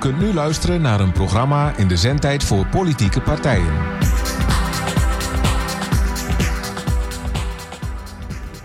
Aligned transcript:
kunt 0.00 0.18
nu 0.18 0.34
luisteren 0.34 0.80
naar 0.80 1.00
een 1.00 1.12
programma 1.12 1.76
in 1.76 1.88
de 1.88 1.96
zendtijd 1.96 2.44
voor 2.44 2.66
politieke 2.66 3.20
partijen. 3.20 3.72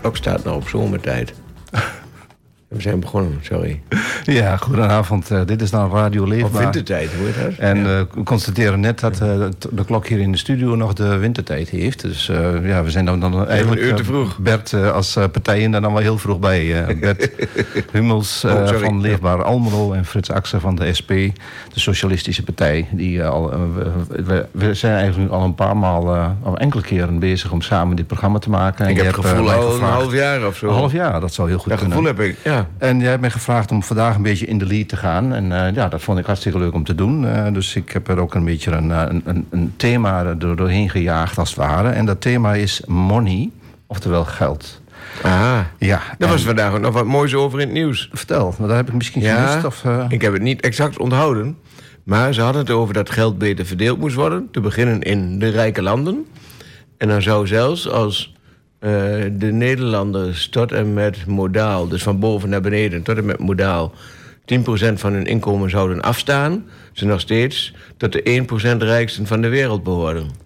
Ook 0.02 0.16
staat 0.16 0.44
nou 0.44 0.56
op 0.56 0.68
zomertijd. 0.68 1.34
We 2.68 2.80
zijn 2.80 3.00
begonnen, 3.00 3.38
sorry. 3.42 3.82
Ja, 4.32 4.56
goedenavond. 4.56 5.30
Uh, 5.30 5.40
dit 5.46 5.62
is 5.62 5.70
dan 5.70 5.90
Radio 5.90 6.26
Leefbaar. 6.26 6.50
Op 6.50 6.58
wintertijd, 6.58 7.10
heet 7.10 7.44
dat? 7.44 7.58
En 7.58 7.78
uh, 7.78 7.84
we 7.84 8.22
constateren 8.24 8.80
net 8.80 9.00
dat 9.00 9.20
uh, 9.22 9.46
de 9.70 9.84
klok 9.84 10.06
hier 10.06 10.18
in 10.18 10.32
de 10.32 10.38
studio 10.38 10.74
nog 10.74 10.92
de 10.92 11.16
wintertijd 11.16 11.68
heeft. 11.68 12.00
Dus 12.02 12.26
ja, 12.62 12.82
we 12.82 12.90
zijn 12.90 13.04
dan, 13.04 13.20
dan 13.20 13.46
eigenlijk... 13.48 13.80
Een 13.80 13.86
uur 13.86 13.94
te 13.94 14.04
vroeg. 14.04 14.38
Bert 14.38 14.74
als 14.74 15.12
partijen 15.12 15.70
daar 15.70 15.80
dan 15.80 15.92
wel 15.92 16.02
heel 16.02 16.18
vroeg 16.18 16.38
bij. 16.38 16.86
Bert 17.00 17.30
Hummels 17.92 18.44
oh, 18.44 18.68
van 18.68 19.00
Leefbaar 19.00 19.42
Almelo 19.42 19.92
en 19.92 20.04
Frits 20.04 20.30
Axer 20.30 20.60
van 20.60 20.74
de 20.74 20.94
SP. 20.98 21.08
De 21.08 21.80
Socialistische 21.80 22.42
Partij. 22.42 22.88
Die, 22.90 23.24
al, 23.24 23.50
we, 24.08 24.46
we, 24.50 24.74
zijn 24.74 24.96
eigenlijk 24.96 25.30
nu 25.30 25.36
al 25.36 25.44
een 25.44 25.54
paar 25.54 25.76
maal, 25.76 26.34
al 26.42 26.56
enkele 26.56 26.82
keren 26.82 27.18
bezig 27.18 27.52
om 27.52 27.60
samen 27.60 27.96
dit 27.96 28.06
programma 28.06 28.38
te 28.38 28.50
maken. 28.50 28.88
Ik 28.88 28.96
heb 28.96 29.06
het 29.06 29.14
gevoel 29.14 29.52
al 29.52 29.70
gevraagd, 29.70 29.92
een 29.92 29.98
half 29.98 30.12
jaar 30.12 30.46
of 30.46 30.56
zo. 30.56 30.68
Een 30.68 30.74
half 30.74 30.92
jaar, 30.92 31.20
dat 31.20 31.34
zou 31.34 31.48
heel 31.48 31.58
goed 31.58 31.68
dat 31.68 31.78
kunnen. 31.78 31.96
gevoel 31.96 32.14
heb 32.14 32.26
ik, 32.26 32.36
ja. 32.44 32.66
En 32.78 32.98
jij 33.00 33.08
hebt 33.08 33.20
mij 33.20 33.30
gevraagd 33.30 33.70
om 33.70 33.82
vandaag 33.82 34.15
een 34.16 34.22
beetje 34.22 34.46
in 34.46 34.58
de 34.58 34.66
lead 34.66 34.88
te 34.88 34.96
gaan. 34.96 35.34
En 35.34 35.44
uh, 35.44 35.74
ja, 35.74 35.88
dat 35.88 36.02
vond 36.02 36.18
ik 36.18 36.26
hartstikke 36.26 36.58
leuk 36.58 36.74
om 36.74 36.84
te 36.84 36.94
doen. 36.94 37.24
Uh, 37.24 37.52
dus 37.52 37.76
ik 37.76 37.90
heb 37.90 38.08
er 38.08 38.18
ook 38.18 38.34
een 38.34 38.44
beetje 38.44 38.70
een, 38.70 38.90
een, 38.90 39.22
een, 39.24 39.46
een 39.50 39.72
thema 39.76 40.24
er 40.24 40.56
doorheen 40.56 40.90
gejaagd 40.90 41.38
als 41.38 41.48
het 41.48 41.58
ware. 41.58 41.88
En 41.88 42.06
dat 42.06 42.20
thema 42.20 42.54
is 42.54 42.82
money, 42.86 43.50
oftewel 43.86 44.24
geld. 44.24 44.80
Ah, 45.22 45.58
ja. 45.78 46.00
Daar 46.18 46.28
was 46.28 46.42
vandaag 46.42 46.72
ook 46.72 46.80
nog 46.80 46.94
wat 46.94 47.04
moois 47.04 47.34
over 47.34 47.60
in 47.60 47.66
het 47.66 47.76
nieuws. 47.76 48.08
Vertel, 48.12 48.54
maar 48.58 48.68
daar 48.68 48.76
heb 48.76 48.88
ik 48.88 48.94
misschien 48.94 49.22
ja, 49.22 49.46
gemist. 49.46 49.66
Of, 49.66 49.84
uh... 49.84 50.04
Ik 50.08 50.22
heb 50.22 50.32
het 50.32 50.42
niet 50.42 50.60
exact 50.60 50.98
onthouden. 50.98 51.56
Maar 52.02 52.34
ze 52.34 52.40
hadden 52.40 52.62
het 52.62 52.70
over 52.70 52.94
dat 52.94 53.10
geld 53.10 53.38
beter 53.38 53.66
verdeeld 53.66 53.98
moest 53.98 54.14
worden. 54.14 54.48
Te 54.50 54.60
beginnen 54.60 55.02
in 55.02 55.38
de 55.38 55.48
rijke 55.48 55.82
landen. 55.82 56.26
En 56.96 57.08
dan 57.08 57.22
zou 57.22 57.46
zelfs 57.46 57.88
als 57.88 58.34
de 58.78 59.48
Nederlanders 59.52 60.48
tot 60.48 60.72
en 60.72 60.94
met 60.94 61.26
modaal, 61.26 61.88
dus 61.88 62.02
van 62.02 62.18
boven 62.18 62.48
naar 62.48 62.60
beneden 62.60 63.02
tot 63.02 63.16
en 63.16 63.24
met 63.24 63.38
modaal, 63.38 63.92
10% 64.54 64.92
van 64.94 65.12
hun 65.12 65.26
inkomen 65.26 65.70
zouden 65.70 66.00
afstaan, 66.00 66.64
ze 66.92 67.04
nog 67.04 67.20
steeds 67.20 67.74
tot 67.96 68.12
de 68.12 68.46
1% 68.76 68.82
rijksten 68.82 69.26
van 69.26 69.40
de 69.40 69.48
wereld 69.48 69.82
behoorden. 69.82 70.45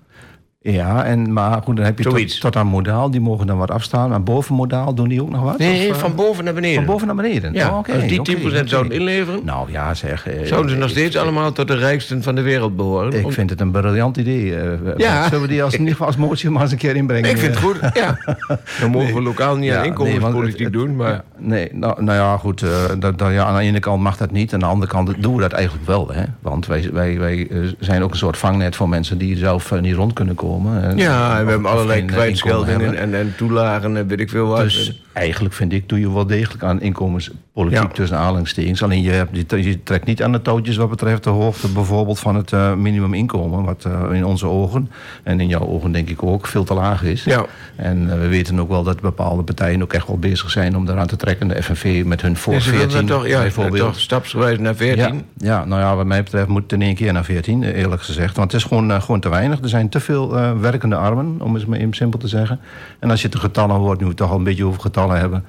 Ja, 0.63 1.05
en, 1.05 1.33
maar 1.33 1.63
goed, 1.63 1.77
dan 1.77 1.85
heb 1.85 1.99
je 1.99 2.05
tot, 2.05 2.41
tot, 2.41 2.57
aan 2.57 2.67
modaal, 2.67 3.11
die 3.11 3.21
mogen 3.21 3.47
dan 3.47 3.59
wat 3.59 3.71
afstaan. 3.71 4.11
Maar 4.11 4.23
boven 4.23 4.55
modaal 4.55 4.95
doen 4.95 5.09
die 5.09 5.23
ook 5.23 5.31
nog 5.31 5.43
wat? 5.43 5.59
Nee, 5.59 5.91
of, 5.91 5.99
van 5.99 6.15
boven 6.15 6.45
naar 6.45 6.55
beneden. 6.55 6.75
Van 6.75 6.85
boven 6.85 7.07
naar 7.07 7.17
beneden? 7.17 7.53
Ja, 7.53 7.71
oh, 7.71 7.79
okay, 7.79 7.95
als 7.95 8.07
die 8.07 8.19
10% 8.19 8.21
okay, 8.21 8.45
okay. 8.45 8.67
zouden 8.67 8.93
inleveren... 8.93 9.41
Nou 9.45 9.73
ja, 9.73 9.95
zeg... 9.95 10.27
Eh, 10.27 10.47
zouden 10.47 10.71
ze 10.71 10.77
nog 10.77 10.91
steeds 10.91 11.15
ik, 11.15 11.21
allemaal 11.21 11.53
tot 11.53 11.69
de 11.69 11.77
rijksten 11.77 12.23
van 12.23 12.35
de 12.35 12.41
wereld 12.41 12.77
behoren. 12.77 13.13
Ik 13.13 13.33
vind 13.33 13.51
het 13.51 13.61
een 13.61 13.71
briljant 13.71 14.17
idee. 14.17 14.45
Uh, 14.45 14.73
ja. 14.97 15.25
Zullen 15.25 15.41
we 15.41 15.49
die 15.49 15.63
als, 15.63 15.73
in 15.73 15.79
ieder 15.79 15.93
geval 15.93 16.07
als 16.07 16.17
motie 16.17 16.51
maar 16.51 16.63
eens 16.63 16.73
een 16.73 16.79
keer 16.79 16.97
inbrengen? 16.97 17.31
Ik 17.31 17.39
vind 17.39 17.55
het 17.55 17.65
goed, 17.65 17.79
ja. 17.93 18.19
Dan 18.81 18.91
mogen 18.91 19.15
we 19.15 19.23
lokaal 19.23 19.57
niet 19.57 19.73
aan 19.73 19.85
inkomenspolitiek 19.85 20.61
nee, 20.61 20.71
doen, 20.71 20.97
maar... 20.97 21.23
Nee, 21.39 21.69
nou, 21.73 22.03
nou 22.03 22.19
ja, 22.19 22.37
goed. 22.37 22.63
Uh, 22.63 22.71
dat, 22.99 23.19
dat, 23.19 23.33
ja, 23.33 23.45
aan 23.45 23.57
de 23.57 23.63
ene 23.63 23.79
kant 23.79 24.03
mag 24.03 24.17
dat 24.17 24.31
niet. 24.31 24.53
Aan 24.53 24.61
de 24.61 24.67
andere 24.67 24.91
kant 24.91 25.23
doen 25.23 25.35
we 25.35 25.41
dat 25.41 25.53
eigenlijk 25.53 25.87
wel. 25.87 26.11
Hè? 26.13 26.25
Want 26.41 26.67
wij, 26.67 26.89
wij, 26.93 27.19
wij 27.19 27.49
zijn 27.79 28.03
ook 28.03 28.11
een 28.11 28.17
soort 28.17 28.37
vangnet 28.37 28.77
voor 28.77 28.89
mensen 28.89 29.19
die 29.19 29.37
zelf 29.37 29.81
niet 29.81 29.95
rond 29.95 30.13
kunnen 30.13 30.35
komen. 30.35 30.49
Ja. 30.59 30.93
Ja, 30.97 31.45
we 31.45 31.51
hebben 31.51 31.71
allerlei 31.71 32.05
kwijtscheldingen 32.05 32.87
en, 32.87 32.97
en, 32.97 33.15
en, 33.15 33.35
toelagen 33.37 33.97
en 33.97 34.07
weet 34.07 34.21
ik 34.21 34.31
veel 34.31 34.47
wat. 34.47 34.61
Dus 34.61 35.03
eigenlijk 35.13 35.55
vind 35.55 35.73
ik, 35.73 35.89
doe 35.89 36.01
je 36.01 36.13
wel 36.13 36.27
degelijk 36.27 36.63
aan 36.63 36.81
inkomenspolitiek 36.81 37.83
ja. 37.83 37.89
tussen 37.89 38.19
aanhalingstekens. 38.19 38.83
Alleen 38.83 39.03
je, 39.03 39.11
hebt, 39.11 39.37
je, 39.49 39.83
trekt 39.83 40.07
niet 40.07 40.23
aan 40.23 40.33
de 40.33 40.43
touwtjes 40.43 40.77
wat 40.77 40.91
betreft 40.91 41.25
de 41.25 41.31
hoogte 41.31 41.69
bijvoorbeeld 41.69 42.19
van 42.19 42.35
het 42.35 42.53
uh, 42.53 42.75
minimuminkomen. 42.75 43.65
Wat 43.65 43.85
uh, 43.87 44.17
in 44.17 44.25
onze 44.25 44.47
ogen, 44.47 44.91
en 45.23 45.41
in 45.41 45.49
jouw 45.49 45.67
ogen 45.67 45.93
denk 45.93 46.09
ik 46.09 46.23
ook, 46.23 46.47
veel 46.47 46.65
te 46.65 46.75
laag 46.75 47.03
is. 47.03 47.25
Ja. 47.25 47.47
En 47.77 48.03
uh, 48.03 48.13
we 48.13 48.29
weten 48.29 48.61
ook 48.61 48.69
wel 48.69 48.83
dat 48.83 49.01
bepaalde 49.01 49.43
partijen 49.43 49.83
ook 49.83 49.93
echt 49.93 50.07
wel 50.07 50.19
bezig 50.19 50.51
zijn 50.51 50.77
om 50.77 50.87
daaraan 50.87 51.07
te 51.07 51.17
trekken. 51.17 51.49
De 51.49 51.63
FNV 51.63 52.03
met 52.05 52.23
hun 52.23 52.37
voor 52.37 52.53
ja, 52.53 52.61
14 52.61 53.07
toch, 53.07 53.27
ja, 53.27 53.41
bijvoorbeeld. 53.41 53.85
toch 53.85 54.01
stapsgewijs 54.01 54.59
naar 54.59 54.75
14. 54.75 55.05
Ja, 55.05 55.13
ja, 55.37 55.65
nou 55.65 55.81
ja, 55.81 55.97
wat 55.97 56.07
mij 56.07 56.23
betreft 56.23 56.49
moet 56.49 56.63
het 56.63 56.73
in 56.73 56.83
één 56.83 56.95
keer 56.95 57.13
naar 57.13 57.25
14, 57.25 57.63
eerlijk 57.63 58.03
gezegd. 58.03 58.37
Want 58.37 58.53
het 58.53 58.61
is 58.61 58.67
gewoon, 58.67 59.03
gewoon 59.03 59.21
te 59.21 59.29
weinig. 59.29 59.61
Er 59.63 59.69
zijn 59.69 59.89
te 59.89 60.01
veel 60.01 60.39
werkende 60.61 60.97
armen, 60.97 61.41
om 61.41 61.55
het 61.55 61.67
maar 61.67 61.79
even 61.79 61.95
simpel 61.95 62.19
te 62.19 62.29
zeggen. 62.29 62.61
En 62.99 63.11
als 63.11 63.23
je 63.23 63.29
de 63.29 63.39
getallen 63.39 63.77
hoort, 63.77 64.01
nu 64.01 64.07
we 64.07 64.15
toch 64.15 64.31
al 64.31 64.37
een 64.37 64.45
beetje 64.45 64.65
over 64.65 64.81
getallen 64.81 65.19
hebben. 65.19 65.45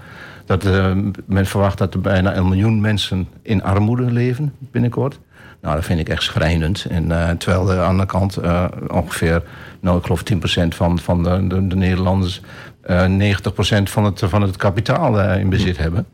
Dat 0.46 0.66
uh, 0.66 0.92
men 1.26 1.46
verwacht 1.46 1.78
dat 1.78 1.94
er 1.94 2.02
bijna 2.02 2.36
een 2.36 2.50
miljoen 2.50 2.82
mensen 2.82 3.28
in 3.42 3.64
armoede 3.64 4.12
leven 4.12 4.54
binnenkort. 4.60 5.20
Nou, 5.62 5.76
dat 5.76 5.86
vind 5.86 6.00
ik 6.00 6.10
echt 6.10 6.24
schrijnend. 6.24 6.86
En, 6.90 7.06
uh, 7.06 7.30
terwijl 7.30 7.72
er 7.72 7.82
aan 7.82 7.98
de 7.98 8.06
kant 8.06 8.44
uh, 8.44 8.66
ongeveer, 8.88 9.44
nou 9.80 9.98
ik 9.98 10.04
geloof 10.04 10.24
10% 10.64 10.68
van, 10.68 11.00
van 11.00 11.24
de, 11.24 11.48
de, 11.48 11.68
de 11.68 11.76
Nederlanders 11.76 12.42
90% 12.42 12.44
van 13.84 14.04
het, 14.04 14.24
van 14.26 14.42
het 14.42 14.58
kapitaal 14.58 15.22
in 15.22 15.50
bezit 15.50 15.78
hebben. 15.78 16.06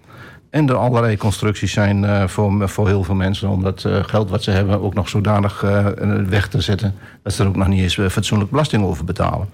En 0.50 0.70
er 0.70 0.76
allerlei 0.76 1.18
constructies 1.18 1.72
zijn 1.72 2.04
uh, 2.04 2.28
voor, 2.28 2.70
voor 2.70 2.88
heel 2.88 3.04
veel 3.04 3.16
mensen 3.16 3.50
om 3.50 3.64
dat 3.64 3.84
uh, 3.88 4.04
geld 4.04 4.30
wat 4.30 4.44
ze 4.44 4.52
hebben 4.52 4.82
ook 4.82 4.94
nog 4.94 5.10
zodanig 5.10 5.64
uh, 5.64 5.86
weg 6.30 6.48
te 6.48 6.62
zetten 6.62 6.96
dat 7.24 7.34
ze 7.34 7.42
er 7.44 7.50
ook 7.50 7.56
nog 7.56 7.68
niet 7.68 7.82
eens 7.82 8.12
fatsoenlijk 8.14 8.52
belasting 8.52 8.84
over 8.84 9.06
betalen. 9.06 9.50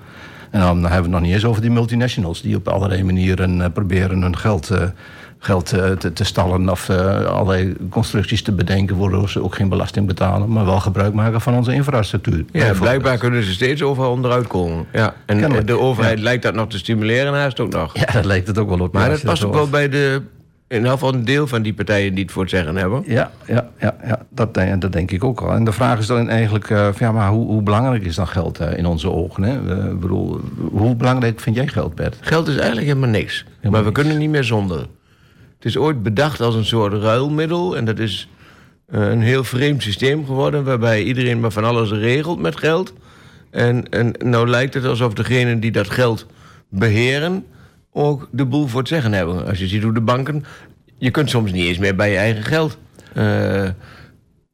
En 0.50 0.60
dan 0.60 0.82
hebben 0.82 0.90
we 0.90 0.96
het 0.96 1.10
nog 1.10 1.22
niet 1.22 1.34
eens 1.34 1.46
over 1.46 1.62
die 1.62 1.72
multinationals 1.72 2.42
die 2.42 2.56
op 2.56 2.68
allerlei 2.68 3.04
manieren 3.04 3.72
proberen 3.72 4.22
hun 4.22 4.38
geld, 4.38 4.72
geld 5.40 5.66
te, 5.66 6.12
te, 6.14 6.24
stallen 6.24 6.70
of 6.70 6.90
allerlei 6.90 7.76
constructies 7.90 8.42
te 8.42 8.52
bedenken 8.52 8.98
waardoor 8.98 9.30
ze 9.30 9.44
ook 9.44 9.56
geen 9.56 9.70
belasting 9.70 10.08
betalen, 10.08 10.52
maar 10.52 10.66
wel 10.66 10.80
gebruik 10.80 11.14
maken 11.14 11.42
van 11.42 11.56
onze 11.56 11.74
infrastructuur. 11.74 12.46
Ja, 12.52 12.74
blijkbaar 12.74 13.18
kunnen 13.18 13.44
ze 13.44 13.52
steeds 13.52 13.82
overal 13.82 14.12
onderuit 14.12 14.48
komen. 14.48 14.86
Ja. 14.92 15.14
En 15.26 15.66
de 15.66 15.80
overheid 15.80 16.18
ja. 16.18 16.24
lijkt 16.24 16.44
dat 16.44 16.54
nog 16.54 16.70
te 16.70 16.78
stimuleren 16.78 17.32
naast 17.32 17.60
ook 17.60 17.72
nog. 17.72 17.98
Ja, 17.98 18.06
dat 18.12 18.26
lijkt 18.26 18.48
het 18.48 18.58
ook 18.58 18.70
wel 18.70 18.80
op. 18.80 18.94
Maar 18.94 19.10
dat 19.10 19.24
past 19.24 19.44
ook 19.44 19.54
wel 19.54 19.70
bij 19.70 19.90
de 19.90 20.22
in 20.74 20.80
ieder 20.80 20.92
geval 20.92 21.14
een 21.14 21.26
deel 21.26 21.48
van 21.48 21.62
die 21.62 21.74
partijen 21.74 22.14
die 22.14 22.24
het 22.24 22.32
voor 22.32 22.42
het 22.42 22.52
zeggen 22.52 22.76
hebben. 22.76 23.04
Ja, 23.06 23.32
ja, 23.46 23.70
ja, 23.80 23.96
ja 24.04 24.20
dat, 24.30 24.54
dat 24.54 24.92
denk 24.92 25.12
ik 25.12 25.24
ook 25.24 25.42
al. 25.42 25.52
En 25.52 25.64
de 25.64 25.72
vraag 25.72 26.00
is 26.00 26.08
dan 26.08 26.30
eigenlijk, 26.30 26.70
uh, 26.70 26.88
ja, 27.00 27.12
maar 27.12 27.30
hoe, 27.30 27.46
hoe, 27.46 27.62
belangrijk 27.62 28.06
is 28.06 28.16
dan 28.16 28.28
geld 28.28 28.62
uh, 28.62 28.78
in 28.78 28.86
onze 28.86 29.12
ogen? 29.12 29.44
Hè? 29.44 29.62
Uh, 29.62 29.96
bedoel, 29.96 30.42
hoe 30.72 30.96
belangrijk 30.96 31.40
vind 31.40 31.56
jij 31.56 31.68
geld, 31.68 31.96
Bert? 31.96 32.18
Geld 32.22 32.48
is 32.48 32.56
eigenlijk 32.56 32.88
helemaal 32.88 33.10
niks. 33.10 33.46
Helemaal 33.46 33.72
maar 33.72 33.80
we 33.80 33.86
niks. 33.86 34.00
kunnen 34.00 34.18
niet 34.18 34.30
meer 34.30 34.44
zonder. 34.44 34.80
Het 35.56 35.66
is 35.66 35.78
ooit 35.78 36.04
bedacht 36.04 36.42
als 36.42 36.56
een 36.56 36.66
soort 36.66 36.94
ruilmiddel. 36.94 37.78
En 37.78 37.86
dat 37.86 38.00
is 38.00 38.30
een 38.88 39.22
heel 39.22 39.44
vreemd 39.44 39.84
systeem 39.84 40.26
geworden... 40.26 40.64
waarbij 40.64 41.04
iedereen 41.04 41.40
maar 41.40 41.52
van 41.52 41.64
alles 41.64 41.92
regelt 41.92 42.40
met 42.40 42.58
geld. 42.58 42.94
En, 43.52 43.90
en 43.90 44.14
nou 44.20 44.48
lijkt 44.48 44.74
het 44.74 44.86
alsof 44.86 45.14
degenen 45.14 45.60
die 45.60 45.72
dat 45.72 45.90
geld 45.90 46.26
beheren 46.70 47.46
ook 47.94 48.30
de 48.32 48.46
boel 48.46 48.68
voor 48.68 48.80
het 48.80 48.90
zeggen 48.90 49.14
hebben. 49.14 49.46
Als 49.46 49.60
je 49.60 49.68
ziet 49.68 49.84
hoe 49.84 49.94
de 49.94 50.02
banken... 50.02 50.46
Je 50.98 51.12
kunt 51.12 51.30
soms 51.30 51.52
niet 51.52 51.66
eens 51.66 51.78
meer 51.78 51.96
bij 51.96 52.12
je 52.12 52.18
eigen 52.18 52.44
geld. 52.44 52.78
Uh, 53.18 53.70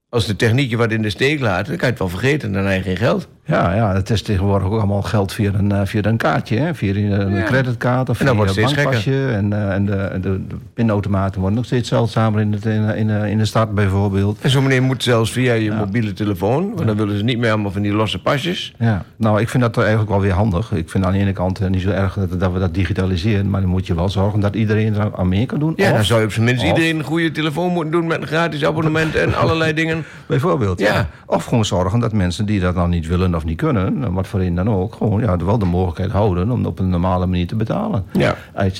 als 0.09 0.25
de 0.25 0.35
techniek 0.35 0.69
je 0.69 0.77
wat 0.77 0.91
in 0.91 1.01
de 1.01 1.09
steek 1.09 1.39
laat, 1.39 1.65
dan 1.65 1.75
kan 1.75 1.85
je 1.85 1.91
het 1.91 1.99
wel 1.99 2.09
vergeten. 2.09 2.53
Dan 2.53 2.65
heb 2.65 2.77
je 2.77 2.83
geen 2.83 2.97
geld. 2.97 3.27
Ja, 3.49 3.73
ja, 3.73 3.93
het 3.93 4.09
is 4.09 4.21
tegenwoordig 4.21 4.67
ook 4.67 4.77
allemaal 4.77 5.01
geld 5.01 5.33
via 5.33 5.51
een, 5.53 5.73
uh, 5.73 5.81
via 5.83 6.03
een 6.03 6.17
kaartje. 6.17 6.57
Hè? 6.57 6.75
Via 6.75 6.93
een 6.93 7.33
ja. 7.33 7.43
creditkaart 7.43 8.09
of 8.09 8.17
via 8.17 8.29
een 8.29 8.37
bankpasje. 8.37 9.27
En, 9.27 9.51
uh, 9.51 9.73
en, 9.73 9.85
de, 9.85 10.17
de, 10.21 10.47
de 10.47 10.55
pinautomaten 10.73 11.39
worden 11.39 11.57
nog 11.57 11.65
steeds 11.65 11.89
zeldzamer 11.89 12.41
in, 12.41 12.51
het, 12.51 12.65
in, 12.65 12.95
in, 12.95 13.09
in 13.09 13.37
de 13.37 13.45
stad 13.45 13.73
bijvoorbeeld. 13.73 14.37
En 14.41 14.49
zo'n 14.49 14.63
meneer 14.63 14.83
moet 14.83 15.03
zelfs 15.03 15.31
via 15.31 15.53
je 15.53 15.63
ja. 15.63 15.77
mobiele 15.77 16.13
telefoon. 16.13 16.73
Want 16.75 16.87
dan 16.87 16.97
willen 16.97 17.17
ze 17.17 17.23
niet 17.23 17.37
meer 17.37 17.51
allemaal 17.51 17.71
van 17.71 17.81
die 17.81 17.93
losse 17.93 18.21
pasjes. 18.21 18.73
Ja, 18.77 19.05
nou 19.15 19.41
ik 19.41 19.49
vind 19.49 19.63
dat 19.63 19.77
eigenlijk 19.77 20.09
wel 20.09 20.21
weer 20.21 20.33
handig. 20.33 20.71
Ik 20.71 20.89
vind 20.89 21.05
aan 21.05 21.11
de 21.11 21.19
ene 21.19 21.33
kant 21.33 21.69
niet 21.69 21.81
zo 21.81 21.89
erg 21.89 22.13
dat, 22.13 22.39
dat 22.39 22.53
we 22.53 22.59
dat 22.59 22.73
digitaliseren. 22.73 23.49
Maar 23.49 23.61
dan 23.61 23.69
moet 23.69 23.87
je 23.87 23.95
wel 23.95 24.09
zorgen 24.09 24.39
dat 24.39 24.55
iedereen 24.55 24.95
er 24.95 25.11
aan 25.15 25.27
mee 25.27 25.45
kan 25.45 25.59
doen. 25.59 25.73
Ja, 25.75 25.89
of, 25.89 25.95
dan 25.95 26.05
zou 26.05 26.19
je 26.19 26.25
op 26.25 26.31
zijn 26.31 26.45
minst 26.45 26.61
of, 26.61 26.67
iedereen 26.67 26.97
een 26.97 27.03
goede 27.03 27.31
telefoon 27.31 27.71
moeten 27.71 27.91
doen... 27.91 28.07
met 28.07 28.21
een 28.21 28.27
gratis 28.27 28.65
abonnement 28.65 29.15
en 29.15 29.35
allerlei 29.41 29.73
dingen. 29.73 30.05
Bijvoorbeeld, 30.25 30.79
ja. 30.79 31.09
Of 31.25 31.45
gewoon 31.45 31.65
zorgen 31.65 31.99
dat 31.99 32.13
mensen 32.13 32.45
die 32.45 32.59
dat 32.59 32.75
dan 32.75 32.89
niet 32.89 33.07
willen 33.07 33.31
of 33.39 33.45
niet 33.45 33.57
kunnen... 33.57 34.13
wat 34.13 34.27
voor 34.27 34.39
een 34.39 34.55
dan 34.55 34.69
ook, 34.69 34.95
gewoon 34.95 35.21
ja, 35.21 35.37
wel 35.37 35.57
de 35.57 35.65
mogelijkheid 35.65 36.11
houden... 36.11 36.51
om 36.51 36.65
op 36.65 36.79
een 36.79 36.89
normale 36.89 37.25
manier 37.25 37.47
te 37.47 37.55
betalen. 37.55 38.05
Ja. 38.11 38.35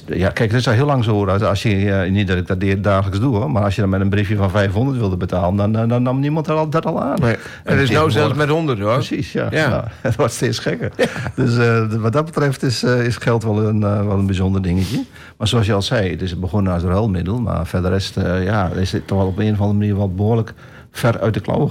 ja 0.06 0.30
kijk, 0.30 0.52
het 0.52 0.60
is 0.60 0.68
al 0.68 0.74
heel 0.74 0.86
lang 0.86 1.04
zo 1.04 1.26
dat 1.26 1.44
als 1.44 1.64
je... 1.64 2.08
niet 2.10 2.28
dat 2.28 2.38
ik 2.38 2.48
dat 2.48 2.84
dagelijks 2.84 3.20
doe, 3.20 3.36
hoor, 3.36 3.52
maar 3.52 3.64
als 3.64 3.76
je 3.76 3.82
dan 3.82 3.90
met 3.90 4.02
een 4.02 4.10
briefje 4.10 4.36
van 4.36 4.50
500 4.50 4.98
wilde 4.98 5.18
betalen... 5.18 5.56
dan, 5.56 5.72
dan, 5.72 5.88
dan 5.88 6.04
nam 6.04 6.20
niemand 6.20 6.50
al, 6.50 6.70
dat 6.70 6.86
al 6.86 7.02
aan. 7.02 7.18
Nee. 7.22 7.36
En 7.64 7.74
het 7.74 7.80
is 7.80 7.90
nou 7.90 8.12
zelfs 8.12 8.34
met 8.36 8.50
100, 8.50 8.80
hoor. 8.80 8.94
Precies, 8.94 9.32
ja. 9.32 9.48
ja. 9.52 9.70
Nou, 9.70 9.84
het 10.02 10.16
wordt 10.16 10.34
steeds 10.34 10.60
gekker. 10.60 10.92
Ja. 10.96 11.06
Dus 11.36 11.58
uh, 11.58 11.94
wat 11.94 12.14
dat 12.14 12.26
betreft 12.26 12.64
is, 12.64 12.84
uh, 12.84 13.06
is 13.06 13.18
geld 13.18 13.44
wel 13.44 13.68
een, 13.68 13.82
uh, 13.82 14.06
wel 14.06 14.18
een 14.18 14.26
bijzonder 14.26 14.62
dingetje. 14.62 15.04
Maar 15.38 15.48
zoals 15.48 15.66
je 15.66 15.74
al 15.74 15.82
zei, 15.82 16.12
het 16.12 16.22
is 16.22 16.40
begonnen 16.40 16.74
als 16.74 16.84
ruilmiddel... 16.84 17.40
maar 17.40 17.68
verder 17.68 17.94
is 17.94 18.12
het, 18.14 18.44
ja, 18.44 18.70
is 18.70 18.92
het 18.92 19.08
toch 19.08 19.18
wel 19.18 19.28
op 19.28 19.38
een 19.38 19.54
of 19.54 19.60
andere 19.60 19.78
manier 19.78 19.98
wel 19.98 20.14
behoorlijk 20.14 20.54
ver 20.92 21.20
uit 21.20 21.34
de 21.34 21.40
klauwen 21.40 21.70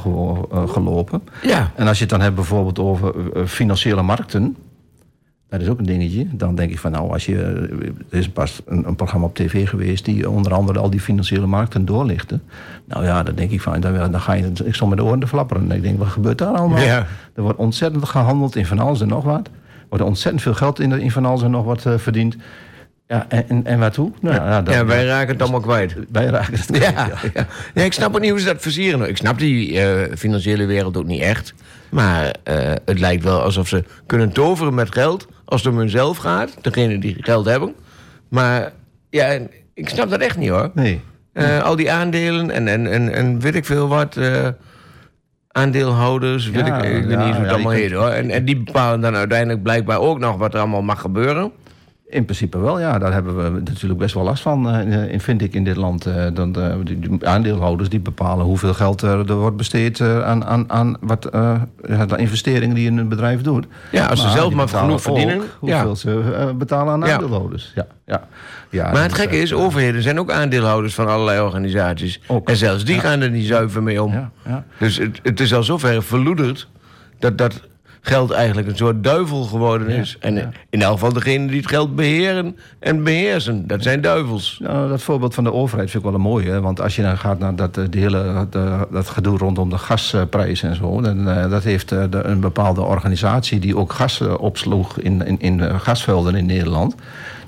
gelopen. 0.68 1.22
Ja. 1.42 1.70
En 1.74 1.86
als 1.86 1.96
je 1.96 2.02
het 2.02 2.12
dan 2.12 2.20
hebt 2.20 2.34
bijvoorbeeld 2.34 2.78
over 2.78 3.14
financiële 3.46 4.02
markten... 4.02 4.56
Dat 5.48 5.60
is 5.60 5.68
ook 5.68 5.78
een 5.78 5.86
dingetje. 5.86 6.26
Dan 6.30 6.54
denk 6.54 6.70
ik 6.70 6.78
van 6.78 6.90
nou, 6.90 7.12
als 7.12 7.26
je. 7.26 7.36
Er 8.10 8.18
is 8.18 8.28
pas 8.28 8.62
een, 8.66 8.88
een 8.88 8.96
programma 8.96 9.26
op 9.26 9.34
tv 9.34 9.68
geweest 9.68 10.04
die 10.04 10.30
onder 10.30 10.54
andere 10.54 10.78
al 10.78 10.90
die 10.90 11.00
financiële 11.00 11.46
markten 11.46 11.84
doorlichtte. 11.84 12.40
Nou 12.84 13.04
ja, 13.04 13.22
dan 13.22 13.34
denk 13.34 13.50
ik 13.50 13.60
van, 13.60 13.80
dan, 13.80 14.10
dan 14.10 14.20
ga 14.20 14.32
je. 14.32 14.50
Ik 14.64 14.74
stond 14.74 14.90
met 14.90 14.98
de 14.98 15.04
oren 15.04 15.20
te 15.20 15.26
flapperen. 15.26 15.70
En 15.70 15.76
ik 15.76 15.82
denk, 15.82 15.98
wat 15.98 16.08
gebeurt 16.08 16.38
daar 16.38 16.54
allemaal? 16.54 16.80
Ja. 16.80 17.06
Er 17.34 17.42
wordt 17.42 17.58
ontzettend 17.58 18.04
gehandeld 18.04 18.56
in 18.56 18.66
van 18.66 18.78
alles 18.78 19.00
en 19.00 19.08
nog 19.08 19.24
wat. 19.24 19.46
Er 19.46 19.86
wordt 19.88 20.04
ontzettend 20.04 20.42
veel 20.42 20.54
geld 20.54 20.80
in, 20.80 20.92
in 20.92 21.10
van 21.10 21.24
alles 21.24 21.42
en 21.42 21.50
nog 21.50 21.64
wat 21.64 21.86
eh, 21.86 21.94
verdiend. 21.96 22.36
Ja, 23.08 23.26
en, 23.28 23.64
en, 23.64 23.78
waartoe? 23.78 24.12
Nou, 24.20 24.34
ja, 24.34 24.62
ja, 24.66 24.84
wij 24.84 25.04
raken 25.04 25.32
het 25.32 25.42
allemaal 25.42 25.60
kwijt. 25.60 25.94
wij 26.12 26.26
raken 26.26 26.54
het 26.54 26.66
kwijt, 26.66 26.82
Ja, 26.82 27.10
ja. 27.34 27.46
ja, 27.74 27.82
ik 27.82 27.92
snap 27.92 28.14
ook 28.14 28.20
niet 28.20 28.30
hoe 28.30 28.40
ze 28.40 28.46
dat 28.46 28.62
versieren. 28.62 29.08
Ik 29.08 29.16
snap 29.16 29.38
die 29.38 29.80
eh, 29.80 30.16
financiële 30.16 30.66
wereld 30.66 30.96
ook 30.96 31.06
niet 31.06 31.20
echt. 31.20 31.54
Maar 31.90 32.34
eh, 32.42 32.72
het 32.84 32.98
lijkt 32.98 33.24
wel 33.24 33.42
alsof 33.42 33.68
ze 33.68 33.84
kunnen 34.06 34.32
toveren 34.32 34.74
met 34.74 34.92
geld... 34.92 35.26
als 35.44 35.62
het 35.62 35.72
om 35.72 35.78
hunzelf 35.78 36.16
gaat, 36.16 36.54
degene 36.60 36.98
die 36.98 37.16
geld 37.20 37.46
hebben. 37.46 37.74
Maar 38.28 38.72
ja, 39.10 39.38
ik 39.74 39.88
snap 39.88 40.10
dat 40.10 40.20
echt 40.20 40.36
niet 40.36 40.50
hoor. 40.50 40.70
Nee. 40.74 41.00
Eh, 41.32 41.62
al 41.62 41.76
die 41.76 41.92
aandelen 41.92 42.50
en, 42.50 42.68
en, 42.68 42.92
en, 42.92 43.14
en 43.14 43.40
weet 43.40 43.54
ik 43.54 43.64
veel 43.64 43.88
wat... 43.88 44.18
aandeelhouders, 45.48 46.50
weet 46.50 46.66
Ja, 46.66 46.82
ik, 46.82 46.84
ik 46.84 47.04
weet 47.04 47.10
ja, 47.10 47.24
niet 47.24 47.34
hoe 47.34 47.42
het 47.42 47.50
ja, 47.50 47.54
allemaal 47.54 47.72
heet 47.72 47.92
hoor. 47.92 48.08
En, 48.08 48.30
en 48.30 48.44
die 48.44 48.56
bepalen 48.56 49.00
dan 49.00 49.16
uiteindelijk 49.16 49.62
blijkbaar 49.62 50.00
ook 50.00 50.18
nog 50.18 50.36
wat 50.36 50.54
er 50.54 50.60
allemaal 50.60 50.82
mag 50.82 51.00
gebeuren. 51.00 51.52
In 52.10 52.24
principe 52.24 52.58
wel, 52.58 52.80
ja. 52.80 52.98
Daar 52.98 53.12
hebben 53.12 53.36
we 53.52 53.60
natuurlijk 53.64 54.00
best 54.00 54.14
wel 54.14 54.24
last 54.24 54.42
van, 54.42 54.70
eh, 54.70 55.12
in- 55.12 55.20
vind 55.20 55.42
ik, 55.42 55.54
in 55.54 55.64
dit 55.64 55.76
land. 55.76 56.06
Eh, 56.06 56.26
dan, 56.34 56.54
eh, 56.56 56.74
die 56.84 57.26
aandeelhouders 57.26 57.88
die 57.88 58.00
bepalen 58.00 58.44
hoeveel 58.44 58.74
geld 58.74 59.02
er, 59.02 59.28
er 59.30 59.34
wordt 59.36 59.56
besteed 59.56 60.00
eh, 60.00 60.22
aan, 60.24 60.44
aan, 60.44 60.70
aan 60.70 60.96
wat, 61.00 61.24
eh, 61.24 61.60
de 62.08 62.16
investeringen 62.16 62.74
die 62.74 62.90
een 62.90 63.08
bedrijf 63.08 63.40
doet. 63.42 63.66
Ja, 63.92 64.06
als 64.06 64.20
ze 64.22 64.28
zelf 64.28 64.54
maar 64.54 64.68
genoeg 64.68 65.02
verdienen, 65.02 65.40
Hoeveel 65.58 65.88
ja. 65.88 65.94
ze 65.94 66.34
eh, 66.38 66.50
betalen 66.54 66.92
aan 66.92 67.00
Ja. 67.08 67.12
aandeelhouders. 67.14 67.72
Ja, 67.74 67.86
ja. 68.06 68.28
ja 68.70 68.90
Maar 68.92 69.02
het 69.02 69.10
dus, 69.10 69.18
gekke 69.20 69.34
eh, 69.36 69.42
is, 69.42 69.52
overheden 69.54 70.02
zijn 70.02 70.18
ook 70.18 70.30
aandeelhouders 70.30 70.94
van 70.94 71.08
allerlei 71.08 71.40
organisaties. 71.40 72.20
Ook. 72.26 72.48
En 72.48 72.56
zelfs 72.56 72.84
die 72.84 72.98
gaan 73.00 73.20
er 73.20 73.30
niet 73.30 73.46
zuiver 73.46 73.82
mee 73.82 74.02
om. 74.02 74.12
Ja, 74.12 74.30
ja. 74.46 74.64
Dus 74.78 74.96
het, 74.98 75.20
het 75.22 75.40
is 75.40 75.54
al 75.54 75.62
zover 75.62 76.02
verloederd 76.02 76.68
dat 77.18 77.38
dat 77.38 77.60
geld 78.08 78.30
eigenlijk 78.30 78.68
een 78.68 78.76
soort 78.76 79.04
duivel 79.04 79.42
geworden 79.44 79.88
is. 79.88 80.16
En 80.20 80.34
ja. 80.34 80.50
in 80.70 80.82
elk 80.82 80.92
geval 80.92 81.12
degene 81.12 81.46
die 81.46 81.56
het 81.56 81.68
geld 81.68 81.94
beheren 81.96 82.56
en 82.78 83.04
beheersen, 83.04 83.66
dat 83.66 83.82
zijn 83.82 84.00
duivels. 84.00 84.58
Nou, 84.62 84.88
dat 84.88 85.02
voorbeeld 85.02 85.34
van 85.34 85.44
de 85.44 85.52
overheid 85.52 85.90
vind 85.90 86.02
ik 86.04 86.08
wel 86.10 86.18
een 86.18 86.24
mooie. 86.26 86.60
Want 86.60 86.80
als 86.80 86.96
je 86.96 87.02
dan 87.02 87.18
gaat 87.18 87.38
naar 87.38 87.56
dat, 87.56 87.76
eh, 87.76 87.84
de 87.90 87.98
hele, 87.98 88.46
de- 88.50 88.86
dat 88.90 89.08
gedoe 89.08 89.38
rondom 89.38 89.70
de 89.70 89.78
gasprijs 89.78 90.62
en 90.62 90.74
zo. 90.76 91.00
Dan, 91.00 91.28
eh, 91.28 91.50
dat 91.50 91.64
heeft 91.64 91.92
eh, 91.92 92.04
de, 92.10 92.22
een 92.24 92.40
bepaalde 92.40 92.80
organisatie 92.82 93.58
die 93.58 93.76
ook 93.76 93.92
gas 93.92 94.20
eh, 94.20 94.34
opsloeg 94.40 94.98
in, 94.98 95.26
in, 95.26 95.40
in 95.40 95.60
eh, 95.60 95.80
gasvelden 95.80 96.34
in 96.34 96.46
Nederland. 96.46 96.94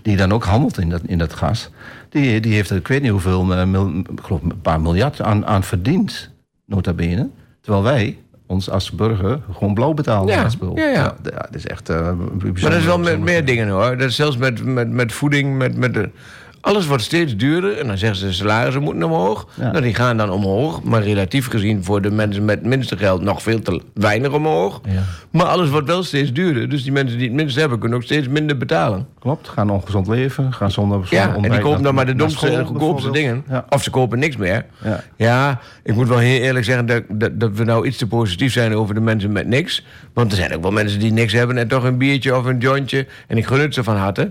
Die 0.03 0.17
dan 0.17 0.33
ook 0.33 0.45
handelt 0.45 0.79
in 0.79 0.89
dat, 0.89 1.01
in 1.07 1.19
dat 1.19 1.33
gas. 1.35 1.71
Die, 2.09 2.41
die 2.41 2.55
heeft 2.55 2.71
er, 2.71 2.77
ik 2.77 2.89
weet 2.89 3.03
niet 3.03 3.11
hoeveel, 3.11 3.55
eh, 3.55 3.65
mil- 3.65 4.03
geloof 4.23 4.43
een 4.43 4.61
paar 4.63 4.81
miljard 4.81 5.21
aan, 5.23 5.47
aan 5.47 5.63
verdiend. 5.63 6.31
Nota 6.67 6.93
bene. 6.93 7.29
Terwijl 7.61 7.85
wij 7.85 8.19
ons 8.51 8.71
als 8.71 8.91
burger 8.91 9.41
gewoon 9.53 9.75
blauw 9.75 9.93
betalen. 9.93 10.35
Ja, 10.35 10.49
spul. 10.49 10.77
ja, 10.77 10.89
ja. 10.89 11.15
dat 11.23 11.55
is 11.55 11.67
echt 11.67 11.89
eh, 11.89 11.97
bijzonder. 11.97 12.63
Maar 12.63 12.71
dat 12.71 12.81
is 12.81 12.85
wel 12.85 12.99
met 12.99 13.21
meer 13.21 13.45
dingen 13.45 13.69
hoor. 13.69 13.97
Dat 13.97 14.09
is 14.09 14.17
zelfs 14.17 14.37
met, 14.37 14.65
met, 14.65 14.91
met 14.91 15.13
voeding, 15.13 15.57
met, 15.57 15.77
met 15.77 15.95
de, 15.95 16.11
alles 16.61 16.87
wordt 16.87 17.03
steeds 17.03 17.37
duurder. 17.37 17.79
En 17.79 17.87
dan 17.87 17.99
zeggen 17.99 18.19
ze 18.19 18.27
de 18.27 18.33
salarissen 18.33 18.83
moeten 18.83 19.03
omhoog. 19.03 19.49
Ja. 19.55 19.71
Nou, 19.71 19.83
die 19.83 19.95
gaan 19.95 20.17
dan 20.17 20.31
omhoog. 20.31 20.83
Maar 20.83 21.03
relatief 21.03 21.49
gezien 21.49 21.85
voor 21.85 22.03
de 22.03 22.11
mensen 22.11 22.45
met 22.45 22.59
het 22.59 22.67
minste 22.67 22.97
geld 22.97 23.23
nog 23.23 23.43
veel 23.43 23.61
te 23.61 23.83
weinig 23.95 24.33
omhoog. 24.33 24.81
Ja. 24.89 25.03
Maar 25.31 25.47
alles 25.47 25.69
wordt 25.69 25.87
wel 25.87 26.03
steeds 26.03 26.33
duurder. 26.33 26.69
Dus 26.69 26.83
die 26.83 26.93
mensen 26.93 27.19
die 27.19 27.27
het 27.27 27.37
minst 27.37 27.57
hebben 27.57 27.79
kunnen 27.79 27.99
ook 27.99 28.05
steeds 28.05 28.29
minder 28.29 28.57
betalen. 28.57 29.07
Klopt, 29.19 29.49
gaan 29.49 29.71
ongezond 29.71 30.07
leven, 30.07 30.53
gaan 30.53 30.71
zonder, 30.71 31.07
zonder 31.07 31.29
Ja, 31.29 31.35
en 31.43 31.51
die 31.51 31.61
kopen 31.61 31.83
dan 31.83 31.95
maar 31.95 32.07
de 32.07 32.15
domste 32.15 32.49
en 32.49 32.67
goedkoopste 32.67 33.11
dingen. 33.11 33.45
Ja. 33.49 33.65
Of 33.69 33.83
ze 33.83 33.91
kopen 33.91 34.19
niks 34.19 34.37
meer. 34.37 34.65
Ja. 34.85 35.05
Ja, 35.17 35.61
ik 35.83 35.95
moet 35.95 36.09
wel 36.09 36.19
heel 36.19 36.41
eerlijk 36.41 36.65
zeggen 36.65 36.87
dat, 36.87 37.03
dat, 37.09 37.41
dat 37.41 37.51
we 37.55 37.65
nou 37.65 37.87
iets 37.87 37.97
te 37.97 38.07
positief 38.07 38.53
zijn 38.53 38.75
over 38.75 38.95
de 38.95 39.01
mensen 39.01 39.33
met 39.33 39.47
niks. 39.47 39.85
Want 40.13 40.31
er 40.31 40.37
zijn 40.37 40.55
ook 40.55 40.63
wel 40.63 40.71
mensen 40.71 40.99
die 40.99 41.13
niks 41.13 41.33
hebben 41.33 41.59
en 41.59 41.69
toch 41.69 41.85
een 41.85 41.99
biertje 41.99 42.37
of 42.37 42.45
een 42.45 42.59
jointje. 42.59 43.07
En 43.27 43.37
ik 43.37 43.47
gun 43.47 43.61
het 43.61 43.75
ze 43.75 43.85
van 43.85 43.97
harte. 43.97 44.31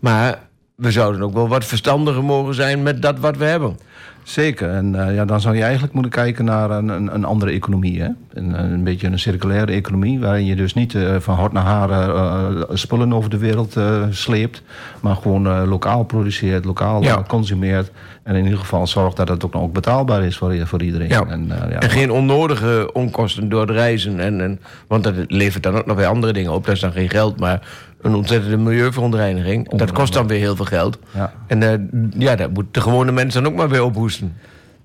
Maar 0.00 0.38
we 0.78 0.90
zouden 0.90 1.22
ook 1.22 1.32
wel 1.32 1.48
wat 1.48 1.64
verstandiger 1.64 2.24
mogen 2.24 2.54
zijn 2.54 2.82
met 2.82 3.02
dat 3.02 3.18
wat 3.18 3.36
we 3.36 3.44
hebben. 3.44 3.78
Zeker, 4.22 4.70
en 4.70 5.06
eh, 5.06 5.14
ja, 5.14 5.24
dan 5.24 5.40
zou 5.40 5.56
je 5.56 5.62
eigenlijk 5.62 5.92
moeten 5.92 6.12
kijken 6.12 6.44
naar 6.44 6.70
een, 6.70 6.88
een, 6.88 7.14
een 7.14 7.24
andere 7.24 7.50
economie. 7.50 8.00
Hè? 8.00 8.08
Een, 8.32 8.62
een 8.72 8.84
beetje 8.84 9.06
een 9.06 9.18
circulaire 9.18 9.72
economie, 9.72 10.18
waarin 10.20 10.44
je 10.46 10.56
dus 10.56 10.74
niet 10.74 10.94
eh, 10.94 11.16
van 11.18 11.36
hort 11.36 11.52
naar 11.52 11.64
haar 11.64 11.90
eh, 11.90 12.62
spullen 12.72 13.12
over 13.12 13.30
de 13.30 13.38
wereld 13.38 13.76
sleept, 14.10 14.62
maar 15.00 15.16
gewoon 15.16 15.68
lokaal 15.68 16.04
produceert, 16.04 16.64
lokaal 16.64 17.02
Ja. 17.02 17.22
consumeert. 17.26 17.90
En 18.22 18.34
in 18.34 18.44
ieder 18.44 18.58
geval 18.58 18.86
zorgt 18.86 19.16
dat 19.16 19.28
het 19.28 19.44
ook 19.44 19.52
nog 19.52 19.62
ook 19.62 20.10
is 20.22 20.36
voor, 20.36 20.66
voor 20.66 20.82
iedereen. 20.82 21.08
Ja. 21.08 21.24
En, 21.26 21.46
ja, 21.48 21.68
En 21.68 21.90
geen 21.90 22.10
onnodige 22.10 22.90
onkosten 22.92 23.48
door 23.48 23.60
het 23.60 23.70
reizen. 23.70 24.20
En, 24.20 24.40
en, 24.40 24.60
want 24.86 25.04
dat 25.04 25.14
levert 25.26 25.62
dan 25.62 25.76
ook 25.76 25.86
nog 25.86 25.96
weer 25.96 26.06
andere 26.06 26.32
dingen 26.32 26.52
op. 26.52 26.64
Dat 26.64 26.74
is 26.74 26.80
dan 26.80 26.92
geen 26.92 27.10
geld, 27.10 27.40
maar 27.40 27.60
een 28.00 28.14
ontzettende 28.14 28.56
milieuverontreiniging. 28.56 29.68
Dat 29.68 29.92
kost 29.92 30.12
dan 30.12 30.26
weer 30.26 30.38
heel 30.38 30.56
veel 30.56 30.64
geld. 30.64 30.98
Ja. 31.14 31.32
En 31.46 31.62
eh, 31.62 31.78
ja, 32.18 32.36
dat 32.36 32.52
moet 32.52 32.74
de 32.74 32.80
gewone 32.80 33.12
mensen 33.12 33.42
dan 33.42 33.52
ook 33.52 33.58
maar 33.58 33.68
weer 33.68 33.82
ophoesten. 33.82 34.36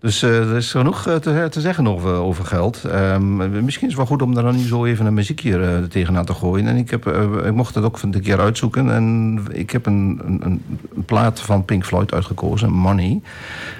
Dus 0.04 0.24
eh, 0.24 0.50
er 0.50 0.56
is 0.56 0.72
genoeg 0.72 1.08
eh, 1.08 1.16
te, 1.16 1.48
te 1.50 1.62
zeggen 1.62 1.88
over, 1.88 2.12
over 2.12 2.46
geld. 2.46 2.84
Ehm, 2.84 3.64
misschien 3.64 3.88
is 3.88 3.94
het 3.94 3.96
wel 3.96 4.06
goed 4.06 4.22
om 4.22 4.34
daar 4.34 4.44
dan 4.44 4.56
nu 4.56 4.68
zo 4.68 4.86
even 4.86 5.06
een 5.06 5.14
muziekje 5.14 5.60
eh, 5.60 5.84
tegenaan 5.90 6.26
te 6.26 6.34
gooien. 6.34 6.68
En 6.68 6.76
ik, 6.76 6.90
heb, 6.90 7.08
ik 7.46 7.54
mocht 7.54 7.76
het 7.76 7.84
ook 7.84 8.02
een 8.02 8.22
keer 8.22 8.40
uitzoeken. 8.40 8.92
En 8.92 9.40
ik 9.52 9.72
heb 9.72 9.86
een, 9.86 10.22
een, 10.26 10.62
een 10.96 11.06
plaat 11.06 11.40
van 11.40 11.66
Pink 11.66 11.86
Floyd 11.86 12.14
uitgekozen, 12.14 12.72
Money. 12.72 13.22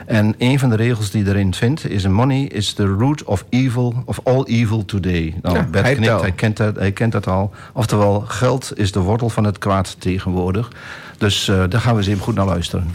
En 0.06 0.36
een 0.38 0.60
van 0.60 0.70
de 0.70 0.76
regels 0.76 1.12
die 1.12 1.28
erin 1.28 1.54
vindt 1.54 1.90
is... 1.90 2.08
Money 2.08 2.44
is 2.44 2.74
the 2.74 2.86
root 2.86 3.24
of 3.24 3.46
evil, 3.50 3.94
of 4.06 4.20
all 4.24 4.44
evil 4.44 4.86
today. 4.86 5.36
Nou, 5.42 5.56
Ja, 5.56 5.64
Bert 5.64 5.86
hij 5.86 5.96
knikt, 5.96 6.22
hij 6.22 6.32
kent, 6.32 6.58
dat, 6.58 6.76
hij 6.76 6.92
kent 6.92 7.12
dat 7.12 7.28
al. 7.28 7.52
Oftewel, 7.74 8.20
geld 8.20 8.72
is 8.76 8.92
de 8.92 9.00
wortel 9.00 9.30
van 9.30 9.44
het 9.44 9.58
kwaad 9.58 9.96
tegenwoordig. 10.00 10.72
Dus 11.18 11.46
daar 11.46 11.82
gaan 11.82 11.94
we 11.94 12.00
eens 12.00 12.08
even 12.08 12.24
goed 12.24 12.36
naar 12.36 12.46
luisteren. 12.46 12.88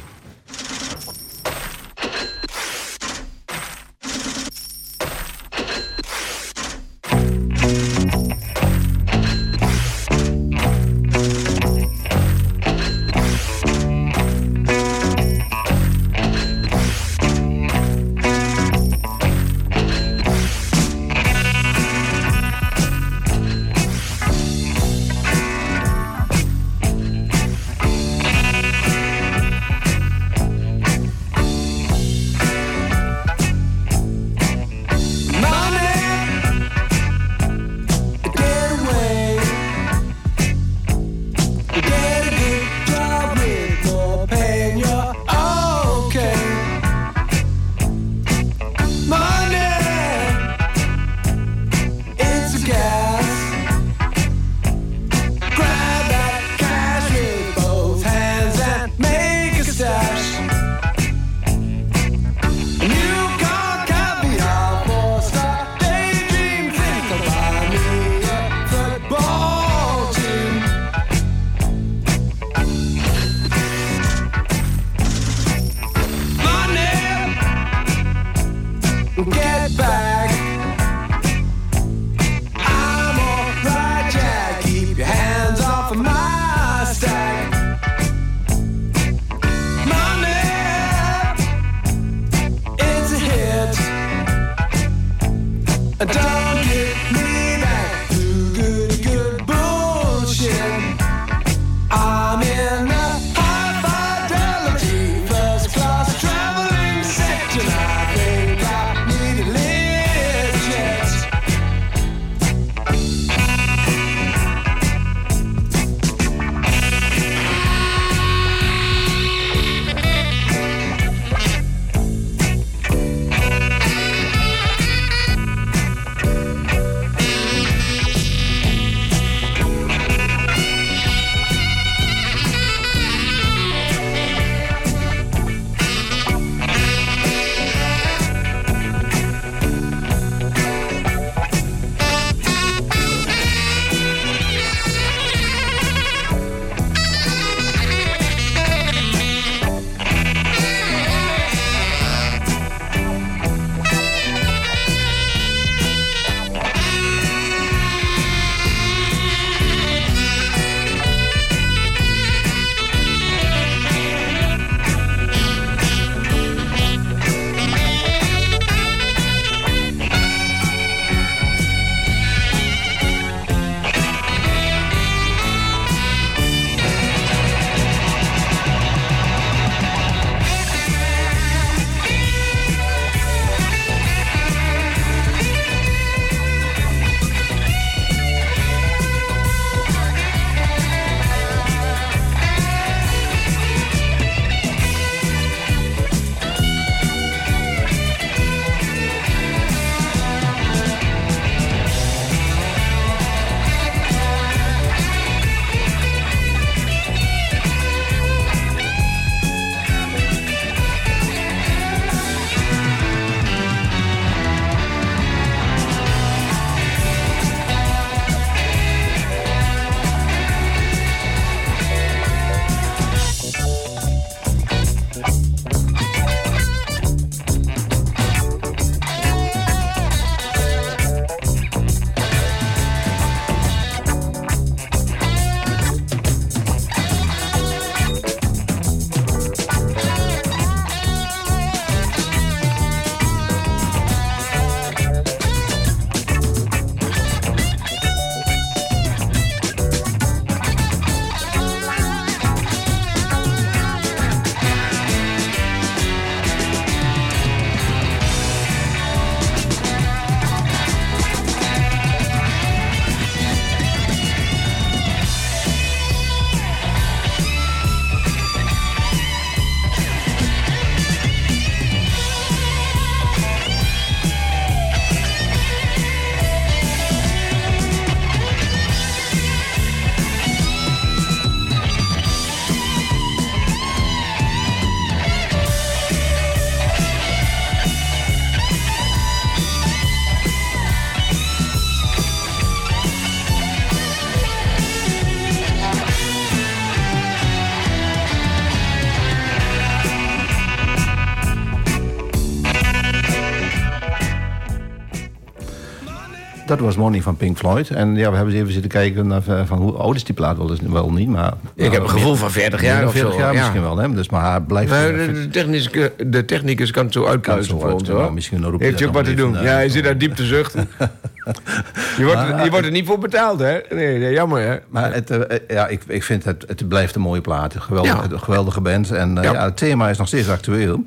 Was 306.89 306.97
Money 306.97 307.23
van 307.23 307.37
Pink 307.37 307.57
Floyd. 307.59 307.91
En 307.91 308.09
ja, 308.17 308.31
we 308.31 308.37
hebben 308.37 308.55
eens 308.55 308.63
even 308.63 308.73
zitten 308.73 308.91
kijken 308.91 309.27
naar, 309.27 309.43
eh, 309.49 309.61
van 309.65 309.79
hoe 309.79 309.93
oud 309.93 310.15
is 310.17 310.25
die 310.25 310.35
plaat 310.35 310.57
wel, 310.57 310.71
wel 310.89 311.11
niet. 311.13 311.29
Maar, 311.29 311.53
Ik 311.75 311.93
heb 311.93 312.03
een 312.03 312.11
gevoel 312.11 312.35
van 312.35 312.51
40 312.51 312.83
jaar 312.83 313.05
of 313.07 313.13
40 313.13 313.33
zo. 313.33 313.39
jaar 313.39 313.53
ja. 313.53 313.59
misschien 313.61 313.83
wel, 313.83 313.97
hè? 313.97 314.15
Dus, 314.15 314.29
maar 314.29 314.51
hij 314.51 314.61
blijft... 314.61 314.93
Eh, 314.93 314.99
de, 314.99 315.49
technische, 315.51 316.13
de 316.27 316.45
technicus 316.45 316.91
kan 316.91 317.05
het 317.05 317.13
zo 317.13 317.23
zo 317.61 317.79
voor 317.79 317.93
ons, 317.93 318.09
hoor. 318.09 318.19
nou, 318.21 318.33
misschien 318.33 318.65
roep 318.65 318.81
je 318.81 318.87
Heeft 318.87 318.99
je 318.99 319.07
ook 319.07 319.15
wat 319.15 319.25
te 319.25 319.35
doen. 319.35 319.57
eh, 319.57 319.63
ja, 319.63 319.79
je 319.79 319.89
zit 319.91 320.05
daar 320.05 320.19
diep 320.19 320.35
te 320.35 320.45
zuchten. 320.45 320.89
je, 322.19 322.25
wordt, 322.25 322.41
er- 322.41 322.65
je 322.65 322.71
wordt 322.71 322.87
er 322.87 322.93
niet 322.93 323.07
voor 323.07 323.19
betaald, 323.19 323.61
hè? 323.61 323.79
Nee, 323.91 324.19
nee 324.19 324.33
jammer, 324.33 324.63
hè? 324.63 324.77
Maar 324.89 325.15
het, 325.15 325.31
eh, 325.31 325.41
eh, 325.41 325.61
ja, 325.69 325.87
ik, 325.87 326.03
ik 326.07 326.23
vind 326.23 326.45
het, 326.45 326.65
het 326.67 326.89
blijft 326.89 327.15
een 327.15 327.21
mooie 327.21 327.41
plaat. 327.41 327.75
Een 327.75 327.83
geweldige, 327.83 328.29
Ja. 328.31 328.39
geweldige 328.39 328.81
band. 328.81 329.11
En 329.11 329.39
eh, 329.39 329.45
Ja. 329.45 329.53
ja. 329.53 329.65
het 329.65 329.77
thema 329.77 330.09
is 330.09 330.19
nog 330.19 330.27
steeds 330.27 330.49
actueel. 330.51 331.05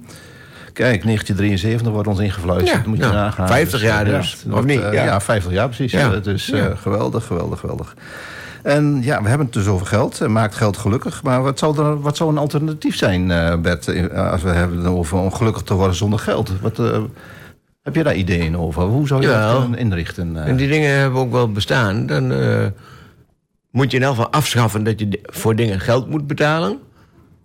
Kijk, 0.74 1.04
1973 1.04 1.92
wordt 1.92 2.08
ons 2.08 2.20
ingefluisterd. 2.20 2.84
Ja, 2.84 2.90
moet 2.90 2.98
je 2.98 3.04
ja. 3.04 3.12
nagaan. 3.12 3.48
50 3.48 3.82
jaar 3.82 4.06
eh, 4.08 4.16
dus, 4.18 4.32
het 4.32 4.44
of 4.46 4.52
wordt, 4.52 4.68
niet? 4.68 4.82
eh, 4.82 4.94
Ja. 4.94 5.04
ja. 5.04 5.22
50 5.22 5.52
jaar 5.52 5.68
precies. 5.68 5.92
Ja. 5.92 6.12
Het 6.12 6.28
is 6.28 6.52
eh, 6.52 6.60
Ja. 6.60 6.76
geweldig, 6.76 7.26
geweldig, 7.26 7.60
geweldig. 7.60 7.96
En 8.64 9.02
ja, 9.04 9.22
we 9.22 9.28
hebben 9.28 9.46
het 9.46 9.56
dus 9.56 9.68
over 9.68 9.86
geld. 9.86 10.22
Eh, 10.22 10.28
Maakt 10.28 10.56
geld 10.56 10.78
gelukkig. 10.78 11.24
Maar 11.24 11.42
wat 11.44 11.60
zou, 11.60 11.78
er, 11.86 12.02
wat 12.02 12.18
zou 12.18 12.30
een 12.30 12.38
alternatief 12.38 12.96
zijn, 12.96 13.32
eh, 13.32 13.58
Bert? 13.58 13.88
eh, 13.88 14.32
Als 14.32 14.42
we 14.42 14.50
hebben 14.50 14.86
over 14.86 15.18
om 15.18 15.34
gelukkig 15.34 15.62
te 15.64 15.74
worden 15.74 15.96
zonder 15.96 16.20
geld. 16.20 16.52
Wat, 16.62 16.80
eh, 16.80 16.98
heb 17.84 17.96
je 17.96 18.04
daar 18.04 18.16
ideeën 18.16 18.58
over? 18.58 18.84
Hoe 18.84 19.08
zou 19.08 19.22
je 19.22 19.28
Jawel. 19.28 19.52
dat 19.54 19.62
kunnen 19.62 19.80
inrichten? 19.80 20.38
eh? 20.38 20.48
En 20.48 20.56
die 20.56 20.68
dingen 20.70 21.00
hebben 21.00 21.20
ook 21.20 21.32
wel 21.32 21.52
bestaan. 21.52 22.06
Dan 22.06 22.32
eh, 22.32 22.66
moet 23.72 23.92
je 23.92 23.98
in 23.98 24.04
elk 24.04 24.16
geval 24.16 24.32
afschaffen 24.32 24.84
dat 24.84 25.00
je 25.00 25.20
voor 25.24 25.56
dingen 25.56 25.80
geld 25.80 26.10
moet 26.10 26.28
betalen. 26.28 26.80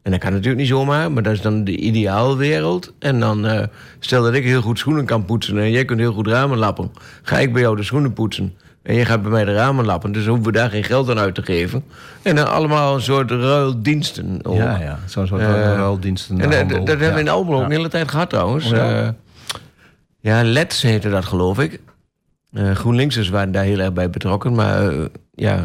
En 0.06 0.12
dat 0.12 0.20
kan 0.20 0.30
natuurlijk 0.32 0.58
niet 0.58 0.68
zomaar, 0.68 1.12
maar 1.12 1.22
dat 1.22 1.32
is 1.32 1.40
dan 1.40 1.64
de 1.64 1.76
ideaalwereld. 1.76 2.92
En 2.98 3.20
dan, 3.20 3.46
eh, 3.46 3.62
stel 3.98 4.22
dat 4.22 4.34
ik 4.34 4.44
heel 4.44 4.60
goed 4.62 4.78
schoenen 4.78 5.04
kan 5.04 5.24
poetsen 5.24 5.58
en 5.58 5.70
jij 5.70 5.84
kunt 5.84 6.00
heel 6.00 6.12
goed 6.12 6.26
ramen 6.26 6.58
lappen. 6.58 6.90
Ga 7.22 7.38
ik 7.38 7.52
bij 7.52 7.62
jou 7.62 7.76
de 7.76 7.82
schoenen 7.82 8.12
poetsen 8.12 8.54
en 8.82 8.94
jij 8.94 9.04
gaat 9.04 9.22
bij 9.22 9.30
mij 9.30 9.44
de 9.44 9.54
ramen 9.54 9.84
lappen. 9.84 10.12
Dus 10.12 10.26
hoeven 10.26 10.44
we 10.44 10.52
daar 10.52 10.70
geen 10.70 10.84
geld 10.84 11.10
aan 11.10 11.18
uit 11.18 11.34
te 11.34 11.42
geven. 11.42 11.84
En 12.22 12.36
dan 12.36 12.50
allemaal 12.50 12.94
een 12.94 13.00
soort 13.00 13.30
ruildiensten. 13.30 14.38
ook. 14.42 14.56
Ja, 14.56 14.78
ja. 14.80 14.98
Zo'n 15.06 15.26
soort 15.26 15.40
Eh, 15.40 15.48
ruildiensten. 15.48 16.40
En 16.40 16.50
dat, 16.50 16.86
hebben 16.88 17.14
we 17.14 17.20
in. 17.20 17.28
Almelo 17.28 17.54
ook 17.56 17.60
Ja. 17.60 17.64
een 17.66 17.70
hele 17.76 17.88
tijd 17.88 18.08
gehad 18.08 18.30
trouwens. 18.30 18.64
Oh, 18.64 18.76
ja? 18.76 18.90
ja, 18.90 19.14
ja 20.20 20.44
Let's 20.44 20.82
heette 20.82 21.10
dat 21.10 21.24
geloof 21.24 21.58
ik. 21.58 21.80
Eh 22.52 22.70
GroenLinksers 22.70 23.28
waren 23.28 23.52
daar 23.52 23.64
heel 23.64 23.78
erg 23.78 23.92
bij 23.92 24.10
betrokken. 24.10 24.54
Maar 24.54 24.88
eh, 24.88 25.04
ja, 25.34 25.64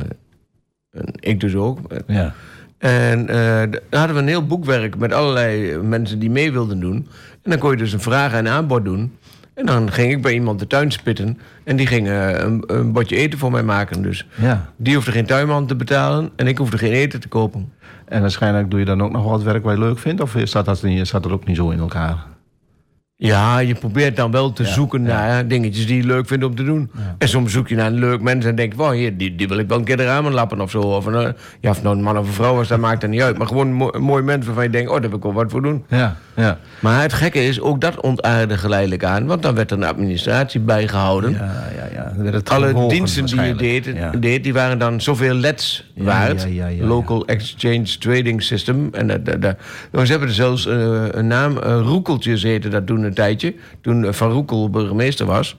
eh, 0.91 1.01
ik 1.19 1.39
dus 1.39 1.55
ook. 1.55 1.79
Ja. 2.07 2.33
En 2.81 3.27
eh, 3.29 3.61
d- 3.69 3.81
daar 3.89 3.99
hadden 3.99 4.15
we 4.15 4.21
een 4.21 4.27
heel 4.27 4.45
boekwerk 4.45 4.97
met 4.97 5.13
allerlei 5.13 5.77
mensen 5.77 6.19
die 6.19 6.29
mee 6.29 6.51
wilden 6.51 6.79
doen. 6.79 7.07
En 7.43 7.49
dan 7.51 7.59
kon 7.59 7.71
je 7.71 7.77
dus 7.77 7.93
een 7.93 8.01
vraag 8.01 8.33
en 8.33 8.47
aanbod 8.47 8.85
doen. 8.85 9.17
En 9.53 9.65
dan 9.65 9.91
ging 9.91 10.11
ik 10.11 10.21
bij 10.21 10.33
iemand 10.33 10.59
de 10.59 10.67
tuin 10.67 10.91
spitten. 10.91 11.39
En 11.63 11.75
die 11.75 11.87
ging 11.87 12.07
eh, 12.07 12.29
een, 12.39 12.63
een 12.67 12.91
bordje 12.91 13.15
eten 13.15 13.39
voor 13.39 13.51
mij 13.51 13.63
maken. 13.63 14.01
Dus 14.01 14.27
ja. 14.35 14.69
die 14.75 14.95
hoefde 14.95 15.11
geen 15.11 15.25
tuinman 15.25 15.65
te 15.67 15.75
betalen. 15.75 16.29
En 16.35 16.47
ik 16.47 16.57
hoefde 16.57 16.77
geen 16.77 16.91
eten 16.91 17.19
te 17.19 17.27
kopen. 17.27 17.71
En 18.05 18.21
waarschijnlijk 18.21 18.69
doe 18.69 18.79
je 18.79 18.85
dan 18.85 19.01
ook 19.03 19.11
nog 19.11 19.23
wat 19.25 19.43
werk 19.43 19.63
wat 19.63 19.73
je 19.73 19.79
leuk 19.79 19.99
vindt? 19.99 20.21
Of 20.21 20.35
staat 20.43 20.65
dat, 20.65 20.77
staat 21.01 21.23
dat 21.23 21.31
ook 21.31 21.45
niet 21.47 21.55
zo 21.57 21.69
in 21.69 21.79
elkaar? 21.79 22.23
Ja, 23.23 23.59
je 23.59 23.75
probeert 23.75 24.15
dan 24.15 24.31
wel 24.31 24.53
te 24.53 24.65
zoeken 24.65 25.01
naar 25.01 25.47
dingetjes 25.47 25.87
die 25.87 25.97
je 25.97 26.03
leuk 26.03 26.27
vindt 26.27 26.45
om 26.45 26.55
te 26.55 26.63
doen. 26.63 26.91
En 27.17 27.27
soms 27.27 27.51
zoek 27.51 27.67
je 27.67 27.75
naar 27.75 27.87
een 27.87 27.99
leuk 27.99 28.21
mens 28.21 28.45
en 28.45 28.55
denk 28.55 28.73
wow, 28.73 28.91
hier, 28.91 29.17
die, 29.17 29.35
die 29.35 29.47
wil 29.47 29.57
ik 29.57 29.67
wel 29.67 29.77
een 29.77 29.83
keer 29.83 29.97
de 29.97 30.05
ramen 30.05 30.33
lappen 30.33 30.61
of 30.61 30.71
zo. 30.71 30.79
Of 30.79 31.05
een, 31.05 31.13
eh, 31.13 31.33
ja, 31.59 31.69
of 31.69 31.83
nou 31.83 31.95
een 31.97 32.03
man 32.03 32.17
of 32.17 32.27
een 32.27 32.33
vrouw 32.33 32.55
was, 32.55 32.67
dat 32.67 32.79
maakt 32.79 33.03
er 33.03 33.09
niet 33.09 33.21
uit. 33.21 33.37
Maar 33.37 33.47
gewoon 33.47 33.67
een 33.67 34.01
mooi 34.03 34.23
mens 34.23 34.45
waarvan 34.45 34.63
je 34.63 34.69
denkt, 34.69 34.89
oh, 34.89 34.99
daar 34.99 35.09
wil 35.09 35.17
ik 35.17 35.23
wel 35.23 35.33
wat 35.33 35.51
voor 35.51 35.61
doen. 35.61 35.83
Ja, 35.87 36.17
ja. 36.35 36.57
Maar 36.79 37.01
het 37.01 37.13
gekke 37.13 37.43
is, 37.43 37.59
ook 37.61 37.81
dat 37.81 37.99
ontaarde 38.01 38.57
geleidelijk 38.57 39.03
aan. 39.03 39.25
Want 39.25 39.41
dan 39.43 39.55
werd 39.55 39.71
er 39.71 39.77
een 39.77 39.83
administratie 39.83 40.59
bijgehouden. 40.59 41.31
Ja, 41.31 41.67
ja, 41.75 42.13
ja. 42.23 42.31
Het 42.31 42.49
Alle 42.49 42.87
diensten 42.87 43.25
die 43.25 43.41
je 43.41 43.55
deed, 43.55 43.85
Ja. 43.85 44.11
deed, 44.11 44.43
die 44.43 44.53
waren 44.53 44.79
dan 44.79 45.01
zoveel 45.01 45.33
leds 45.33 45.91
waard. 45.95 46.47
Local 46.79 47.25
Exchange 47.25 47.97
Trading 47.99 48.43
System. 48.43 48.89
En 48.93 49.07
dat, 49.07 49.25
dat, 49.25 49.41
dat- 49.41 49.57
nou, 49.91 50.05
ze 50.05 50.11
hebben 50.11 50.29
er 50.29 50.35
zelfs 50.35 50.67
eh, 50.67 51.03
een 51.11 51.27
naam, 51.27 51.57
uh, 51.57 51.79
Roekeltjes 51.83 52.43
heette 52.43 52.69
dat 52.69 52.85
toen 52.87 53.03
een 53.03 53.13
tijdje. 53.13 53.53
Toen 53.81 54.05
eh, 54.05 54.13
Van 54.13 54.31
Roekel 54.31 54.69
burgemeester 54.69 55.25
was. 55.25 55.57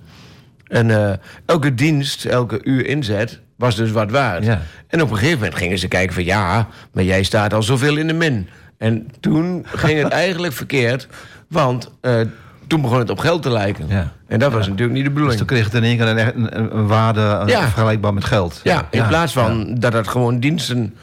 En 0.67 0.91
eh, 0.91 1.13
elke 1.47 1.75
dienst, 1.75 2.25
elke 2.25 2.61
uur 2.65 2.87
inzet, 2.87 3.41
was 3.57 3.77
dus 3.77 3.91
wat 3.91 4.11
waard. 4.11 4.45
Ja. 4.45 4.61
En 4.89 5.03
op 5.03 5.11
een 5.11 5.17
gegeven 5.17 5.39
moment 5.39 5.55
gingen 5.57 5.79
ze 5.79 5.89
kijken 5.89 6.15
van... 6.15 6.25
ja, 6.25 6.69
maar 6.93 7.05
jij 7.05 7.23
staat 7.23 7.55
al 7.55 7.63
zoveel 7.63 7.97
in 7.97 8.07
de 8.07 8.13
min. 8.13 8.49
En 8.83 9.07
toen 9.21 9.67
ging 9.75 10.03
het 10.03 10.13
eigenlijk 10.13 10.53
verkeerd. 10.53 11.09
Want 11.49 11.91
eh, 12.01 12.21
toen 12.67 12.81
begon 12.83 12.99
het 12.99 13.11
op 13.11 13.19
geld 13.19 13.43
te 13.43 13.51
lijken. 13.51 13.87
Ja. 13.89 14.13
En 14.27 14.39
dat 14.39 14.53
was 14.53 14.67
natuurlijk 14.69 14.93
niet 14.93 15.03
de 15.05 15.09
Dus 15.09 15.13
bedoeling. 15.13 15.39
toen 15.39 15.47
kreeg 15.47 15.65
het 15.65 15.75
in 15.75 15.83
één 15.85 15.97
keer 15.97 16.07
een, 16.07 16.37
een, 16.57 16.75
een 16.77 16.87
waarde 16.87 17.21
Ja. 17.47 17.61
vergelijkbaar 17.61 18.15
met 18.15 18.25
geld. 18.25 18.61
Ja, 18.65 18.87
in 18.91 19.07
plaats 19.07 19.33
van 19.33 19.75
dat 19.79 19.93
het 19.93 20.09
gewoon 20.09 20.39
diensten, 20.41 20.95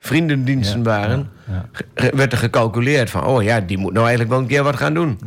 vriendendiensten 0.00 0.82
waren, 0.82 1.30
werd 1.94 2.32
er 2.32 2.38
gecalculeerd 2.38 3.10
van, 3.10 3.24
oh 3.24 3.42
ja, 3.42 3.60
die 3.60 3.78
moet 3.78 3.92
nou 3.92 4.00
eigenlijk 4.06 4.30
wel 4.30 4.40
een 4.42 4.46
keer 4.48 4.62
wat 4.62 4.76
gaan 4.76 4.94
doen. 4.94 5.18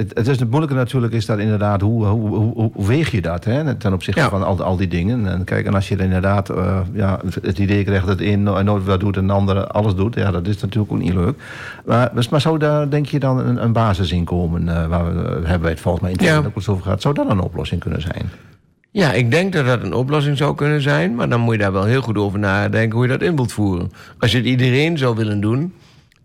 Het, 0.00 0.10
het 0.14 0.28
is 0.28 0.38
het 0.40 0.48
moeilijke 0.50 0.74
natuurlijk 0.76 1.12
is 1.12 1.26
dat 1.26 1.38
inderdaad, 1.38 1.80
hoe, 1.80 2.06
hoe, 2.06 2.28
hoe, 2.28 2.70
hoe 2.74 2.86
weeg 2.86 3.10
je 3.10 3.20
dat 3.20 3.44
hè, 3.44 3.74
ten 3.74 3.92
opzichte 3.92 4.20
Ja. 4.20 4.28
van 4.28 4.42
al, 4.42 4.62
al 4.62 4.76
die 4.76 4.88
dingen. 4.88 5.26
En 5.26 5.44
kijk, 5.44 5.66
en 5.66 5.74
als 5.74 5.88
je 5.88 5.96
inderdaad 5.96 6.48
eh, 6.48 6.80
ja, 6.92 7.20
het 7.42 7.58
idee 7.58 7.84
krijgt 7.84 8.06
dat 8.06 8.18
de 8.18 8.26
een 8.26 8.42
no- 8.42 8.62
nooit 8.62 8.84
wat 8.84 9.00
doet 9.00 9.16
en 9.16 9.26
de 9.26 9.32
ander 9.32 9.66
alles 9.66 9.94
doet, 9.94 10.14
ja, 10.14 10.30
dat 10.30 10.46
is 10.46 10.60
natuurlijk 10.60 10.92
ook 10.92 10.98
niet 10.98 11.14
leuk. 11.14 11.42
Maar, 11.86 12.10
maar 12.30 12.40
zou 12.40 12.58
daar, 12.58 12.90
denk 12.90 13.06
je, 13.06 13.18
dan 13.18 13.38
een, 13.38 13.62
een 13.62 13.72
basisinkomen, 13.72 14.68
eh, 14.68 14.86
waar 14.86 15.14
we, 15.14 15.20
hebben 15.28 15.60
wij 15.60 15.70
het 15.70 15.80
volgens 15.80 16.02
mij 16.02 16.12
in 16.12 16.16
het 16.16 16.26
Ja. 16.26 16.32
verleden 16.32 16.50
ook 16.50 16.56
eens 16.56 16.68
over 16.68 16.82
gehad, 16.82 17.02
zou 17.02 17.14
dat 17.14 17.30
een 17.30 17.40
oplossing 17.40 17.80
kunnen 17.80 18.00
zijn? 18.00 18.30
Ja, 18.90 19.12
ik 19.12 19.30
denk 19.30 19.52
dat 19.52 19.66
dat 19.66 19.82
een 19.82 19.94
oplossing 19.94 20.36
zou 20.36 20.54
kunnen 20.54 20.80
zijn, 20.82 21.14
maar 21.14 21.28
dan 21.28 21.40
moet 21.40 21.54
je 21.54 21.60
daar 21.60 21.72
wel 21.72 21.84
heel 21.84 22.02
goed 22.02 22.18
over 22.18 22.38
nadenken 22.38 22.92
hoe 22.98 23.06
je 23.06 23.12
dat 23.12 23.22
in 23.22 23.36
wilt 23.36 23.52
voeren. 23.52 23.90
Als 24.18 24.30
je 24.32 24.36
het 24.36 24.46
iedereen 24.46 24.98
zou 24.98 25.16
willen 25.16 25.40
doen, 25.40 25.72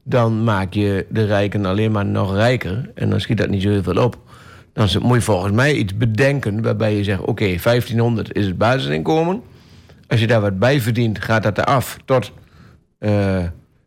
dan 0.07 0.43
maak 0.43 0.74
je 0.74 1.05
de 1.09 1.25
rijken 1.25 1.65
alleen 1.65 1.91
maar 1.91 2.05
nog 2.05 2.33
rijker 2.35 2.91
en 2.95 3.09
dan 3.09 3.19
schiet 3.19 3.38
dat 3.38 3.50
niet 3.50 3.62
zo 3.62 3.69
heel 3.69 3.83
veel 3.83 4.03
op. 4.03 4.17
Dan 4.74 4.88
moet 5.01 5.15
je 5.15 5.21
volgens 5.21 5.53
mij 5.53 5.74
iets 5.74 5.97
bedenken 5.97 6.62
waarbij 6.62 6.95
je 6.95 7.03
zegt, 7.03 7.21
oké, 7.21 7.45
1500 7.45 8.33
is 8.35 8.45
het 8.45 8.57
basisinkomen. 8.57 9.41
Als 10.07 10.19
je 10.19 10.27
daar 10.27 10.41
wat 10.41 10.59
bij 10.59 10.81
verdient, 10.81 11.24
gaat 11.24 11.43
dat 11.43 11.57
eraf 11.57 11.97
tot... 12.05 12.31
eh, 12.97 13.43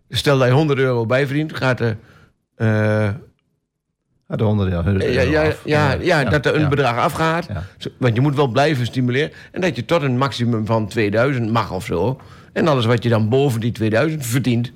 stel 0.08 0.38
dat 0.38 0.48
je 0.48 0.54
100 0.54 0.78
euro 0.78 1.06
bijverdient, 1.06 1.56
gaat 1.56 1.80
er... 1.80 1.96
Ja, 4.28 4.36
de 4.36 4.44
honderd 4.44 4.70
jaar. 4.70 5.10
ja, 5.10 5.22
ja, 5.22 5.54
ja, 5.64 5.92
ja, 5.92 6.24
dat 6.24 6.46
er 6.46 6.54
een 6.54 6.60
ja. 6.60 6.68
bedrag 6.68 6.96
afgaat. 6.96 7.46
Ja. 7.46 7.62
Want 7.98 8.14
je 8.14 8.20
moet 8.20 8.34
wel 8.34 8.48
blijven 8.48 8.86
stimuleren. 8.86 9.30
En 9.52 9.60
dat 9.60 9.76
je 9.76 9.84
tot 9.84 10.02
een 10.02 10.18
maximum 10.18 10.66
van 10.66 10.88
2000 10.88 11.52
mag 11.52 11.72
of 11.72 11.84
zo. 11.84 12.20
En 12.52 12.68
alles 12.68 12.84
wat 12.84 13.02
je 13.02 13.08
dan 13.08 13.28
boven 13.28 13.60
die 13.60 13.72
2000 13.72 14.26
verdient, 14.26 14.72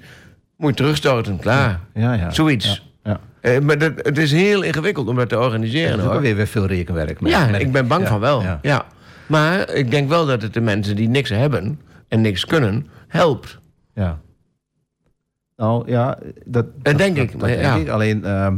moet 0.62 0.70
je 0.70 0.82
terugstorten. 0.82 1.38
Klaar. 1.38 1.80
Ja, 1.94 2.12
ja. 2.12 2.30
Zoiets. 2.30 2.90
Ja. 3.04 3.20
Eh, 3.40 3.58
maar 3.60 3.78
dat, 3.78 3.92
het 3.96 4.18
is 4.18 4.32
heel 4.32 4.62
ingewikkeld 4.62 5.08
om 5.08 5.16
dat 5.16 5.28
te 5.28 5.34
Er 5.34 5.40
organiseren. 5.40 5.98
is 5.98 6.04
ook 6.04 6.20
weer, 6.20 6.36
weer 6.36 6.46
veel 6.46 6.66
rekenwerk. 6.66 7.20
mee. 7.20 7.32
Ja, 7.32 7.46
ik 7.46 7.72
ben 7.72 7.86
bang 7.86 8.08
van 8.08 8.20
wel. 8.20 8.42
ja. 8.62 8.84
Maar 9.26 9.70
ik 9.70 9.90
denk 9.90 10.08
wel 10.08 10.26
dat 10.26 10.42
het 10.42 10.54
de 10.54 10.60
mensen 10.60 10.96
die 10.96 11.08
niks 11.08 11.30
hebben 11.30 11.80
en 12.08 12.20
niks 12.20 12.44
kunnen, 12.44 12.86
helpt. 13.08 13.58
Ja. 13.94 14.18
Nou 15.56 15.90
ja, 15.90 16.18
dat, 16.44 16.66
Dat 16.82 16.98
denk 16.98 17.16
ik, 17.16 17.30
Dat, 17.32 17.40
maar 17.40 17.48
denk 17.50 17.60
ja. 17.62 17.74
ik. 17.76 17.88
Alleen, 17.88 18.24
ehm, 18.24 18.54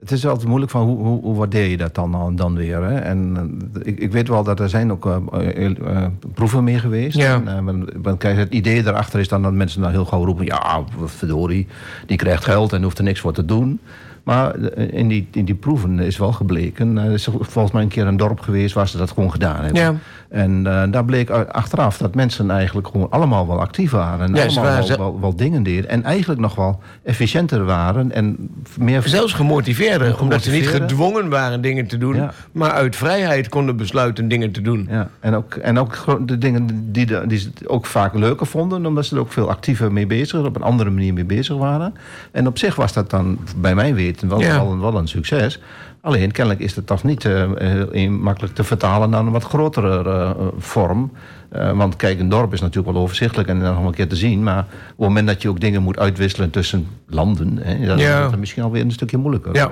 het 0.00 0.10
is 0.10 0.26
altijd 0.26 0.48
moeilijk 0.48 0.70
van 0.70 0.82
hoe, 0.82 0.98
hoe, 0.98 1.22
hoe 1.22 1.34
waardeer 1.34 1.66
je 1.66 1.76
dat 1.76 1.94
dan, 1.94 2.36
dan 2.36 2.54
weer. 2.56 2.82
Hè? 2.82 2.98
En 2.98 3.36
eh, 3.74 3.80
ik, 3.86 3.98
ik 3.98 4.12
weet 4.12 4.28
wel 4.28 4.44
dat 4.44 4.60
er 4.60 4.68
zijn 4.68 4.92
ook 4.92 5.06
eh, 5.06 5.66
eh, 5.66 6.06
proeven 6.34 6.64
mee 6.64 6.78
geweest. 6.78 7.16
Ja. 7.16 7.42
En, 7.44 7.86
want 8.02 8.18
kijk, 8.18 8.36
het 8.36 8.52
idee 8.52 8.86
erachter 8.86 9.20
is 9.20 9.28
dan 9.28 9.42
dat 9.42 9.52
mensen 9.52 9.82
dan 9.82 9.90
heel 9.90 10.04
gauw 10.04 10.24
roepen... 10.24 10.44
ja, 10.44 10.84
verdorie, 11.04 11.66
die 12.06 12.16
krijgt 12.16 12.44
geld 12.44 12.72
en 12.72 12.82
hoeft 12.82 12.98
er 12.98 13.04
niks 13.04 13.20
voor 13.20 13.32
te 13.32 13.44
doen. 13.44 13.80
Maar 14.22 14.58
in 14.76 15.08
die, 15.08 15.28
in 15.30 15.44
die 15.44 15.54
proeven 15.54 15.98
is 15.98 16.18
wel 16.18 16.32
gebleken... 16.32 16.98
er 16.98 17.12
is 17.12 17.28
volgens 17.40 17.72
mij 17.72 17.82
een 17.82 17.88
keer 17.88 18.06
een 18.06 18.16
dorp 18.16 18.40
geweest 18.40 18.74
waar 18.74 18.88
ze 18.88 18.96
dat 18.96 19.10
gewoon 19.10 19.30
gedaan 19.30 19.64
hebben. 19.64 19.82
Ja. 19.82 19.94
En 20.30 20.66
eh, 20.66 20.82
daar 20.90 21.04
bleek 21.04 21.30
achteraf 21.30 21.98
dat 21.98 22.14
mensen 22.14 22.50
eigenlijk 22.50 22.86
gewoon 22.88 23.10
allemaal 23.10 23.46
wel 23.46 23.60
actief 23.60 23.90
waren. 23.90 24.26
En 24.28 24.34
Ja, 24.34 24.42
allemaal 24.42 24.64
waren 24.64 24.88
wel, 24.88 24.96
wel, 24.98 25.20
wel 25.20 25.36
dingen 25.36 25.62
deden. 25.62 25.90
En 25.90 26.04
eigenlijk 26.04 26.40
nog 26.40 26.54
wel 26.54 26.80
efficiënter 27.02 27.64
waren. 27.64 28.12
En 28.12 28.36
meer 28.78 29.02
Zelfs 29.04 29.32
gemotiveerder, 29.32 30.20
omdat 30.20 30.42
ze 30.42 30.50
niet 30.50 30.68
gedwongen 30.68 31.28
waren 31.28 31.60
dingen 31.60 31.86
te 31.86 31.98
doen, 31.98 32.14
Ja. 32.16 32.32
maar 32.52 32.70
uit 32.70 32.96
vrijheid 32.96 33.48
konden 33.48 33.76
besluiten 33.76 34.28
dingen 34.28 34.50
te 34.52 34.60
doen. 34.60 34.86
Ja, 34.90 35.08
en 35.20 35.34
ook, 35.34 35.54
en 35.54 35.78
ook 35.78 36.18
de 36.26 36.38
dingen 36.38 36.88
die, 36.92 37.06
de, 37.06 37.22
die 37.26 37.38
ze 37.38 37.50
ook 37.66 37.86
vaak 37.86 38.14
leuker 38.14 38.46
vonden, 38.46 38.86
omdat 38.86 39.04
ze 39.06 39.14
er 39.14 39.20
ook 39.20 39.32
veel 39.32 39.48
actiever 39.48 39.92
mee 39.92 40.06
bezig 40.06 40.32
waren, 40.32 40.48
op 40.48 40.56
een 40.56 40.62
andere 40.62 40.90
manier 40.90 41.12
mee 41.12 41.24
bezig 41.24 41.56
waren. 41.56 41.94
En 42.32 42.46
op 42.46 42.58
zich 42.58 42.74
was 42.76 42.92
dat 42.92 43.10
dan, 43.10 43.38
bij 43.56 43.74
mijn 43.74 43.94
weten, 43.94 44.28
wel, 44.28 44.40
Ja. 44.40 44.54
wel, 44.56 44.72
een, 44.72 44.80
wel 44.80 44.96
een 44.96 45.08
succes. 45.08 45.60
Alleen 46.02 46.30
kennelijk 46.30 46.62
is 46.64 46.76
het 46.76 46.86
toch 46.86 47.04
niet 47.04 47.24
eh, 47.24 47.50
heel 47.56 48.10
makkelijk 48.10 48.54
te 48.54 48.64
vertalen 48.64 49.10
naar 49.10 49.20
een 49.20 49.30
wat 49.30 49.44
grotere 49.44 50.04
eh, 50.04 50.46
vorm. 50.58 51.12
Eh, 51.48 51.76
want 51.76 51.96
kijk, 51.96 52.20
een 52.20 52.28
dorp 52.28 52.52
is 52.52 52.60
natuurlijk 52.60 52.94
wel 52.94 53.02
overzichtelijk 53.02 53.48
en 53.48 53.60
dan 53.60 53.74
nog 53.74 53.84
een 53.84 53.94
keer 53.94 54.08
te 54.08 54.16
zien. 54.16 54.42
Maar 54.42 54.58
op 54.58 54.66
het 54.88 54.98
moment 54.98 55.26
dat 55.26 55.42
je 55.42 55.48
ook 55.48 55.60
dingen 55.60 55.82
moet 55.82 55.98
uitwisselen 55.98 56.50
tussen 56.50 56.86
landen, 57.06 57.58
hè, 57.62 57.86
dan 57.86 57.98
Ja. 57.98 58.24
is 58.24 58.30
het 58.30 58.40
misschien 58.40 58.62
alweer 58.62 58.82
een 58.82 58.92
stukje 58.92 59.16
moeilijker. 59.16 59.54
Ja. 59.54 59.70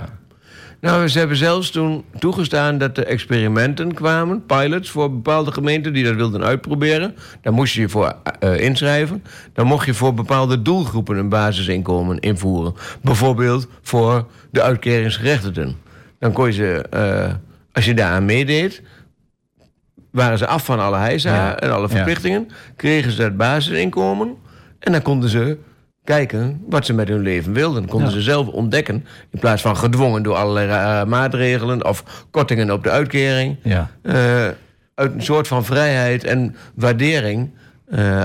Nou, 0.81 1.09
ze 1.09 1.19
hebben 1.19 1.37
zelfs 1.37 1.71
toen 1.71 2.05
toegestaan 2.19 2.79
dat 2.79 2.99
er 2.99 3.07
experimenten 3.07 3.95
kwamen, 3.95 4.45
pilots 4.47 4.91
voor 4.91 5.11
bepaalde 5.13 5.53
gemeenten 5.53 5.93
die 5.93 6.05
dat 6.05 6.15
wilden 6.15 6.45
uitproberen. 6.45 7.15
Daar 7.43 7.53
moest 7.53 7.75
je 7.75 7.81
je 7.81 7.89
voor 7.89 8.15
inschrijven. 8.57 9.23
Dan 9.53 9.67
mocht 9.67 9.87
je 9.87 9.95
voor 9.95 10.15
bepaalde 10.15 10.63
doelgroepen 10.63 11.17
een 11.17 11.29
basisinkomen 11.29 12.19
invoeren. 12.19 12.75
Bijvoorbeeld 13.03 13.69
voor 13.83 14.27
de 14.51 14.63
uitkeringsgerechtigden. 14.63 15.77
Dan 16.19 16.33
kon 16.33 16.47
je 16.47 16.53
ze, 16.53 16.85
eh, 16.91 17.33
als 17.73 17.85
je 17.85 17.95
daaraan 17.95 18.25
meedeed, 18.25 18.83
waren 20.11 20.39
ze 20.39 20.47
af 20.47 20.65
van 20.65 20.81
alle 20.81 20.97
heisa 20.97 21.35
Ja. 21.35 21.59
en 21.59 21.71
alle 21.73 21.89
verplichtingen, 21.89 22.49
kregen 22.77 23.13
ze 23.13 23.23
het 23.23 23.37
basisinkomen 23.37 24.37
en 24.79 24.93
dan 24.93 25.03
konden 25.03 25.29
ze 25.29 25.59
kijken 26.05 26.63
wat 26.69 26.87
ze 26.87 26.93
met 26.93 27.09
hun 27.09 27.21
leven 27.21 27.53
wilden. 27.53 27.87
Konden 27.87 28.09
Ja. 28.09 28.15
ze 28.15 28.23
zelf 28.23 28.47
ontdekken, 28.47 29.07
in 29.31 29.39
plaats 29.39 29.63
van 29.63 29.77
gedwongen 29.77 30.23
door 30.23 30.35
allerlei 30.35 30.69
eh, 30.69 31.05
maatregelen 31.09 31.85
of 31.87 32.27
kortingen 32.31 32.71
op 32.71 32.83
de 32.85 32.91
uitkering. 32.91 33.57
Ja. 33.63 33.91
eh, 34.03 34.47
uit 34.95 35.13
een 35.15 35.23
soort 35.23 35.49
van 35.49 35.65
vrijheid 35.65 36.25
en 36.25 36.57
waardering 36.75 37.51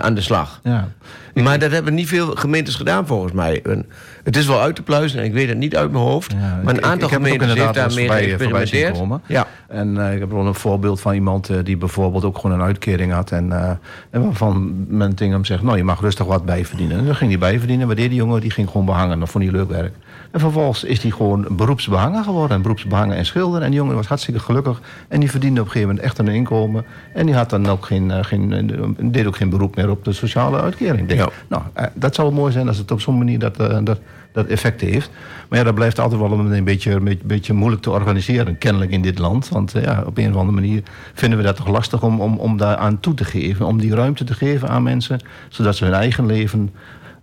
aan 0.02 0.14
de 0.14 0.22
slag. 0.22 0.60
Ja. 0.64 0.88
Maar 1.34 1.60
dat 1.60 1.72
hebben 1.72 1.94
niet 1.94 2.08
veel 2.08 2.28
gemeentes 2.36 2.76
gedaan 2.76 3.08
volgens 3.08 3.32
mij. 3.34 3.62
En 3.64 3.86
het 4.24 4.36
is 4.38 4.46
wel 4.48 4.62
uit 4.62 4.76
te 4.76 4.84
pluizen 4.84 5.20
en 5.20 5.26
ik 5.26 5.34
weet 5.34 5.48
het 5.50 5.58
niet 5.58 5.76
uit 5.76 5.92
mijn 5.92 6.04
hoofd. 6.04 6.32
Ja, 6.32 6.38
maar 6.64 6.74
ik- 6.74 6.80
een 6.80 6.86
aantal 6.90 6.94
ik 6.98 7.04
ook 7.04 7.10
gemeentes 7.22 7.48
heeft 7.48 7.58
inderdaad 7.60 7.76
daar 7.76 7.88
wel 7.88 7.96
mee 7.96 8.04
eens 8.04 8.30
voorbij- 8.30 8.38
voorbij 8.46 8.66
zien 8.66 8.80
geëxperimenteerd. 8.80 9.48
Ja. 9.68 9.76
En 9.76 9.98
eh, 10.08 10.14
ik 10.14 10.20
heb 10.20 10.32
wel 10.32 10.46
een 10.46 10.54
voorbeeld 10.54 11.02
van 11.02 11.14
iemand 11.14 11.50
eh, 11.50 11.58
die 11.64 11.78
bijvoorbeeld 11.78 12.24
ook 12.26 12.38
gewoon 12.38 12.60
een 12.60 12.66
uitkering 12.66 13.12
had. 13.12 13.32
En, 13.32 13.52
eh, 13.52 13.70
en 14.10 14.24
waarvan 14.24 14.86
men 14.88 15.16
tegen 15.16 15.34
hem 15.34 15.46
zegt, 15.46 15.64
nou 15.64 15.78
je 15.78 15.84
mag 15.84 16.02
rustig 16.02 16.26
wat 16.26 16.46
bijverdienen. 16.46 16.98
En 16.98 17.06
dan 17.06 17.16
ging 17.16 17.30
hij 17.30 17.40
bijverdienen. 17.40 17.88
Deed 17.88 17.98
die 17.98 18.14
jongen? 18.14 18.42
Die 18.42 18.52
ging 18.52 18.70
gewoon 18.70 18.86
behangen. 18.86 19.20
Dat 19.20 19.30
vond 19.30 19.44
hij 19.44 19.54
leuk 19.54 19.70
werk. 19.70 19.94
En 20.34 20.40
vervolgens 20.40 20.84
is 20.84 21.02
hij 21.02 21.12
gewoon 21.12 21.46
beroepsbehanger 21.50 22.24
geworden. 22.24 22.56
En 22.56 22.62
beroepsbehanger 22.62 23.18
en 23.18 23.26
schilder. 23.26 23.62
En 23.62 23.70
die 23.70 23.80
jongen 23.80 23.96
was 23.96 24.08
hartstikke 24.08 24.40
gelukkig. 24.40 24.82
En 25.08 25.20
die 25.20 25.32
verdiende 25.32 25.60
op 25.60 25.66
een 25.66 25.72
gegeven 25.72 25.96
moment 25.96 26.08
echt 26.08 26.18
een 26.18 26.28
inkomen. 26.28 26.86
En 27.14 27.26
die 27.26 27.36
had 27.36 27.50
dan 27.50 27.68
ook 27.68 27.86
geen, 27.86 28.12
eh, 28.12 28.24
geen, 28.24 28.54
eh, 28.54 29.12
deed 29.12 29.26
ook 29.26 29.36
geen 29.36 29.50
beroep 29.50 29.76
meer 29.76 29.90
op 29.90 30.06
de 30.06 30.14
sociale 30.14 30.62
uitkering. 30.62 31.00
Ik 31.00 31.08
denk, 31.08 31.20
Ja. 31.20 31.30
Nou, 31.48 31.64
eh, 31.74 31.86
dat 31.94 32.16
zou 32.16 32.34
mooi 32.34 32.52
zijn 32.52 32.68
als 32.68 32.78
het 32.78 32.92
op 32.92 33.02
zo'n 33.02 33.18
manier 33.18 33.40
dat, 33.40 33.56
dat, 33.84 34.00
dat 34.32 34.48
effect 34.48 34.82
heeft. 34.82 35.10
Maar 35.50 35.60
ja, 35.60 35.66
dat 35.66 35.76
blijft 35.76 36.00
altijd 36.00 36.22
wel 36.22 36.32
een, 36.32 36.64
beetje, 36.64 36.92
een 36.92 37.20
beetje, 37.24 37.54
moeilijk 37.54 37.82
te 37.82 37.92
organiseren, 37.92 38.58
kennelijk 38.58 38.92
in 38.92 39.02
dit 39.02 39.20
land. 39.20 39.50
Want 39.50 39.72
ja, 39.72 40.04
op 40.06 40.18
een 40.18 40.30
of 40.30 40.36
andere 40.36 40.60
manier 40.62 40.84
vinden 41.14 41.38
we 41.38 41.44
dat 41.46 41.56
toch 41.56 41.68
lastig 41.68 42.04
om, 42.04 42.22
om, 42.22 42.38
om 42.38 42.58
daar 42.58 42.76
aan 42.76 43.00
toe 43.00 43.14
te 43.14 43.26
geven. 43.26 43.66
Om 43.66 43.80
die 43.80 43.96
ruimte 43.96 44.24
te 44.24 44.34
geven 44.34 44.70
aan 44.70 44.84
mensen, 44.84 45.20
zodat 45.50 45.76
ze 45.76 45.84
hun 45.84 45.94
eigen 45.94 46.26
leven 46.26 46.70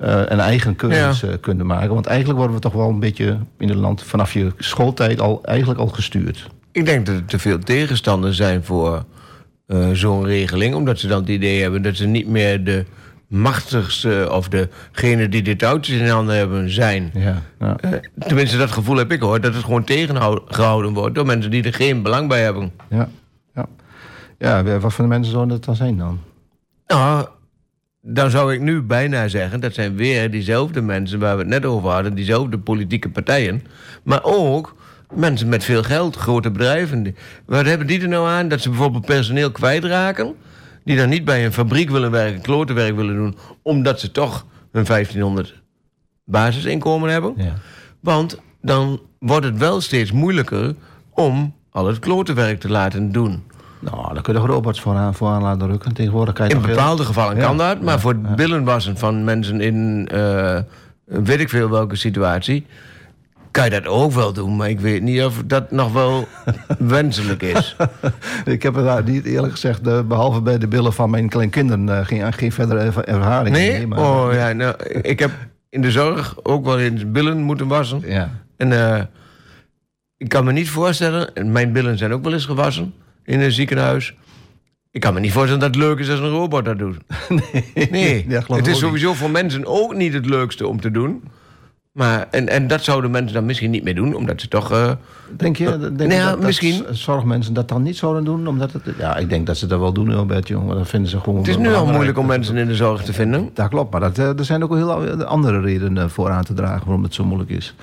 een 0.01 0.41
eigen 0.41 0.77
keuzes 0.77 1.21
Ja. 1.21 1.29
eh, 1.29 1.35
kunnen 1.41 1.67
maken. 1.67 1.95
Want 1.95 2.07
eigenlijk 2.07 2.39
worden 2.39 2.57
we 2.57 2.63
toch 2.63 2.73
wel 2.73 2.89
een 2.89 3.01
beetje 3.01 3.39
in 3.59 3.69
het 3.69 3.79
land 3.79 4.03
vanaf 4.03 4.33
je 4.33 4.53
schooltijd 4.59 5.21
al, 5.21 5.41
eigenlijk 5.45 5.81
al 5.81 5.87
gestuurd. 5.87 6.47
Ik 6.73 6.85
denk 6.87 7.07
dat 7.07 7.15
er 7.15 7.25
te 7.25 7.39
veel 7.39 7.59
tegenstanders 7.59 8.37
zijn 8.37 8.65
voor 8.65 9.05
eh, 9.67 9.91
zo'n 9.91 10.25
regeling. 10.25 10.75
Omdat 10.75 10.99
ze 10.99 11.07
dan 11.07 11.21
het 11.21 11.29
idee 11.29 11.63
hebben 11.63 11.83
dat 11.83 11.97
ze 11.97 12.07
niet 12.07 12.27
meer 12.27 12.65
de 12.65 12.85
machtigste... 13.29 14.29
of 14.33 14.49
degene 14.49 15.29
die 15.29 15.43
de 15.43 15.57
touwtjes 15.57 16.01
in 16.01 16.09
handen 16.09 16.37
hebben 16.37 16.71
zijn. 16.71 17.11
Ja, 17.15 17.43
ja. 17.59 17.77
Eh, 17.77 17.91
tenminste, 18.27 18.57
dat 18.57 18.71
gevoel 18.71 18.97
heb 18.97 19.13
ik 19.13 19.21
hoor. 19.21 19.41
Dat 19.41 19.55
het 19.55 19.65
gewoon 19.65 19.85
tegengehouden 19.85 20.93
wordt 20.93 21.15
door 21.15 21.27
mensen 21.27 21.51
die 21.51 21.63
er 21.63 21.75
geen 21.75 22.03
belang 22.03 22.29
bij 22.29 22.43
hebben. 22.43 22.73
ja, 22.89 23.09
ja. 23.55 23.67
ja 24.39 24.79
wat 24.79 24.93
voor 24.93 25.07
mensen 25.07 25.33
zouden 25.33 25.55
dat 25.57 25.65
dan 25.65 25.77
zijn 25.77 25.97
dan? 25.99 26.19
Nou, 26.87 27.27
dan 28.03 28.31
zou 28.31 28.55
ik 28.55 28.61
nu 28.61 28.83
bijna 28.83 29.29
zeggen... 29.29 29.61
dat 29.61 29.75
zijn 29.75 29.97
weer 29.97 30.31
diezelfde 30.31 30.81
mensen 30.81 31.19
waar 31.19 31.35
we 31.35 31.41
het 31.41 31.51
net 31.51 31.65
over 31.65 31.91
hadden... 31.91 32.15
diezelfde 32.15 32.59
politieke 32.59 33.11
partijen. 33.11 33.63
Maar 34.03 34.21
ook 34.23 34.77
mensen 35.15 35.49
met 35.49 35.65
veel 35.65 35.83
geld, 35.83 36.17
grote 36.17 36.51
bedrijven. 36.51 37.17
Wat 37.47 37.65
hebben 37.67 37.87
die 37.87 38.01
er 38.01 38.09
nou 38.09 38.29
aan? 38.29 38.49
Dat 38.49 38.61
ze 38.61 38.69
bijvoorbeeld 38.69 39.07
personeel 39.07 39.51
kwijtraken... 39.51 40.35
die 40.85 40.97
dan 40.97 41.09
niet 41.09 41.25
bij 41.25 41.45
een 41.45 41.53
fabriek 41.53 41.91
willen 41.91 42.11
werken, 42.11 42.41
klotenwerk 42.41 42.97
willen 42.97 43.17
doen... 43.17 43.37
omdat 43.63 44.01
ze 44.01 44.11
toch 44.11 44.47
hun 44.73 44.85
1500 44.85 45.63
basisinkomen 46.25 47.11
hebben. 47.11 47.35
Ja. 47.37 47.55
Want 48.01 48.41
dan 48.63 49.01
wordt 49.19 49.47
het 49.47 49.59
wel 49.59 49.81
steeds 49.81 50.13
moeilijker... 50.13 50.75
om 51.11 51.55
al 51.71 51.87
het 51.87 51.99
klotenwerk 51.99 52.61
te 52.61 52.71
laten 52.71 53.13
doen. 53.13 53.43
Nou, 53.81 54.14
daar 54.14 54.23
kun 54.23 54.33
je 54.35 54.38
toch 54.40 54.49
robots 54.49 54.81
voor 54.81 54.95
aan, 54.95 55.14
voor 55.14 55.29
aan 55.29 55.43
laten 55.43 55.66
rukken. 55.69 55.93
Tegenwoordig 55.95 56.35
kan 56.35 56.49
je 56.49 56.55
In 56.55 56.59
heel- 56.61 56.69
bepaalde 56.75 57.05
gevallen 57.05 57.37
Ja. 57.37 57.43
kan 57.47 57.57
dat, 57.57 57.81
maar 57.81 58.01
voor 58.01 58.11
het 58.12 58.37
billenwassen 58.37 58.97
van 58.99 59.25
mensen 59.25 59.61
in 59.61 60.09
eh, 60.12 60.59
weet 61.05 61.40
ik 61.40 61.49
veel 61.49 61.71
welke 61.71 61.97
situatie, 61.97 62.66
kan 63.51 63.64
je 63.64 63.71
dat 63.71 63.87
ook 63.87 64.12
wel 64.12 64.33
doen. 64.33 64.57
Maar 64.57 64.69
ik 64.69 64.81
weet 64.81 65.03
niet 65.03 65.23
of 65.25 65.43
dat 65.47 65.71
nog 65.71 65.93
wel 65.93 66.27
wenselijk 66.79 67.43
is. 67.43 67.77
Ik 68.45 68.62
heb 68.62 68.77
er 68.77 68.85
daar 68.85 69.03
niet 69.05 69.25
eerlijk 69.25 69.53
gezegd, 69.53 69.87
eh, 69.87 70.01
behalve 70.03 70.40
bij 70.40 70.59
de 70.59 70.69
billen 70.69 70.93
van 70.93 71.11
mijn 71.11 71.29
kleinkinderen, 71.29 71.88
eh, 71.99 72.07
geen, 72.07 72.33
geen 72.33 72.53
verdere 72.53 72.81
erva- 72.81 73.05
ervaring 73.05 73.57
Nee? 73.57 73.71
mee, 73.73 73.87
maar- 73.87 73.99
Oh 73.99 74.33
ja, 74.33 74.53
nou, 74.53 74.75
ik 75.03 75.19
heb 75.19 75.31
in 75.69 75.81
de 75.83 75.90
zorg 75.90 76.37
ook 76.43 76.64
wel 76.64 76.79
eens 76.79 77.11
billen 77.11 77.38
moeten 77.43 77.66
wassen. 77.69 78.03
ja. 78.07 78.31
En 78.57 79.09
ik 80.16 80.29
kan 80.29 80.45
me 80.45 80.53
niet 80.53 80.71
voorstellen, 80.71 81.35
en 81.35 81.53
mijn 81.53 81.73
billen 81.73 81.99
zijn 81.99 82.12
ook 82.12 82.23
wel 82.25 82.33
eens 82.33 82.45
gewassen 82.47 82.95
in 83.31 83.40
een 83.40 83.53
ziekenhuis. 83.53 84.14
Ik 84.90 85.01
kan 85.01 85.14
me 85.14 85.21
niet 85.21 85.33
voorstellen 85.33 85.61
dat 85.61 85.75
het 85.75 85.85
leuk 85.85 85.99
is 85.99 86.11
als 86.11 86.21
een 86.21 86.29
robot 86.31 86.64
dat 86.64 86.79
doet. 86.79 86.97
Nee, 87.90 88.25
Ja, 88.29 88.40
geloof 88.40 88.61
het 88.61 88.69
is 88.71 88.79
sowieso 88.79 89.14
voor 89.14 89.31
mensen 89.31 89.66
ook 89.66 89.95
niet 89.95 90.12
het 90.12 90.27
leukste 90.27 90.66
om 90.66 90.81
te 90.81 90.90
doen. 90.90 91.23
Maar, 91.93 92.27
en, 92.31 92.49
en 92.49 92.66
dat 92.66 92.83
zouden 92.85 93.11
mensen 93.11 93.35
dan 93.35 93.45
misschien 93.45 93.71
niet 93.71 93.83
meer 93.85 93.95
doen, 93.95 94.14
omdat 94.14 94.40
ze 94.40 94.49
toch... 94.49 94.73
eh, 94.73 94.90
Denk 95.37 95.57
je, 95.57 95.64
denk 95.79 95.97
nou 95.97 96.09
je 96.11 96.14
ja, 96.14 96.25
dat, 96.25 96.35
dat 96.37 96.47
misschien. 96.47 96.85
zorgmensen 96.90 97.55
dat 97.55 97.69
dan 97.69 97.83
niet 97.83 97.97
zouden 97.97 98.25
doen? 98.25 98.47
Omdat 98.49 98.73
het, 98.73 98.83
ja, 98.99 99.16
ik 99.16 99.29
denk 99.29 99.47
dat 99.47 99.57
ze 99.57 99.66
dat 99.66 99.81
wel 99.81 99.93
doen, 99.93 100.14
Albert, 100.14 100.51
maar 100.51 100.75
Dat 100.77 100.88
vinden 100.88 101.11
ze 101.11 101.21
gewoon 101.21 101.38
het 101.38 101.49
is 101.49 101.57
nu 101.57 101.75
al 101.75 101.87
moeilijk 101.87 102.19
om 102.19 102.27
mensen 102.27 102.57
in 102.57 102.66
de 102.66 102.75
zorg 102.75 103.03
te 103.03 103.12
vinden. 103.12 103.51
Dat 103.55 103.69
klopt, 103.69 103.93
maar 103.93 104.01
dat, 104.01 104.19
eh, 104.19 104.38
er 104.38 104.45
zijn 104.45 104.62
ook 104.64 104.75
heel 104.75 105.25
andere 105.25 105.61
redenen 105.61 106.11
voor 106.11 106.31
aan 106.31 106.45
te 106.45 106.55
dragen 106.55 106.85
waarom 106.85 107.03
het 107.03 107.14
zo 107.14 107.25
moeilijk 107.25 107.51
is. 107.51 107.75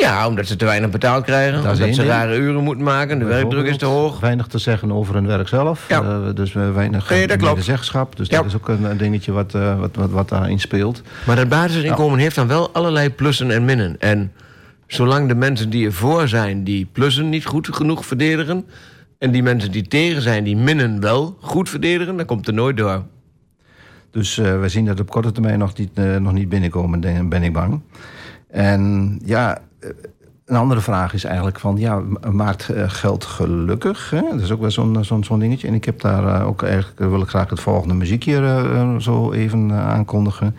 Ja, 0.00 0.26
omdat 0.28 0.46
ze 0.46 0.56
te 0.56 0.64
weinig 0.64 0.90
betaald 0.90 1.24
krijgen. 1.24 1.62
Dat 1.62 1.72
omdat 1.72 1.94
ze 1.94 2.04
rare 2.04 2.36
uren 2.36 2.64
moeten 2.64 2.84
maken. 2.84 3.18
De 3.18 3.24
werkdruk 3.24 3.66
is 3.66 3.76
te 3.76 3.84
hoog. 3.84 4.20
Weinig 4.20 4.46
te 4.46 4.58
zeggen 4.58 4.92
over 4.92 5.14
hun 5.14 5.26
werk 5.26 5.48
zelf. 5.48 5.88
Ja. 5.88 6.02
Eh, 6.02 6.34
dus 6.34 6.52
we 6.52 6.70
weinig 6.70 7.10
Nee, 7.10 7.26
dat 7.26 7.36
klopt. 7.36 7.52
medezeggenschap. 7.52 8.16
Dus 8.16 8.28
Ja. 8.28 8.36
dat 8.36 8.46
is 8.46 8.54
ook 8.54 8.68
een, 8.68 8.96
dingetje 8.96 9.32
wat, 9.32 9.54
eh, 9.54 9.78
wat, 9.78 9.96
wat, 9.96 10.10
wat 10.10 10.28
daarin 10.28 10.60
speelt. 10.60 11.02
Maar 11.26 11.36
dat 11.36 11.48
basisinkomen 11.48 12.18
heeft 12.18 12.34
dan 12.34 12.46
wel 12.46 12.70
allerlei 12.72 13.10
plussen 13.10 13.50
en 13.50 13.64
minnen. 13.64 13.96
En 13.98 14.32
zolang 14.86 15.28
de 15.28 15.34
mensen 15.34 15.70
die 15.70 15.86
ervoor 15.86 16.28
zijn 16.28 16.64
die 16.64 16.88
plussen 16.92 17.28
niet 17.28 17.46
goed 17.46 17.68
genoeg 17.74 18.06
verdedigen... 18.06 18.64
en 19.18 19.30
die 19.30 19.42
mensen 19.42 19.70
die 19.70 19.88
tegen 19.88 20.22
zijn 20.22 20.44
die 20.44 20.56
minnen 20.56 21.00
wel 21.00 21.36
goed 21.40 21.68
verdedigen... 21.68 22.16
dan 22.16 22.26
komt 22.26 22.46
er 22.46 22.54
nooit 22.54 22.76
door. 22.76 23.02
Dus 24.10 24.38
eh, 24.38 24.60
we 24.60 24.68
zien 24.68 24.84
dat 24.84 25.00
op 25.00 25.10
korte 25.10 25.32
termijn 25.32 25.58
nog 25.58 25.76
niet, 25.76 25.90
eh, 25.94 26.16
nog 26.16 26.32
niet 26.32 26.48
binnenkomen, 26.48 27.28
ben 27.28 27.42
ik 27.42 27.52
bang. 27.52 27.80
En 28.50 29.18
ja, 29.24 29.56
eh, 29.56 29.62
een 30.44 30.56
andere 30.56 30.80
vraag 30.80 31.14
is 31.14 31.24
eigenlijk 31.24 31.58
van, 31.58 31.76
ja, 31.76 32.02
maakt 32.32 32.68
eh, 32.68 32.84
geld 32.86 33.24
gelukkig? 33.24 34.10
Hè? 34.10 34.20
Dat 34.30 34.40
is 34.40 34.50
ook 34.50 34.60
wel 34.60 34.70
zo'n 34.70 35.04
zo'n 35.04 35.24
zo'n 35.24 35.38
dingetje. 35.38 35.68
En 35.68 35.74
ik 35.74 35.84
heb 35.84 36.00
daar 36.00 36.40
eh, 36.40 36.46
ook 36.46 36.62
eigenlijk, 36.62 37.00
eh, 37.00 37.08
wil 37.08 37.20
ik 37.20 37.28
graag 37.28 37.50
het 37.50 37.60
volgende 37.60 37.94
muziekje 37.94 38.36
eh, 38.36 38.80
eh, 38.80 38.96
zo 38.98 39.32
even 39.32 39.70
eh, 39.70 39.88
aankondigen. 39.88 40.56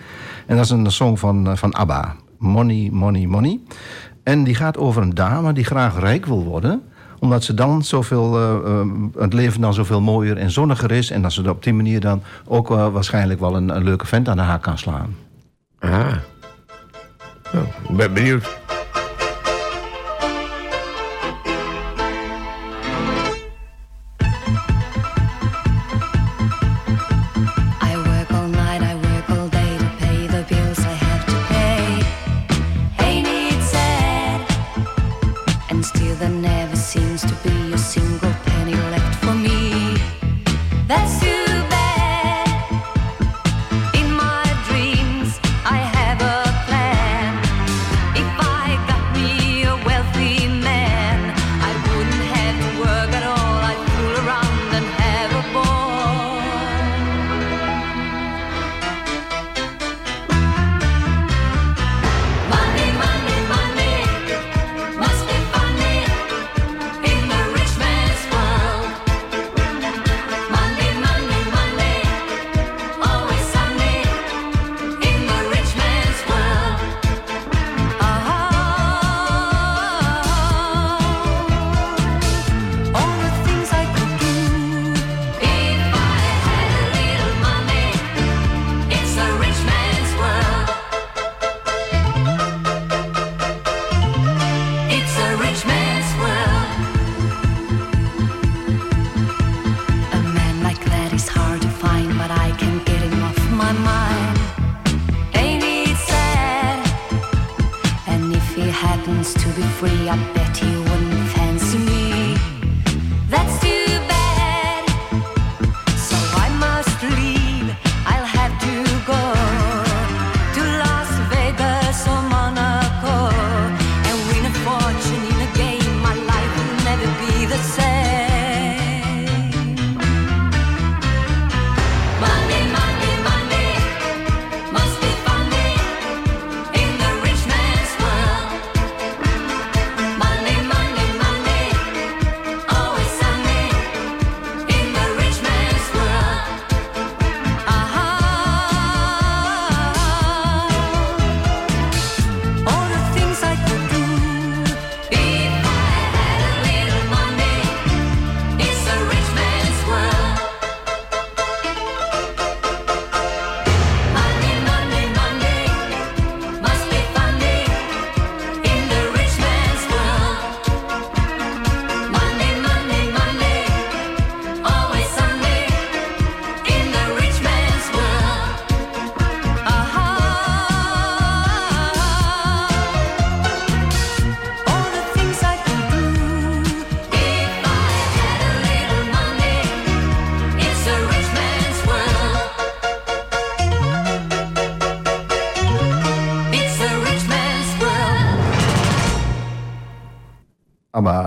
En 0.47 0.55
dat 0.55 0.65
is 0.65 0.71
een 0.71 0.91
song 0.91 1.17
van, 1.17 1.47
eh, 1.47 1.55
van 1.55 1.73
ABBA, 1.73 2.15
Money, 2.37 2.89
Money, 2.91 3.25
Money. 3.25 3.59
En 4.23 4.43
die 4.43 4.55
gaat 4.55 4.77
over 4.77 5.01
een 5.01 5.13
dame 5.15 5.53
die 5.53 5.63
graag 5.63 5.99
rijk 5.99 6.25
wil 6.25 6.43
worden 6.43 6.81
omdat 7.21 7.43
ze 7.43 7.53
dan 7.53 7.83
zoveel, 7.83 8.37
eh, 8.37 8.71
eh, 8.71 8.87
het 9.17 9.33
leven 9.33 9.61
dan 9.61 9.73
zoveel 9.73 10.01
mooier 10.01 10.37
en 10.37 10.51
zonniger 10.51 10.91
is. 10.91 11.11
En 11.11 11.21
dat 11.21 11.31
ze 11.31 11.49
op 11.49 11.63
die 11.63 11.73
manier 11.73 11.99
dan 11.99 12.21
ook 12.47 12.71
eh, 12.71 12.87
waarschijnlijk 12.87 13.39
wel 13.39 13.55
een, 13.55 13.75
een 13.75 13.83
leuke 13.83 14.05
vent 14.05 14.29
aan 14.29 14.37
de 14.37 14.43
haak 14.43 14.61
kan 14.61 14.77
slaan. 14.77 15.15
Ah. 15.79 15.89
Nou, 17.53 17.65
ik 17.89 17.95
ben 17.95 18.13
benieuwd. 18.13 18.59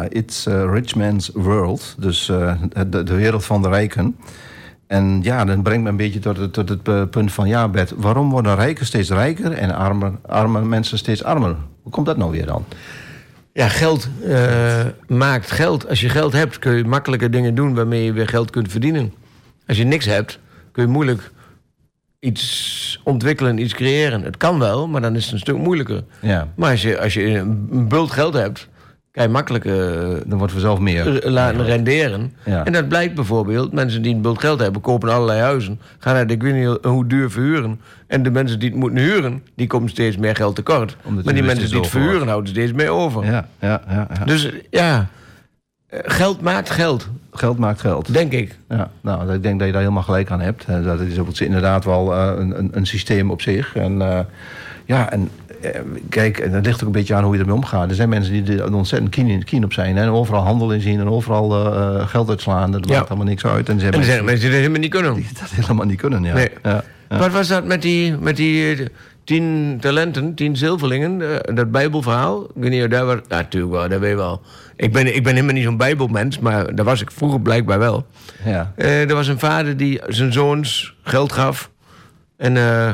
It's 0.09 0.47
a 0.47 0.65
Rich 0.65 0.95
Man's 0.95 1.31
World. 1.35 1.95
Dus 1.99 2.29
eh, 2.29 2.55
de, 2.87 3.03
de 3.03 3.15
wereld 3.15 3.45
van 3.45 3.63
de 3.63 3.69
rijken. 3.69 4.17
En 4.87 5.21
ja, 5.23 5.45
dat 5.45 5.63
brengt 5.63 5.83
me 5.83 5.89
een 5.89 5.97
beetje 5.97 6.19
tot 6.19 6.37
het, 6.37 6.53
tot 6.53 6.69
het 6.69 6.89
eh, 6.89 7.03
punt 7.11 7.33
van... 7.33 7.49
ja, 7.49 7.69
Bert, 7.69 7.93
waarom 7.97 8.31
worden 8.31 8.55
rijken 8.55 8.87
steeds 8.87 9.11
rijker... 9.11 9.53
en 9.53 9.75
arme, 9.75 10.13
arme 10.27 10.65
mensen 10.65 10.99
steeds 10.99 11.25
armer? 11.25 11.57
Hoe 11.83 11.93
komt 11.93 12.07
dat 12.07 12.17
nou 12.17 12.31
weer 12.31 12.47
dan? 12.47 12.65
Ja, 13.53 13.69
geld 13.69 14.09
eh, 14.29 14.85
maakt 15.07 15.51
geld. 15.51 15.89
Als 15.89 16.01
je 16.01 16.09
geld 16.09 16.33
hebt, 16.33 16.59
kun 16.59 16.77
je 16.77 16.85
makkelijke 16.85 17.31
dingen 17.31 17.55
doen 17.55 17.75
waarmee 17.75 18.05
je 18.05 18.13
weer 18.13 18.29
geld 18.29 18.51
kunt 18.51 18.71
verdienen. 18.71 19.13
Als 19.67 19.77
je 19.77 19.85
niks 19.85 20.05
hebt, 20.05 20.39
kun 20.73 20.83
je 20.83 20.89
moeilijk 20.89 21.33
iets 22.21 23.01
ontwikkelen, 23.05 23.59
iets 23.59 23.75
creëren. 23.75 24.23
Het 24.23 24.37
kan 24.37 24.59
wel, 24.59 24.89
maar 24.89 25.01
dan 25.01 25.17
is 25.17 25.25
het 25.25 25.33
een 25.33 25.39
stuk 25.39 25.57
moeilijker. 25.57 26.05
Ja, 26.21 26.49
Maar 26.57 26.71
als 26.71 26.83
je, 26.83 27.01
als 27.01 27.15
je 27.15 27.39
een 27.39 27.89
bult 27.89 28.11
geld 28.11 28.35
hebt, 28.35 28.69
kan 29.15 29.23
je 29.25 29.29
makkelijk 29.29 29.65
eh, 29.65 29.75
dan 30.27 30.39
wordt 30.39 30.53
vanzelf 30.53 30.79
meer. 30.79 31.21
laten 31.31 31.65
renderen. 31.65 32.33
Ja. 32.45 32.65
En 32.65 32.73
dat 32.73 32.89
blijkt 32.89 33.15
bijvoorbeeld, 33.15 33.73
mensen 33.73 34.03
die 34.03 34.15
een 34.15 34.21
bult 34.21 34.39
geld 34.39 34.61
hebben, 34.61 34.81
kopen 34.81 35.09
allerlei 35.09 35.41
huizen, 35.41 35.81
gaan 35.99 36.15
naar 36.15 36.27
de 36.27 36.35
ik 36.35 36.43
weet 36.43 36.55
niet 36.55 36.79
hoe 36.83 37.07
duur 37.07 37.31
verhuren. 37.31 37.81
En 38.07 38.23
de 38.23 38.31
mensen 38.31 38.59
die 38.59 38.69
het 38.71 38.79
moeten 38.79 38.99
huren, 38.99 39.43
die 39.57 39.67
komen 39.67 39.89
steeds 39.89 40.17
meer 40.17 40.37
geld 40.37 40.55
tekort. 40.55 40.97
Omdat 41.05 41.25
maar 41.25 41.35
die 41.35 41.43
mensen 41.43 41.69
die 41.71 41.79
het 41.79 41.89
verhuren, 41.89 42.15
wordt. 42.15 42.29
houden 42.29 42.51
steeds 42.51 42.73
meer 42.73 42.89
over. 42.89 43.25
Ja, 43.25 43.49
ja, 43.59 43.81
ja, 43.89 44.09
ja. 44.19 44.25
Dus 44.25 44.51
ja, 44.71 45.07
eh, 45.87 45.99
geld 46.03 46.41
maakt 46.41 46.71
geld, 46.71 47.09
geld 47.33 47.59
maakt 47.59 47.81
geld. 47.81 48.13
denk 48.13 48.33
ik. 48.33 48.59
Ja, 48.69 48.91
nou, 49.01 49.33
ik 49.33 49.43
denk 49.43 49.57
dat 49.59 49.67
je 49.67 49.73
daar 49.73 49.83
helemaal 49.83 50.03
gelijk 50.03 50.31
aan 50.31 50.41
hebt. 50.41 50.65
Eh, 50.65 50.85
Dat 50.85 51.01
is 51.01 51.41
inderdaad 51.41 51.85
wel 51.85 52.15
een, 52.17 52.59
een, 52.59 52.69
een 52.73 52.87
systeem 52.87 53.31
op 53.31 53.43
zich. 53.43 53.77
En 53.77 54.27
ja, 54.87 55.11
en 55.11 55.31
kijk, 56.09 56.39
en 56.39 56.53
dat 56.53 56.67
ligt 56.67 56.81
ook 56.81 56.87
een 56.87 56.93
beetje 56.93 57.15
aan 57.15 57.25
hoe 57.25 57.35
je 57.35 57.41
ermee 57.41 57.55
omgaat. 57.55 57.89
Er 57.89 57.95
zijn 57.95 58.09
mensen 58.09 58.45
die 58.45 58.63
er 58.63 58.75
ontzettend 58.75 59.11
keen, 59.11 59.45
keen 59.45 59.65
op 59.65 59.73
zijn. 59.73 59.97
En 59.97 60.09
overal 60.09 60.43
handel 60.43 60.73
in 60.73 60.81
zien 60.81 61.01
en 61.01 61.09
overal 61.09 61.53
eh, 61.55 62.01
eh, 62.01 62.09
geld 62.09 62.29
uitslaan. 62.29 62.71
Dat 62.71 62.87
maakt 62.87 63.09
allemaal 63.09 63.27
niks 63.27 63.47
uit. 63.47 63.69
En 63.69 63.75
er 63.75 63.81
zijn 63.81 63.93
En 63.93 64.01
er 64.01 64.25
mensen 64.25 64.41
die 64.41 64.51
dat 64.51 64.59
helemaal 64.59 64.81
niet 64.81 64.91
kunnen. 64.91 65.15
die 65.15 65.27
dat 65.41 65.51
helemaal 65.51 65.87
niet 65.87 66.01
kunnen. 66.01 66.23
Ja. 66.23 66.35
Nee. 66.35 66.51
Wat 67.09 67.33
was 67.33 67.49
dat 67.49 67.65
met 67.65 67.83
die, 67.83 68.17
met 68.19 68.37
die 68.37 68.75
eh, 68.75 68.87
tien 69.25 69.77
talenten, 69.81 70.35
tien 70.35 70.57
zilverlingen, 70.57 71.43
eh, 71.43 71.55
dat 71.55 71.71
bijbelverhaal? 71.71 72.51
Ik 72.61 72.91
daar 72.91 73.07
was... 73.07 73.19
Ja, 73.29 73.37
natuurlijk 73.37 73.73
wel, 73.73 73.89
dat 73.89 74.01
weet 74.01 74.11
je 74.11 74.17
wel. 74.17 74.41
Ik 74.77 74.93
ben, 74.93 75.17
ik 75.17 75.23
ben 75.23 75.35
helemaal 75.35 75.55
niet 75.55 75.65
zo'n 75.65 75.77
bijbelmens, 75.77 76.39
maar 76.39 76.75
daar 76.75 76.85
was 76.85 77.01
ik 77.01 77.11
vroeger 77.11 77.41
blijkbaar 77.41 77.79
wel. 77.79 78.07
Ja. 78.45 78.73
Eh, 78.77 79.09
er 79.09 79.15
was 79.15 79.29
een 79.29 79.39
vader 79.39 79.77
die 79.77 80.01
zijn 80.07 80.33
zoons 80.33 80.97
geld 81.03 81.33
gaf. 81.33 81.71
En 82.37 82.57
eh, 82.57 82.93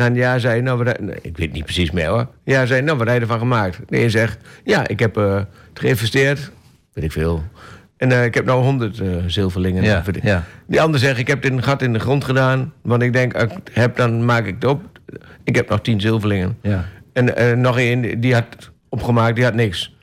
na 0.00 0.06
een 0.06 0.14
jaar 0.14 0.40
zei 0.40 0.60
nou, 0.60 0.84
nee, 0.84 1.16
ik 1.22 1.36
weet 1.36 1.52
niet 1.52 1.64
precies 1.64 1.90
meer 1.90 2.06
hoor. 2.06 2.26
Ja, 2.44 2.66
zei, 2.66 2.82
nou, 2.82 2.98
wat 2.98 3.06
heb 3.06 3.16
je 3.16 3.22
ervan 3.22 3.38
gemaakt? 3.38 3.78
De 3.86 4.02
een 4.02 4.10
zegt, 4.10 4.38
ja, 4.64 4.88
ik 4.88 4.98
heb 4.98 5.16
eh, 5.16 5.40
geïnvesteerd, 5.74 6.50
weet 6.92 7.04
ik 7.04 7.12
veel. 7.12 7.42
En 7.96 8.12
eh, 8.12 8.24
ik 8.24 8.34
heb 8.34 8.44
nou 8.44 8.62
honderd 8.62 9.00
eh, 9.00 9.08
zilverlingen. 9.26 9.82
Ja, 9.82 10.04
verdiend. 10.04 10.24
ja. 10.24 10.44
Die 10.66 10.80
ander 10.80 11.00
zegt, 11.00 11.18
ik 11.18 11.26
heb 11.26 11.42
dit 11.42 11.52
een 11.52 11.62
gat 11.62 11.82
in 11.82 11.92
de 11.92 11.98
grond 11.98 12.24
gedaan. 12.24 12.72
Want 12.82 13.02
ik 13.02 13.12
denk, 13.12 13.32
ik 13.34 13.50
heb, 13.72 13.96
dan 13.96 14.24
maak 14.24 14.46
ik 14.46 14.54
het 14.54 14.64
op. 14.64 14.82
Ik 15.44 15.56
heb 15.56 15.68
nog 15.68 15.80
tien 15.80 16.00
zilverlingen. 16.00 16.58
Ja. 16.62 16.84
En 17.12 17.60
nog 17.60 17.78
een, 17.78 18.20
die 18.20 18.34
had 18.34 18.70
opgemaakt, 18.88 19.34
die 19.34 19.44
had 19.44 19.54
niks. 19.54 19.96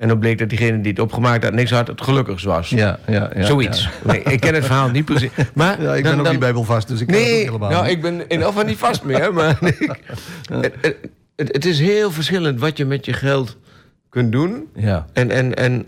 En 0.00 0.08
dan 0.08 0.18
bleek 0.18 0.38
dat 0.38 0.48
diegene 0.48 0.80
die 0.80 0.90
het 0.92 1.00
opgemaakt 1.00 1.44
had, 1.44 1.52
niks 1.52 1.70
had, 1.70 1.86
het 1.86 2.00
gelukkigst 2.02 2.44
was. 2.44 2.68
Ja, 2.70 2.98
ja, 3.06 3.30
ja, 3.34 3.42
Zoiets. 3.44 3.82
Ja. 3.82 3.90
Nee, 4.12 4.22
ik 4.22 4.40
ken 4.40 4.54
het 4.54 4.64
verhaal 4.64 4.88
niet 4.90 5.04
precies. 5.04 5.30
Maar 5.54 5.82
Ja, 5.82 5.94
ik 5.94 6.02
dan- 6.04 6.10
ben 6.12 6.18
ook 6.18 6.22
dan- 6.24 6.30
niet 6.32 6.40
bijbelvast, 6.40 6.88
dus 6.88 7.00
ik 7.00 7.06
ken 7.06 7.16
het 7.16 7.24
ook 7.24 7.30
Nee, 7.32 7.44
helemaal 7.44 7.70
nou, 7.70 7.82
niet. 7.84 7.92
ik 7.92 8.02
ben 8.02 8.14
in 8.14 8.30
ieder 8.30 8.46
geval 8.46 8.64
niet 8.64 8.76
vast 8.78 9.02
meer. 9.04 9.32
Maar 9.34 9.58
ik- 9.62 10.00
het, 10.50 10.74
het, 11.36 11.48
het 11.52 11.64
is 11.64 11.78
heel 11.80 12.10
verschillend 12.10 12.60
wat 12.60 12.76
je 12.76 12.84
met 12.84 13.04
je 13.04 13.12
geld 13.12 13.56
kunt 14.08 14.32
doen. 14.32 14.68
Ja. 14.74 15.06
En, 15.12 15.30
en, 15.30 15.54
en 15.54 15.86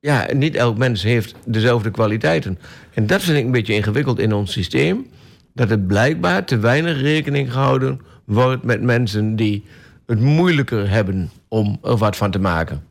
ja, 0.00 0.26
niet 0.34 0.54
elk 0.54 0.78
mens 0.78 1.02
heeft 1.02 1.34
dezelfde 1.44 1.90
kwaliteiten. 1.90 2.58
En 2.94 3.06
dat 3.06 3.22
vind 3.22 3.38
ik 3.38 3.44
een 3.44 3.50
beetje 3.50 3.74
ingewikkeld 3.74 4.18
in 4.18 4.32
ons 4.32 4.52
systeem. 4.52 5.06
Dat 5.54 5.70
het 5.70 5.86
blijkbaar 5.86 6.44
te 6.44 6.58
weinig 6.58 7.00
rekening 7.00 7.52
gehouden 7.52 8.00
wordt 8.24 8.62
met 8.64 8.82
mensen 8.82 9.36
die 9.36 9.64
het 10.06 10.20
moeilijker 10.20 10.90
hebben 10.90 11.30
om 11.48 11.78
er 11.82 11.96
wat 11.96 12.16
van 12.16 12.30
te 12.30 12.38
maken. 12.38 12.82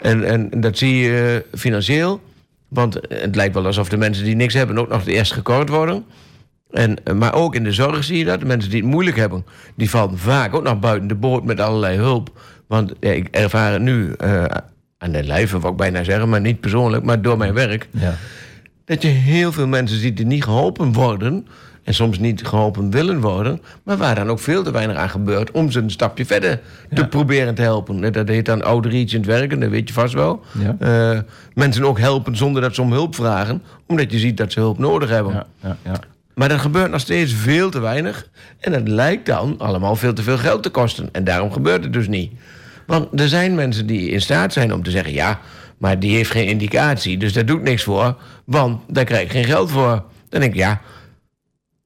En, 0.00 0.24
en 0.24 0.60
dat 0.60 0.78
zie 0.78 0.96
je 0.96 1.42
eh, 1.52 1.58
financieel. 1.58 2.20
Want 2.68 3.00
het 3.08 3.36
lijkt 3.36 3.54
wel 3.54 3.66
alsof 3.66 3.88
de 3.88 3.96
mensen 3.96 4.24
die 4.24 4.36
niks 4.36 4.54
hebben 4.54 4.78
ook 4.78 4.88
nog 4.88 4.98
het 4.98 5.08
eerst 5.08 5.32
gekort 5.32 5.68
worden. 5.68 6.04
En, 6.70 7.04
eh, 7.04 7.14
maar 7.14 7.34
ook 7.34 7.54
in 7.54 7.64
de 7.64 7.72
zorg 7.72 8.04
zie 8.04 8.18
je 8.18 8.24
dat. 8.24 8.40
De 8.40 8.46
mensen 8.46 8.70
die 8.70 8.80
het 8.80 8.90
moeilijk 8.90 9.16
hebben, 9.16 9.44
die 9.74 9.90
vallen 9.90 10.18
vaak 10.18 10.54
ook 10.54 10.62
nog 10.62 10.78
buiten 10.78 11.08
de 11.08 11.14
boot 11.14 11.44
met 11.44 11.60
allerlei 11.60 11.96
hulp. 11.96 12.40
Want 12.66 12.92
ja, 13.00 13.10
ik 13.10 13.28
ervaar 13.30 13.72
het 13.72 13.82
nu 13.82 14.12
eh, 14.12 14.44
aan 14.98 15.12
de 15.12 15.22
lijve, 15.22 15.58
wou 15.58 15.72
ik 15.72 15.78
bijna 15.78 16.04
zeggen, 16.04 16.28
maar 16.28 16.40
niet 16.40 16.60
persoonlijk, 16.60 17.04
maar 17.04 17.22
door 17.22 17.36
mijn 17.36 17.54
werk. 17.54 17.88
Ja. 17.90 18.14
Dat 18.84 19.02
je 19.02 19.08
heel 19.08 19.52
veel 19.52 19.66
mensen 19.66 19.98
ziet 19.98 20.16
die 20.16 20.26
niet 20.26 20.44
geholpen 20.44 20.92
worden. 20.92 21.46
En 21.90 21.96
soms 21.96 22.18
niet 22.18 22.46
geholpen 22.46 22.90
willen 22.90 23.20
worden. 23.20 23.60
Maar 23.82 23.96
waar 23.96 24.14
dan 24.14 24.30
ook 24.30 24.38
veel 24.38 24.62
te 24.62 24.70
weinig 24.70 24.96
aan 24.96 25.10
gebeurt 25.10 25.50
om 25.50 25.70
ze 25.70 25.80
een 25.80 25.90
stapje 25.90 26.26
verder 26.26 26.60
te 26.94 27.06
proberen 27.06 27.54
te 27.54 27.62
helpen. 27.62 28.12
Dat 28.12 28.28
heet 28.28 28.46
dan 28.46 28.62
outreachend 28.62 29.26
werken, 29.26 29.60
dat 29.60 29.70
weet 29.70 29.88
je 29.88 29.94
vast 29.94 30.14
wel. 30.14 30.42
Ja. 30.58 30.76
Eh, 30.78 31.20
mensen 31.54 31.84
ook 31.84 31.98
helpen 31.98 32.36
zonder 32.36 32.62
dat 32.62 32.74
ze 32.74 32.82
om 32.82 32.92
hulp 32.92 33.14
vragen. 33.14 33.62
Omdat 33.86 34.12
je 34.12 34.18
ziet 34.18 34.36
dat 34.36 34.52
ze 34.52 34.60
hulp 34.60 34.78
nodig 34.78 35.08
hebben. 35.08 35.32
Ja, 35.32 35.46
ja, 35.62 35.76
ja. 35.84 36.00
Maar 36.34 36.48
dat 36.48 36.60
gebeurt 36.60 36.90
nog 36.90 37.00
steeds 37.00 37.32
veel 37.32 37.70
te 37.70 37.80
weinig. 37.80 38.28
En 38.60 38.72
het 38.72 38.88
lijkt 38.88 39.26
dan 39.26 39.54
allemaal 39.58 39.96
veel 39.96 40.12
te 40.12 40.22
veel 40.22 40.38
geld 40.38 40.62
te 40.62 40.70
kosten. 40.70 41.08
En 41.12 41.24
daarom 41.24 41.52
gebeurt 41.52 41.84
het 41.84 41.92
dus 41.92 42.08
niet. 42.08 42.32
Want 42.86 43.20
er 43.20 43.28
zijn 43.28 43.54
mensen 43.54 43.86
die 43.86 44.10
in 44.10 44.20
staat 44.20 44.52
zijn 44.52 44.74
om 44.74 44.82
te 44.82 44.90
zeggen... 44.90 45.12
ja, 45.12 45.40
maar 45.78 45.98
die 45.98 46.14
heeft 46.14 46.30
geen 46.30 46.46
indicatie, 46.46 47.18
dus 47.18 47.32
daar 47.32 47.46
doet 47.46 47.62
niks 47.62 47.82
voor. 47.82 48.16
Want 48.44 48.80
daar 48.88 49.04
krijg 49.04 49.22
ik 49.22 49.30
geen 49.30 49.44
geld 49.44 49.70
voor. 49.70 50.04
Dan 50.28 50.40
denk 50.40 50.52
ik, 50.52 50.58
ja... 50.58 50.80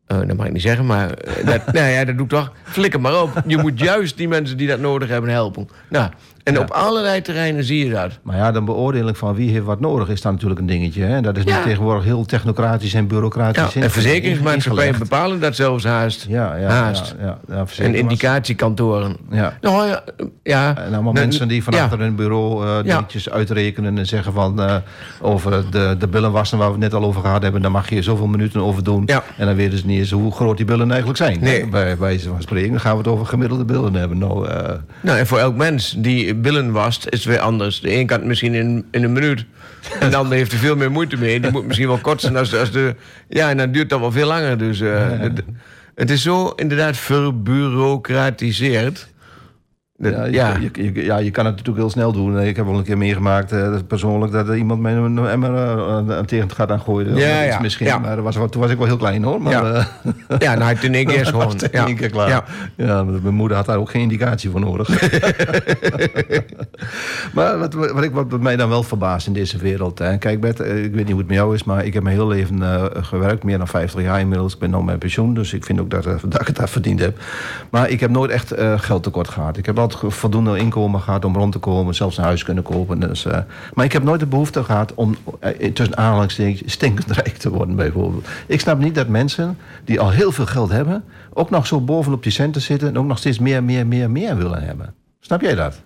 eh, 0.07 0.19
dat 0.27 0.37
mag 0.37 0.47
ik 0.47 0.53
niet 0.53 0.63
zeggen, 0.63 0.87
maar 0.87 1.11
eh, 1.11 1.47
dat, 1.47 1.73
nou 1.75 1.87
ja, 1.89 2.05
dat 2.05 2.15
doe 2.17 2.25
ik 2.25 2.31
toch. 2.31 2.53
Flikker 2.63 3.01
maar 3.01 3.23
op. 3.23 3.43
Je 3.47 3.57
moet 3.59 3.79
juist 3.81 4.17
die 4.17 4.29
mensen 4.29 4.57
die 4.57 4.69
dat 4.69 4.81
nodig 4.81 5.09
hebben 5.09 5.31
helpen. 5.31 5.69
Nou, 5.89 6.11
en 6.43 6.55
Ja. 6.55 6.61
op 6.61 6.71
allerlei 6.71 7.21
terreinen 7.23 7.65
zie 7.65 7.85
je 7.87 7.91
dat. 7.93 8.11
Maar 8.23 8.37
ja, 8.37 8.53
dan 8.53 8.65
beoordeling 8.65 9.19
van 9.19 9.35
wie 9.35 9.51
heeft 9.51 9.65
wat 9.65 9.81
nodig 9.81 10.09
is 10.09 10.21
dan 10.21 10.33
natuurlijk 10.33 10.61
een 10.61 10.67
dingetje. 10.67 11.03
Hè? 11.03 11.21
Dat 11.21 11.37
is 11.37 11.45
Ja. 11.45 11.55
niet 11.57 11.65
tegenwoordig 11.65 12.05
heel 12.05 12.25
technocratisch 12.25 12.95
en 12.95 13.07
bureaucratisch. 13.07 13.73
Ja, 13.73 13.81
en 13.83 13.91
verzekeringsmaatschappijen 13.91 14.99
bepalen 14.99 15.41
dat 15.41 15.55
zelfs 15.57 15.85
haast. 15.85 16.27
Ja, 16.29 16.57
ja, 16.57 16.69
haast. 16.69 17.15
ja, 17.21 17.39
ja, 17.49 17.65
en 17.79 17.95
indicatiekantoren. 17.95 19.17
Ja. 19.31 19.59
Nou 19.61 19.87
ja, 19.89 20.03
ja. 20.43 20.69
En 20.77 20.83
allemaal 20.93 21.13
Nou, 21.13 21.15
mensen 21.27 21.49
die 21.49 21.65
van 21.65 21.75
achter 21.75 21.99
hun 21.99 22.15
bureau 22.17 22.67
Ja. 22.67 22.83
dingetjes 22.83 23.31
uitrekenen 23.31 23.99
en 23.99 24.07
zeggen 24.07 24.33
van 24.33 24.83
over 25.21 25.65
de, 25.71 25.97
de 25.99 26.09
billenwassen 26.09 26.59
waar 26.59 26.67
we 26.67 26.73
het 26.73 26.83
net 26.83 26.95
al 26.95 27.05
over 27.05 27.21
gehad 27.21 27.43
hebben, 27.43 27.63
daar 27.63 27.71
mag 27.71 27.91
je 27.91 28.03
zoveel 28.03 28.27
minuten 28.27 28.61
over 28.61 28.85
doen. 28.85 29.07
En 29.37 29.47
dan 29.47 29.55
weten 29.55 29.79
ze 29.79 29.87
niet 29.87 29.94
eens 29.99 30.11
hoe 30.11 30.33
groot 30.33 30.57
die 30.57 30.67
billen 30.67 30.89
eigenlijk 30.89 31.19
zijn. 31.19 31.41
Nee. 31.41 31.67
Bij 31.67 31.99
wijze 31.99 32.29
van 32.29 32.43
spreken, 32.43 32.71
dan 32.71 32.81
gaan 32.81 32.93
we 32.93 32.99
het 32.99 33.09
over 33.09 33.27
gemiddelde 33.27 33.65
billen 33.65 33.95
hebben. 33.95 34.19
Nou, 34.19 34.49
eh, 34.49 34.73
Nou, 35.01 35.19
en 35.19 35.27
voor 35.27 35.39
elk 35.39 35.57
mens 35.57 35.95
die 35.99 36.35
billen 36.35 36.73
wast, 36.73 37.07
is 37.09 37.19
het 37.19 37.29
weer 37.29 37.39
anders. 37.39 37.81
De 37.81 37.95
een 37.95 38.07
kan 38.07 38.19
het 38.19 38.27
misschien 38.27 38.55
in, 38.55 38.85
in 38.91 39.03
een 39.03 39.13
minuut. 39.13 39.45
En 40.01 40.11
de 40.11 40.17
ander 40.17 40.37
heeft 40.37 40.53
er 40.53 40.59
veel 40.59 40.77
meer 40.77 40.91
moeite 40.91 41.17
mee. 41.17 41.41
Die 41.41 41.51
moet 41.51 41.67
misschien 41.67 41.89
wel 41.89 41.99
kotsen 41.99 42.37
als, 42.37 42.55
als 42.55 42.71
de... 42.71 42.95
Ja, 43.29 43.51
en 43.51 43.57
dan 43.57 43.73
duurt 43.73 43.91
dat 43.91 44.01
wel 44.01 44.13
veel 44.13 44.27
langer. 44.27 44.59
Dus 44.59 44.81
eh, 44.81 45.19
het, 45.19 45.43
het 45.95 46.11
is 46.11 46.23
zo 46.23 46.49
inderdaad 46.49 46.97
verbureaucratiseerd. 46.97 49.09
Ja, 49.99 50.25
je, 50.25 50.33
ja. 50.33 50.57
Je, 50.57 50.71
je- 50.95 51.05
ja, 51.05 51.17
je 51.19 51.31
kan 51.31 51.45
het 51.45 51.53
natuurlijk 51.57 51.79
heel 51.85 51.91
snel 51.91 52.13
doen. 52.13 52.41
Ik 52.41 52.57
heb 52.57 52.67
wel 52.67 52.75
een 52.79 52.85
keer 52.85 52.99
meegemaakt, 52.99 53.53
eh, 53.53 53.75
persoonlijk, 53.87 54.33
dat 54.33 54.49
er 54.49 54.57
iemand 54.57 54.81
met 54.81 54.95
een 54.97 55.27
emmer 55.27 55.55
eh, 55.55 56.19
tegen 56.19 56.45
het 56.47 56.53
gat 56.55 56.71
aan 56.71 56.81
gooide. 56.81 57.15
Ja, 57.15 57.43
ja, 57.43 57.61
Misschien, 57.61 57.87
ja. 57.87 57.99
maar 57.99 58.23
was, 58.23 58.35
toen 58.51 58.61
was 58.61 58.71
ik 58.71 58.77
wel 58.79 58.87
heel 58.87 58.97
klein 58.97 59.23
hoor. 59.23 59.43
Maar, 59.43 59.53
Ja. 59.53 59.73
eh, 59.75 59.85
ja, 60.39 60.55
nou, 60.55 60.73
is 60.73 60.81
Dat 61.25 61.33
was 61.33 61.39
gewoon... 61.55 61.61
ja. 61.73 61.87
één 61.87 61.97
keer 61.97 62.11
klaar. 62.11 62.45
Ja. 62.77 63.03
Mijn 63.05 63.35
moeder 63.35 63.57
had 63.57 63.67
daar 63.67 63.77
ook 63.79 63.91
geen 63.91 64.03
indicatie 64.03 64.51
voor 64.51 64.61
nodig. 64.61 64.89
maar 67.35 67.59
wat, 67.59 67.75
wat, 67.75 68.03
ik, 68.03 68.13
wat 68.13 68.41
mij 68.41 68.57
dan 68.57 68.69
wel 68.69 68.83
verbaast 68.83 69.27
in 69.27 69.33
deze 69.33 69.59
wereld... 69.59 69.99
Hè. 69.99 70.17
Kijk 70.19 70.41
Bert, 70.41 70.61
ik 70.61 70.67
weet 70.67 70.95
niet 70.95 71.09
hoe 71.11 71.19
het 71.19 71.27
met 71.29 71.37
jou 71.37 71.55
is... 71.55 71.65
maar 71.65 71.85
ik 71.85 71.95
heb 71.95 72.03
mijn 72.03 72.17
heel 72.17 72.29
leven 72.29 72.63
gewerkt. 73.05 73.45
Meer 73.45 73.59
dan 73.59 73.69
50 73.69 74.03
jaar 74.03 74.21
inmiddels. 74.21 74.53
Ik 74.55 74.59
ben 74.59 74.71
nu 74.71 74.83
met 74.83 74.99
pensioen, 74.99 75.35
dus 75.35 75.53
ik 75.53 75.65
vind 75.65 75.81
ook 75.81 75.91
dat, 75.91 76.03
dat 76.05 76.41
ik 76.41 76.47
het 76.47 76.57
daar 76.57 76.69
verdiend 76.69 77.01
heb. 77.01 77.19
Maar 77.71 77.91
ik 77.91 78.01
heb 78.01 78.11
nooit 78.11 78.31
echt 78.31 78.53
eh, 78.53 78.79
geld 78.79 79.03
tekort 79.03 79.29
gehad. 79.29 79.57
Ik 79.57 79.67
heb 79.67 79.77
ge- 79.93 80.11
voldoende 80.11 80.59
inkomen 80.59 81.01
gehad 81.01 81.25
om 81.25 81.37
rond 81.37 81.53
te 81.53 81.59
komen. 81.59 81.95
Zelfs 81.95 82.17
een 82.19 82.25
huis 82.25 82.43
kunnen 82.45 82.63
kopen. 82.65 83.01
Dus, 83.01 83.25
eh, 83.25 83.39
maar 83.75 83.85
ik 83.85 83.93
heb 83.93 84.03
nooit 84.03 84.21
de 84.21 84.27
behoefte 84.27 84.65
gehad 84.65 84.95
om 84.95 85.17
eh, 85.41 85.73
tussen 85.73 85.97
aanhalingstekens 85.97 86.73
stinkend 86.73 87.11
rijk 87.21 87.37
te 87.37 87.51
worden 87.51 87.77
bijvoorbeeld. 87.77 88.29
Ik 88.47 88.61
snap 88.61 88.79
niet 88.79 88.95
dat 88.95 89.09
mensen 89.09 89.59
die 89.85 90.01
al 90.01 90.11
heel 90.11 90.33
veel 90.33 90.47
geld 90.47 90.71
hebben... 90.71 91.05
ook 91.33 91.51
nog 91.51 91.67
zo 91.67 91.81
bovenop 91.81 92.23
die 92.23 92.33
centen 92.33 92.63
zitten... 92.63 92.89
en 92.89 92.99
ook 92.99 93.07
nog 93.07 93.19
steeds 93.19 93.39
meer, 93.39 93.65
meer, 93.65 93.87
meer, 93.87 94.11
meer 94.11 94.37
willen 94.37 94.63
hebben. 94.63 94.95
Snap 95.21 95.41
jij 95.41 95.55
dat? 95.55 95.83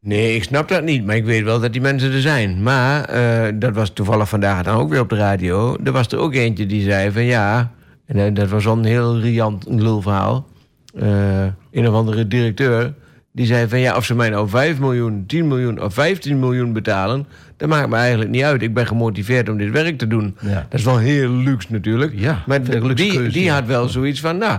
Nee, 0.00 0.34
ik 0.34 0.44
snap 0.44 0.68
dat 0.68 0.82
niet, 0.82 1.06
maar 1.06 1.16
ik 1.16 1.24
weet 1.24 1.44
wel 1.44 1.60
dat 1.60 1.72
die 1.72 1.80
mensen 1.80 2.12
er 2.12 2.20
zijn. 2.20 2.62
Maar 2.62 3.04
eh, 3.04 3.52
dat 3.54 3.74
was 3.74 3.90
toevallig 3.90 4.28
vandaag 4.28 4.62
dan 4.62 4.76
ook 4.76 4.90
weer 4.90 5.00
op 5.00 5.08
de 5.08 5.16
radio. 5.16 5.76
Er 5.84 5.92
was 5.92 6.08
er 6.08 6.18
ook 6.18 6.34
eentje 6.34 6.66
die 6.66 6.82
zei 6.82 7.10
van 7.12 7.22
ja... 7.24 7.70
En 8.06 8.34
dat 8.34 8.48
was 8.48 8.64
wel 8.64 8.76
een 8.76 8.84
heel 8.84 9.18
riant 9.20 9.64
lulverhaal. 9.68 10.46
Eh 10.94 11.46
een 11.70 11.88
of 11.88 11.94
andere 11.94 12.28
directeur... 12.28 12.94
die 13.32 13.46
zei 13.46 13.68
van 13.68 13.78
ja, 13.78 13.96
of 13.96 14.04
ze 14.04 14.14
mij 14.14 14.30
nou 14.30 14.48
5 14.48 14.78
miljoen, 14.78 15.24
10 15.26 15.48
miljoen 15.48 15.82
of 15.82 15.94
15 15.94 16.38
miljoen 16.38 16.72
betalen... 16.72 17.26
dat 17.56 17.68
maakt 17.68 17.88
me 17.88 17.96
eigenlijk 17.96 18.30
niet 18.30 18.42
uit. 18.42 18.62
Ik 18.62 18.74
ben 18.74 18.86
gemotiveerd 18.86 19.48
om 19.48 19.58
dit 19.58 19.70
werk 19.70 19.98
te 19.98 20.06
doen. 20.06 20.36
Ja. 20.40 20.66
Dat 20.68 20.78
is 20.78 20.84
wel 20.84 20.98
heel 20.98 21.30
luxe 21.30 21.72
natuurlijk. 21.72 22.12
Ja, 22.16 22.42
maar 22.46 22.94
die, 22.94 23.28
die 23.28 23.50
had 23.50 23.66
wel 23.66 23.88
zoiets 23.88 24.20
van... 24.20 24.38
nou, 24.38 24.58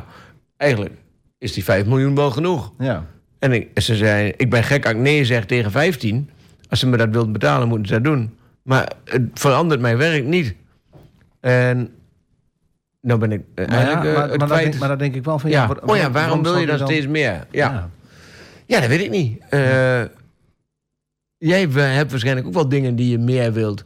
eigenlijk 0.58 0.93
is 1.38 1.54
die 1.54 1.63
5 1.63 1.86
miljoen 1.86 2.15
wel 2.15 2.32
genoeg. 2.32 2.71
Ja. 2.80 3.06
En 3.39 3.52
ik, 3.52 3.67
ze 3.82 3.95
zei, 3.95 4.34
ik 4.38 4.50
ben 4.50 4.63
gek 4.63 4.86
als 4.86 4.93
ik 4.93 5.00
nee 5.00 5.26
zeg 5.26 5.45
tegen 5.45 5.71
15. 5.71 6.30
Als 6.69 6.80
ze 6.80 6.88
me 6.88 6.98
dat 6.98 7.10
wilden 7.10 7.32
betalen, 7.32 7.67
moeten 7.67 7.88
ze 7.88 7.93
dat 7.93 8.04
doen. 8.04 8.38
Maar 8.62 8.91
het 9.04 9.21
verandert 9.34 9.82
mijn 9.82 9.98
werk 9.98 10.26
niet. 10.26 10.56
En 11.39 11.89
nou 13.05 13.19
ben 13.19 13.31
ik 13.31 13.41
eh, 13.55 13.67
Maar, 13.67 13.81
ja, 13.81 14.03
eh, 14.05 14.37
maar, 14.37 14.47
feit... 14.47 14.63
denk, 14.63 14.79
maar 14.79 14.87
dan 14.87 14.97
denk 14.97 15.15
ik 15.15 15.23
wel 15.23 15.39
van... 15.39 15.49
ja. 15.49 15.69
oh 15.85 15.97
ja, 15.97 16.11
waarom 16.11 16.43
wil 16.43 16.57
je 16.57 16.65
dan 16.65 16.79
steeds 16.79 17.07
meer? 17.07 17.45
Ja. 17.51 17.89
ja. 18.65 18.79
Dat 18.79 18.89
weet 18.89 19.01
ik 19.01 19.09
niet. 19.09 19.39
Eh, 19.49 20.01
jij 21.37 21.67
hebt 21.69 22.11
waarschijnlijk 22.11 22.47
ook 22.47 22.53
wel 22.53 22.69
dingen 22.69 22.95
die 22.95 23.09
je 23.09 23.17
meer 23.17 23.53
wilt. 23.53 23.85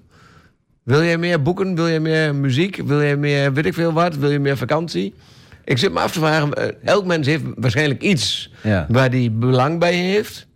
Wil 0.83 1.03
jij 1.03 1.17
meer 1.17 1.41
boeken? 1.41 1.75
Wil 1.75 1.87
je 1.87 1.99
meer 1.99 2.35
muziek? 2.35 2.81
Wil 2.85 3.01
je 3.01 3.15
meer 3.15 3.53
weet 3.53 3.65
ik 3.65 3.73
veel 3.73 3.93
wat? 3.93 4.15
Wil 4.15 4.31
je 4.31 4.39
meer 4.39 4.57
vakantie? 4.57 5.13
Ik 5.65 5.77
zit 5.77 5.91
me 5.91 5.99
af 5.99 6.11
te 6.11 6.19
vragen, 6.19 6.83
elk 6.85 7.05
mens 7.05 7.27
heeft 7.27 7.43
waarschijnlijk 7.55 8.01
iets 8.01 8.51
Ja. 8.63 8.85
waar 8.89 9.09
hij 9.09 9.31
belang 9.33 9.79
bij 9.79 9.93
heeft. 9.93 10.47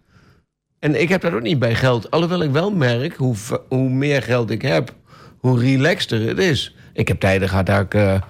En 0.80 1.02
ik 1.02 1.10
heb 1.10 1.22
dat 1.22 1.34
ook 1.34 1.42
niet 1.42 1.60
bij 1.60 1.76
geld. 1.76 2.12
Alhoewel 2.12 2.44
ik 2.44 2.52
wel 2.52 2.72
merk, 2.72 3.16
hoe, 3.16 3.36
hoe 3.68 3.90
meer 3.90 4.22
geld 4.22 4.50
ik 4.50 4.62
heb, 4.62 4.94
hoe 5.38 5.60
relaxter 5.60 6.28
het 6.28 6.38
is. 6.38 6.76
Ik 6.94 7.08
heb 7.08 7.20
tijden 7.20 7.50
gehad 7.50 7.66
dat 7.66 7.82
ik 7.82 8.22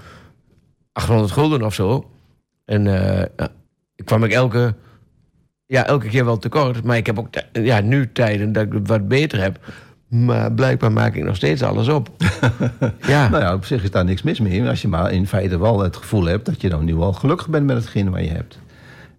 800 0.94 1.32
gulden 1.32 1.64
of 1.64 1.74
zo. 1.74 2.12
En 2.66 2.88
eh, 2.88 3.26
ja, 3.38 3.48
kwam 4.04 4.24
ik 4.24 4.32
elke, 4.32 4.76
ja, 5.66 5.86
elke 5.86 6.08
keer 6.08 6.26
wel 6.26 6.38
tekort. 6.38 6.84
Maar 6.84 6.98
ik 6.98 7.06
heb 7.06 7.20
ook 7.20 7.28
ja, 7.52 7.80
nu 7.80 8.12
tijden 8.12 8.52
dat 8.52 8.64
ik 8.64 8.74
het 8.74 8.88
wat 8.88 9.08
beter 9.08 9.42
heb. 9.42 9.60
Maar 10.08 10.52
blijkbaar 10.52 10.92
maak 10.92 11.16
ik 11.16 11.24
nog 11.24 11.36
steeds 11.36 11.62
alles 11.62 11.88
op. 11.88 12.10
ja. 13.08 13.30
Nou 13.30 13.44
ja, 13.44 13.54
op 13.54 13.66
zich 13.66 13.84
is 13.84 13.92
daar 13.92 14.06
niks 14.06 14.22
mis 14.22 14.40
mee. 14.40 14.68
Als 14.68 14.82
je 14.82 14.88
maar 14.88 15.12
in 15.12 15.28
feite 15.28 15.60
wel 15.60 15.80
het 15.80 15.96
gevoel 15.98 16.26
hebt... 16.26 16.46
dat 16.46 16.62
je 16.62 16.70
dan 16.70 16.86
nu 16.86 16.96
wel 16.96 17.14
gelukkig 17.14 17.50
bent 17.50 17.66
met 17.66 17.76
hetgene 17.76 18.10
wat 18.10 18.24
je 18.24 18.30
hebt. 18.30 18.60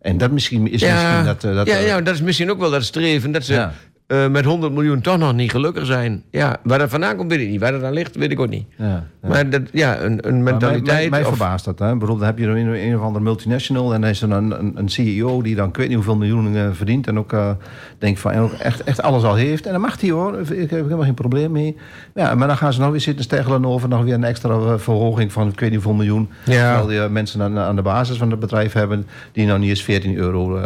En 0.01 0.19
dat 0.19 0.31
misschien 0.31 0.71
is 0.71 0.83
misschien 0.83 1.25
dat... 1.25 1.45
eh, 1.45 1.55
dat 1.55 1.67
ja, 1.67 1.77
ja, 1.77 2.01
dat 2.01 2.15
is 2.15 2.23
misschien 2.23 2.51
ook 2.51 2.59
wel 2.59 2.71
dat 2.71 2.85
streven. 2.85 3.33
Dat 3.33 3.45
ze 3.45 3.53
Ja. 3.53 3.73
Eh, 4.07 4.29
met 4.29 4.45
100 4.45 4.73
miljoen 4.73 5.01
toch 5.01 5.19
nog 5.19 5.35
niet 5.35 5.51
gelukkig 5.51 5.87
zijn. 5.87 6.23
Ja, 6.31 6.57
waar 6.63 6.79
dat 6.79 6.91
vandaan 6.91 7.17
komt, 7.17 7.31
weet 7.31 7.41
ik 7.41 7.49
niet. 7.49 7.61
Waar 7.61 7.73
dat 7.73 7.83
aan 7.83 7.93
ligt, 7.93 8.17
weet 8.17 8.31
ik 8.31 8.41
ook 8.41 8.49
niet. 8.49 8.65
ja, 8.79 9.05
ja. 9.23 9.29
Maar 9.29 9.51
dat, 9.51 9.63
ja, 9.73 10.01
een, 10.01 10.29
een 10.29 10.43
mentaliteit... 10.43 10.85
Mij, 10.87 10.95
mij, 10.95 11.09
mij 11.11 11.21
of- 11.21 11.29
verbaast 11.29 11.65
dat. 11.65 11.79
Hè? 11.79 11.89
Bijvoorbeeld 11.89 12.19
dan 12.19 12.29
heb 12.29 12.39
je 12.39 12.47
een, 12.47 12.87
een 12.87 12.97
of 12.97 13.03
andere 13.03 13.25
multinational... 13.25 13.95
en 13.95 14.01
dan 14.01 14.11
is 14.11 14.23
er 14.23 14.31
een, 14.31 14.51
een, 14.61 14.73
een 14.75 14.89
CEO 14.89 15.43
die 15.43 15.55
dan 15.55 15.69
ik 15.69 15.77
weet 15.77 15.87
niet 15.87 15.95
hoeveel 15.97 16.17
miljoenen 16.17 16.67
eh, 16.67 16.73
verdient... 16.73 17.07
en 17.07 17.19
ook 17.19 17.33
eh 17.33 17.51
denk 17.99 18.19
van 18.19 18.31
en 18.33 18.41
ook 18.41 18.53
echt, 18.53 18.85
echt 18.85 19.03
alles 19.03 19.23
al 19.23 19.35
heeft. 19.35 19.67
En 19.67 19.73
dan 19.73 19.81
mag 19.81 20.01
hij 20.01 20.11
hoor, 20.11 20.39
ik 20.41 20.71
heb 20.71 20.83
helemaal 20.83 21.05
geen 21.05 21.15
probleem 21.15 21.53
mee. 21.53 21.77
Ja, 22.15 22.35
maar 22.35 22.49
dan 22.49 22.57
gaan 22.57 22.73
ze 22.73 22.81
nog 22.81 22.91
weer 22.91 23.01
zitten 23.01 23.25
steggelen 23.25 23.67
over... 23.67 23.89
nog 23.89 24.03
weer 24.03 24.15
een 24.15 24.25
extra 24.25 24.79
verhoging 24.79 25.33
van 25.33 25.49
ik 25.49 25.61
weet 25.61 25.71
niet 25.71 25.83
hoeveel 25.83 26.05
miljoen. 26.05 26.29
Ja. 26.45 26.77
Terwijl 26.77 27.01
die 27.01 27.09
mensen 27.13 27.43
aan, 27.43 27.59
aan 27.59 27.77
de 27.77 27.83
basis 27.83 28.17
van 28.17 28.31
het 28.31 28.41
bedrijf 28.41 28.73
hebben... 28.73 29.07
die 29.33 29.47
nou 29.47 29.59
niet 29.59 29.69
eens 29.69 29.83
14 29.83 30.17
euro 30.17 30.61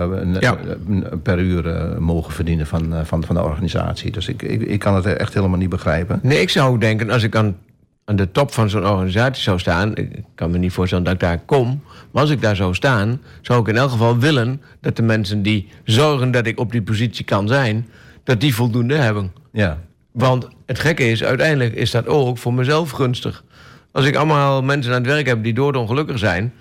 per 1.22 1.38
uur 1.38 1.94
mogen 1.98 2.32
verdienen 2.32 2.66
van, 2.66 2.94
van, 3.04 3.24
van 3.28 3.36
de 3.36 3.42
organisatie. 3.42 4.10
Dus 4.10 4.28
ik, 4.28 4.42
ik, 4.42 4.62
ik 4.62 4.78
kan 4.78 4.94
het 4.94 5.06
echt 5.06 5.34
helemaal 5.34 5.58
niet 5.58 5.68
begrijpen. 5.68 6.20
Nee, 6.22 6.40
ik 6.40 6.50
zou 6.50 6.72
ook 6.72 6.80
denken, 6.80 7.10
als 7.10 7.22
ik 7.22 7.36
aan, 7.36 7.56
aan 8.04 8.16
de 8.16 8.30
top 8.30 8.52
van 8.52 8.70
zo'n 8.70 8.86
organisatie 8.86 9.42
zou 9.42 9.58
staan... 9.58 9.96
ik 9.96 10.24
kan 10.34 10.50
me 10.50 10.58
niet 10.58 10.72
voorstellen 10.72 11.04
dat 11.04 11.14
ik 11.14 11.20
daar 11.20 11.38
kom... 11.38 11.82
maar 12.10 12.22
als 12.22 12.30
ik 12.30 12.42
daar 12.42 12.56
zou 12.56 12.74
staan, 12.74 13.20
zou 13.42 13.60
ik 13.60 13.68
in 13.68 13.76
elk 13.76 13.90
geval 13.90 14.18
willen... 14.18 14.62
dat 14.80 14.96
de 14.96 15.02
mensen 15.02 15.42
die 15.42 15.68
zorgen 15.84 16.30
dat 16.30 16.46
ik 16.46 16.58
op 16.58 16.72
die 16.72 16.82
positie 16.82 17.24
kan 17.24 17.48
zijn... 17.48 17.86
dat 18.24 18.40
die 18.40 18.54
voldoende 18.54 18.94
hebben. 18.94 19.32
Ja, 19.52 19.78
Want 20.12 20.48
het 20.66 20.78
gekke 20.78 21.10
is, 21.10 21.24
uiteindelijk 21.24 21.74
is 21.74 21.90
dat 21.90 22.06
ook 22.06 22.38
voor 22.38 22.54
mezelf 22.54 22.90
gunstig. 22.90 23.44
Als 23.92 24.04
ik 24.04 24.16
allemaal 24.16 24.62
mensen 24.62 24.92
aan 24.92 25.02
het 25.02 25.10
werk 25.10 25.26
heb 25.26 25.42
die 25.42 25.54
doodongelukkig 25.54 26.18
zijn... 26.18 26.52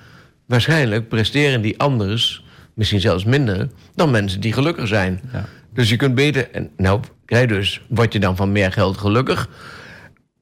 waarschijnlijk 0.45 1.07
presteren 1.07 1.61
die 1.61 1.79
anders, 1.79 2.43
misschien 2.73 2.99
zelfs 2.99 3.23
minder... 3.23 3.69
dan 3.95 4.11
mensen 4.11 4.39
die 4.39 4.53
gelukkig 4.53 4.87
zijn. 4.87 5.19
Ja. 5.33 5.45
Dus 5.77 5.89
je 5.89 5.95
kunt 5.95 6.15
beter... 6.15 6.51
En 6.51 6.69
nou, 6.77 6.99
krijg 7.25 7.47
dus, 7.47 7.81
word 7.89 8.13
je 8.13 8.19
dan 8.19 8.35
van 8.35 8.51
meer 8.51 8.71
geld 8.71 8.97
gelukkig... 8.97 9.49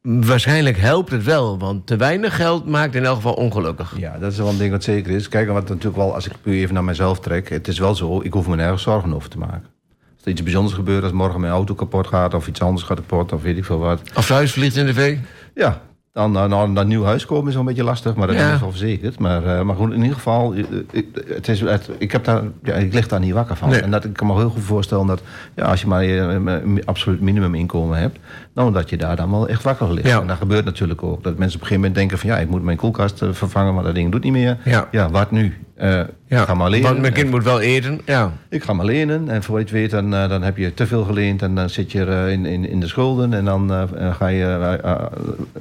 Waarschijnlijk 0.01 0.77
helpt 0.77 1.11
het 1.11 1.23
wel, 1.23 1.59
want 1.59 1.87
te 1.87 1.95
weinig 1.95 2.35
geld 2.35 2.65
maakt 2.65 2.95
in 2.95 3.05
elk 3.05 3.15
geval 3.15 3.33
ongelukkig. 3.33 3.93
Ja, 3.97 4.17
dat 4.17 4.31
is 4.31 4.37
wel 4.37 4.49
een 4.49 4.57
ding 4.57 4.71
wat 4.71 4.83
zeker 4.83 5.11
is. 5.11 5.27
Kijk, 5.27 5.47
wat 5.47 5.69
natuurlijk 5.69 5.95
wel, 5.95 6.13
als 6.13 6.25
ik 6.25 6.33
puur 6.41 6.53
even 6.53 6.73
naar 6.73 6.83
mezelf 6.83 7.19
trek... 7.19 7.49
het 7.49 7.67
is 7.67 7.79
wel 7.79 7.95
zo, 7.95 8.21
ik 8.21 8.33
hoef 8.33 8.47
me 8.47 8.55
nergens 8.55 8.83
zorgen 8.83 9.13
over 9.13 9.29
te 9.29 9.37
maken. 9.37 9.67
Als 10.13 10.23
er 10.23 10.31
iets 10.31 10.43
bijzonders 10.43 10.75
gebeurt, 10.75 11.03
als 11.03 11.11
morgen 11.11 11.39
mijn 11.39 11.53
auto 11.53 11.73
kapot 11.73 12.07
gaat... 12.07 12.33
of 12.33 12.47
iets 12.47 12.61
anders 12.61 12.83
gaat 12.83 12.97
kapot, 12.97 13.33
of 13.33 13.41
weet 13.41 13.57
ik 13.57 13.65
veel 13.65 13.79
wat... 13.79 14.01
Of 14.15 14.25
thuis 14.25 14.51
vliegt 14.51 14.75
in 14.75 14.85
de 14.85 14.93
V. 14.93 15.17
Ja, 15.55 15.81
dan 16.15 16.31
naar 16.31 16.51
een 16.51 16.87
nieuw 16.87 17.03
huis 17.03 17.25
komen 17.25 17.47
is 17.47 17.51
wel 17.51 17.61
een 17.61 17.67
beetje 17.67 17.83
lastig, 17.83 18.15
maar 18.15 18.27
dat 18.27 18.35
Ja. 18.35 18.53
is 18.53 18.59
wel 18.59 18.69
verzekerd. 18.69 19.19
Maar, 19.19 19.45
eh, 19.45 19.61
maar 19.61 19.75
goed, 19.75 19.91
in 19.91 20.01
ieder 20.01 20.13
geval, 20.15 20.53
eh, 20.53 20.63
ik, 20.91 21.05
het 21.27 21.47
is, 21.47 21.59
het, 21.61 21.89
ik, 21.97 22.11
heb 22.11 22.23
daar, 22.23 22.43
ja, 22.63 22.73
ik 22.73 22.93
lig 22.93 23.07
daar 23.07 23.19
niet 23.19 23.33
wakker 23.33 23.55
van. 23.55 23.69
Nee. 23.69 23.81
En 23.81 23.91
dat, 23.91 24.05
ik 24.05 24.13
kan 24.13 24.27
me 24.27 24.35
heel 24.35 24.49
goed 24.49 24.63
voorstellen 24.63 25.07
dat 25.07 25.21
ja, 25.55 25.63
als 25.65 25.81
je 25.81 25.87
maar 25.87 26.01
eh, 26.01 26.17
een 26.17 26.81
absoluut 26.85 27.21
minimuminkomen 27.21 27.97
hebt, 27.97 28.17
Nou, 28.55 28.73
dat 28.73 28.89
je 28.89 28.97
daar 28.97 29.15
dan 29.15 29.31
wel 29.31 29.47
echt 29.47 29.63
wakker 29.63 29.93
ligt. 29.93 30.07
Ja. 30.07 30.21
En 30.21 30.27
dat 30.27 30.37
gebeurt 30.37 30.65
natuurlijk 30.65 31.03
ook. 31.03 31.23
Dat 31.23 31.37
mensen 31.37 31.55
op 31.55 31.61
een 31.61 31.67
gegeven 31.67 31.75
moment 31.75 31.95
denken 31.95 32.17
van... 32.17 32.29
ja, 32.29 32.37
ik 32.37 32.49
moet 32.49 32.63
mijn 32.63 32.77
koelkast 32.77 33.21
eh, 33.21 33.29
vervangen, 33.31 33.73
maar 33.73 33.83
dat 33.83 33.95
ding 33.95 34.11
doet 34.11 34.23
niet 34.23 34.31
meer. 34.33 34.57
Ja. 34.91 35.09
wat 35.09 35.31
nu? 35.31 35.53
Eh, 35.75 35.99
Ja, 36.27 36.41
Ik 36.41 36.47
ga 36.47 36.53
maar 36.53 36.69
lenen. 36.69 36.87
Want 36.87 36.99
mijn 37.01 37.13
kind 37.13 37.29
moet 37.31 37.43
wel 37.43 37.61
eten. 37.61 38.01
Ja. 38.05 38.31
Ik 38.49 38.63
ga 38.63 38.73
maar 38.73 38.85
lenen. 38.85 39.29
En 39.29 39.43
voor 39.43 39.57
je 39.57 39.63
het 39.63 39.73
weet, 39.73 39.91
dan, 39.91 40.13
eh, 40.15 40.29
dan 40.29 40.41
heb 40.41 40.57
je 40.57 40.73
te 40.73 40.87
veel 40.87 41.03
geleend. 41.03 41.41
En 41.41 41.55
dan 41.55 41.69
zit 41.69 41.91
je 41.91 42.27
in, 42.31 42.45
in, 42.45 42.69
in 42.69 42.79
de 42.79 42.87
schulden. 42.87 43.33
En 43.33 43.45
dan 43.45 43.71
ga 44.17 44.27
je 44.27 44.79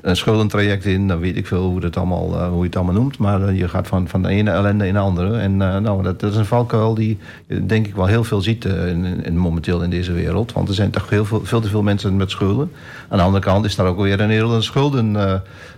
een 0.01 0.17
schuldentraject 0.17 0.85
in. 0.85 1.09
Dan 1.09 1.19
weet 1.19 1.37
ik 1.37 1.47
veel 1.47 1.63
hoe, 1.69 1.81
dat 1.81 1.97
allemaal, 1.97 2.49
hoe 2.49 2.59
je 2.61 2.67
het 2.67 2.77
allemaal 2.77 2.95
noemt. 2.95 3.19
Maar 3.19 3.53
je 3.53 3.69
gaat 3.69 3.87
van, 3.87 4.09
van 4.09 4.23
de 4.23 4.29
ene 4.29 4.51
ellende 4.51 4.87
in 4.87 4.93
de 4.93 4.99
andere. 5.01 5.39
En 5.39 5.57
nou, 5.57 6.03
dat, 6.03 6.21
dat 6.21 6.31
is 6.31 6.37
een 6.37 6.45
valkuil 6.45 6.95
die 6.95 7.19
denk 7.67 7.87
ik 7.87 7.95
wel 7.95 8.07
heel 8.07 8.25
veel 8.25 8.41
ziet 8.41 8.65
in, 8.65 9.25
in- 9.25 9.37
momenteel 9.39 9.83
in 9.83 9.91
deze 9.91 10.13
wereld. 10.13 10.53
Want 10.53 10.69
er 10.69 10.75
zijn 10.75 10.91
toch 10.91 11.11
heel 11.11 11.25
veel, 11.25 11.41
veel 11.45 11.61
te 11.61 11.69
veel 11.69 11.83
mensen 11.83 12.17
met 12.17 12.31
schulden. 12.31 12.71
Aan 13.09 13.19
de 13.19 13.25
andere 13.25 13.45
kant 13.45 13.65
is 13.65 13.77
daar 13.77 13.87
ook 13.87 14.01
weer 14.01 14.21
een 14.21 14.31
hele 14.31 14.61
schulden... 14.63 15.17
eh, 15.17 15.35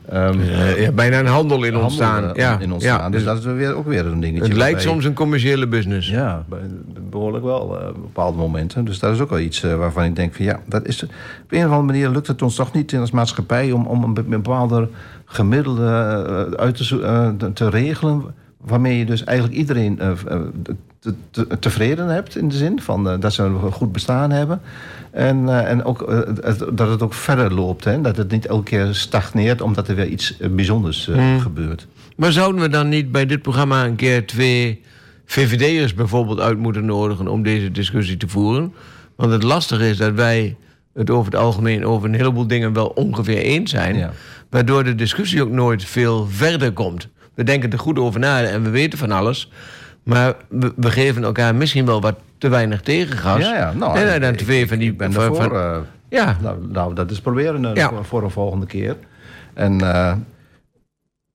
ehm, 0.08 0.40
Eh, 0.40 0.82
ja, 0.82 0.92
bijna 0.92 1.18
een 1.18 1.26
handel 1.26 1.56
in 1.56 1.62
handel, 1.62 1.82
ontstaan. 1.82 2.24
eh, 2.24 2.34
ja. 2.34 2.58
in 2.58 2.72
ontstaan. 2.72 2.98
Ja, 2.98 3.04
dus 3.10 3.24
dus 3.24 3.24
dat 3.24 3.38
is 3.38 3.44
weer, 3.44 3.74
ook 3.74 3.86
weer 3.86 4.06
een 4.06 4.20
dingetje. 4.20 4.48
het 4.48 4.56
lijkt 4.56 4.82
soms 4.82 5.04
een 5.04 5.14
commerciële 5.14 5.66
business. 5.66 6.08
ja, 6.08 6.44
be- 6.48 6.56
behoorlijk 7.10 7.44
wel 7.44 7.60
op 7.60 7.94
bepaalde 7.94 8.38
momenten. 8.38 8.84
Dus 8.84 8.98
dat 8.98 9.12
is 9.14 9.20
ook 9.20 9.30
wel 9.30 9.38
iets 9.38 9.60
waarvan 9.60 10.04
ik 10.04 10.16
denk 10.16 10.34
van 10.34 10.44
ja, 10.44 10.60
dat 10.66 10.86
is, 10.86 11.02
op 11.02 11.10
een 11.48 11.58
of 11.58 11.64
andere 11.64 11.82
manier 11.82 12.08
lukt 12.08 12.26
het 12.26 12.42
ons 12.42 12.54
toch 12.54 12.72
niet 12.72 12.92
in 12.92 13.00
als 13.00 13.10
maatschappij 13.10 13.72
om, 13.72 13.86
om 13.86 14.02
een 14.04 14.14
be- 14.14 14.22
bepaalde 14.22 14.88
gemiddelde 15.24 15.86
uit 16.56 16.76
te, 16.76 17.50
te- 17.54 17.68
regelen. 17.68 18.22
Waarmee 18.60 18.98
je 18.98 19.06
dus 19.06 19.24
eigenlijk 19.24 19.58
iedereen 19.58 20.00
te- 20.98 21.14
te- 21.30 21.58
tevreden 21.58 22.06
hebt 22.08 22.36
in 22.36 22.48
de 22.48 22.56
zin 22.56 22.80
van 22.80 23.08
eh, 23.10 23.20
dat 23.20 23.32
ze 23.32 23.42
een 23.42 23.72
goed 23.72 23.92
bestaan 23.92 24.30
hebben. 24.30 24.60
En, 25.10 25.48
eh, 25.48 25.70
en 25.70 25.84
ook 25.84 26.02
eh, 26.02 26.18
het- 26.42 26.64
dat 26.72 26.88
het 26.90 27.02
ook 27.02 27.14
verder 27.14 27.54
loopt. 27.54 27.84
Hè? 27.84 28.00
Dat 28.00 28.16
het 28.16 28.30
niet 28.30 28.46
elke 28.46 28.62
keer 28.64 28.94
stagneert 28.94 29.60
omdat 29.60 29.88
er 29.88 29.94
weer 29.94 30.06
iets 30.08 30.36
bijzonders 30.50 31.08
eh, 31.08 31.40
gebeurt. 31.42 31.86
Maar 32.16 32.32
zouden 32.32 32.60
we 32.60 32.68
dan 32.68 32.88
niet 32.88 33.12
bij 33.12 33.26
dit 33.26 33.42
programma 33.42 33.84
een 33.84 33.96
keer 33.96 34.26
twee 34.26 34.82
VVD'ers 35.26 35.94
bijvoorbeeld 35.94 36.40
uit 36.40 36.58
moeten 36.58 36.84
nodigen 36.84 37.28
om 37.28 37.42
deze 37.42 37.70
discussie 37.70 38.16
te 38.16 38.28
voeren? 38.28 38.72
Want 39.16 39.32
het 39.32 39.42
lastige 39.42 39.88
is 39.88 39.96
dat 39.96 40.12
wij 40.14 40.56
het 40.94 41.10
over 41.10 41.32
het 41.32 41.40
algemeen 41.40 41.86
over 41.86 42.08
een 42.08 42.14
heleboel 42.14 42.46
dingen 42.46 42.72
wel 42.72 42.86
ongeveer 42.86 43.38
eens 43.38 43.70
zijn. 43.70 43.96
Ja. 43.96 44.12
Waardoor 44.50 44.84
de 44.84 44.94
discussie 44.94 45.42
ook 45.42 45.50
nooit 45.50 45.84
veel 45.84 46.26
verder 46.30 46.72
komt. 46.72 47.08
We 47.34 47.44
denken 47.44 47.72
er 47.72 47.78
goed 47.78 47.98
over 47.98 48.20
na 48.20 48.42
en 48.42 48.62
we 48.62 48.70
weten 48.70 48.98
van 48.98 49.10
alles. 49.10 49.50
Maar 50.06 50.34
we, 50.48 50.72
we 50.76 50.90
geven 50.90 51.24
elkaar 51.24 51.54
misschien 51.54 51.86
wel 51.86 52.00
wat 52.00 52.14
te 52.38 52.48
weinig 52.48 52.80
tegengas. 52.80 53.40
Ja, 53.40 53.54
ja. 53.56 53.72
Nou, 53.72 53.98
en 53.98 54.20
dan 54.20 54.34
twee 54.34 54.68
van 54.68 54.78
die... 54.78 54.90
Ik 54.90 54.96
ben 54.98 55.12
van- 55.12 55.22
ervoor. 55.22 55.42
van- 55.44 55.52
eh, 55.56 55.76
ja, 56.08 56.36
Nou, 56.42 56.58
nou, 56.68 56.94
dat 56.94 57.10
is 57.10 57.20
proberen 57.20 57.64
eh, 57.64 57.74
Ja. 57.74 57.88
voor, 57.88 58.04
voor 58.04 58.22
een 58.22 58.30
volgende 58.30 58.66
keer. 58.66 58.96
En 59.54 59.80
eh, 59.80 60.12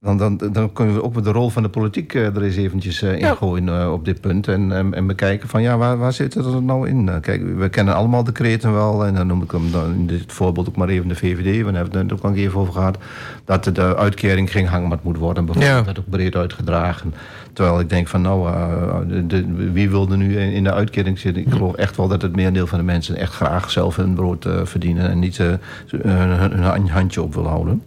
dan, 0.01 0.17
dan, 0.17 0.37
dan 0.51 0.73
kunnen 0.73 0.95
we 0.95 1.03
ook 1.03 1.15
met 1.15 1.23
de 1.23 1.31
rol 1.31 1.49
van 1.49 1.63
de 1.63 1.69
politiek 1.69 2.13
eh, 2.13 2.35
er 2.35 2.41
eens 2.43 2.55
eventjes 2.55 3.01
eh, 3.01 3.19
Ja. 3.19 3.29
ingooien 3.29 3.69
eh, 3.81 3.91
op 3.91 4.05
dit 4.05 4.21
punt. 4.21 4.47
En, 4.47 4.71
en, 4.71 4.93
en 4.93 5.07
bekijken 5.07 5.49
van 5.49 5.61
ja, 5.61 5.77
waar, 5.77 5.97
waar 5.97 6.13
zit 6.13 6.35
er 6.35 6.63
nou 6.63 6.87
in? 6.87 7.09
Kijk, 7.21 7.57
we 7.57 7.69
kennen 7.69 7.93
allemaal 7.95 8.23
de 8.23 8.31
kreten 8.31 8.73
wel. 8.73 9.05
En 9.05 9.13
dan 9.15 9.27
noem 9.27 9.41
ik 9.41 9.51
hem 9.51 9.71
dan 9.71 9.93
in 9.93 10.07
dit 10.07 10.23
voorbeeld 10.33 10.67
ook 10.69 10.75
maar 10.75 10.87
even 10.89 11.07
de 11.07 11.15
VVD. 11.15 11.43
We 11.65 11.71
hebben 11.71 11.97
het 12.01 12.11
er 12.11 12.13
ook 12.17 12.23
al 12.23 12.33
even 12.33 12.59
over 12.59 12.73
gehad. 12.73 12.97
Dat 13.45 13.63
de 13.63 13.95
uitkering 13.95 14.51
geen 14.51 14.67
hangmat 14.67 15.03
moet 15.03 15.17
worden. 15.17 15.45
Bijvoorbeeld 15.45 15.77
Ja. 15.77 15.83
dat 15.83 15.99
ook 15.99 16.09
breed 16.09 16.35
uitgedragen. 16.35 17.13
Terwijl 17.53 17.79
ik 17.79 17.89
denk 17.89 18.07
van 18.07 18.21
nou, 18.21 18.51
de, 19.07 19.27
de- 19.27 19.71
wie 19.71 19.89
wil 19.89 20.11
er 20.11 20.17
nu 20.17 20.37
in 20.39 20.51
in 20.51 20.63
de 20.63 20.73
uitkering 20.73 21.19
zitten? 21.19 21.45
Ik 21.45 21.51
geloof 21.51 21.75
echt 21.75 21.97
wel 21.97 22.07
dat 22.07 22.21
het 22.21 22.35
merendeel 22.35 22.67
van 22.67 22.77
de 22.77 22.85
mensen 22.85 23.15
echt 23.15 23.33
graag 23.33 23.71
zelf 23.71 23.95
hun 23.95 24.13
brood 24.13 24.45
verdienen. 24.63 25.09
En 25.09 25.19
niet 25.19 25.37
hun, 25.37 25.59
hun 26.07 26.89
handje 26.89 27.21
op 27.21 27.33
wil 27.33 27.47
houden. 27.47 27.83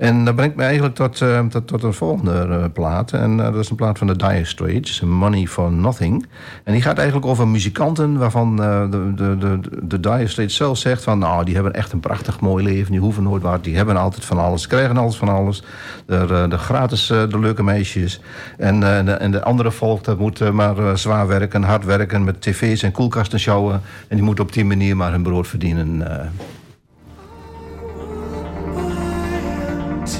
En 0.00 0.24
dat 0.24 0.34
brengt 0.36 0.56
me 0.56 0.62
eigenlijk 0.62 0.94
tot, 0.94 1.20
eh, 1.20 1.46
tot, 1.46 1.82
een 1.82 1.92
volgende 1.92 2.32
eh, 2.32 2.64
plaat. 2.72 3.12
En 3.12 3.40
eh, 3.40 3.52
dat 3.52 3.62
is 3.62 3.70
een 3.70 3.76
plaat 3.76 3.98
van 3.98 4.06
de 4.06 4.16
Dire 4.16 4.44
Straits, 4.44 5.00
Money 5.00 5.46
for 5.46 5.72
Nothing. 5.72 6.26
En 6.64 6.72
die 6.72 6.82
gaat 6.82 6.96
eigenlijk 6.96 7.26
over 7.26 7.48
muzikanten 7.48 8.18
waarvan 8.18 8.56
de, 8.56 9.12
de, 9.14 9.38
de, 9.38 9.60
de 9.82 10.00
Dire 10.00 10.26
Straits 10.26 10.56
zelf 10.56 10.78
zegt 10.78 11.02
van... 11.02 11.18
nou, 11.18 11.44
die 11.44 11.54
hebben 11.54 11.72
echt 11.72 11.92
een 11.92 12.00
prachtig 12.00 12.40
mooi 12.40 12.64
leven, 12.64 12.90
die 12.90 13.00
hoeven 13.00 13.22
nooit 13.22 13.42
wat... 13.42 13.64
die 13.64 13.76
hebben 13.76 13.96
altijd 13.96 14.24
van 14.24 14.38
alles, 14.38 14.66
krijgen 14.66 14.96
alles 14.96 15.16
van 15.16 15.28
alles. 15.28 15.62
De, 16.06 16.46
de 16.48 16.58
gratis, 16.58 17.06
de 17.06 17.38
leuke 17.38 17.62
meisjes. 17.62 18.20
En, 18.58 18.80
de, 18.80 19.12
en 19.12 19.30
de 19.30 19.42
andere 19.42 19.70
volk, 19.70 20.04
dat 20.04 20.18
moet 20.18 20.52
maar 20.52 20.98
zwaar 20.98 21.26
werken, 21.26 21.62
hard 21.62 21.84
werken... 21.84 22.24
met 22.24 22.40
tv's 22.40 22.82
en 22.82 22.92
koelkasten 22.92 23.40
sjouwen. 23.40 23.80
En 24.08 24.16
die 24.16 24.24
moeten 24.24 24.44
op 24.44 24.52
die 24.52 24.64
manier 24.64 24.96
maar 24.96 25.10
hun 25.10 25.22
brood 25.22 25.48
verdienen... 25.48 26.02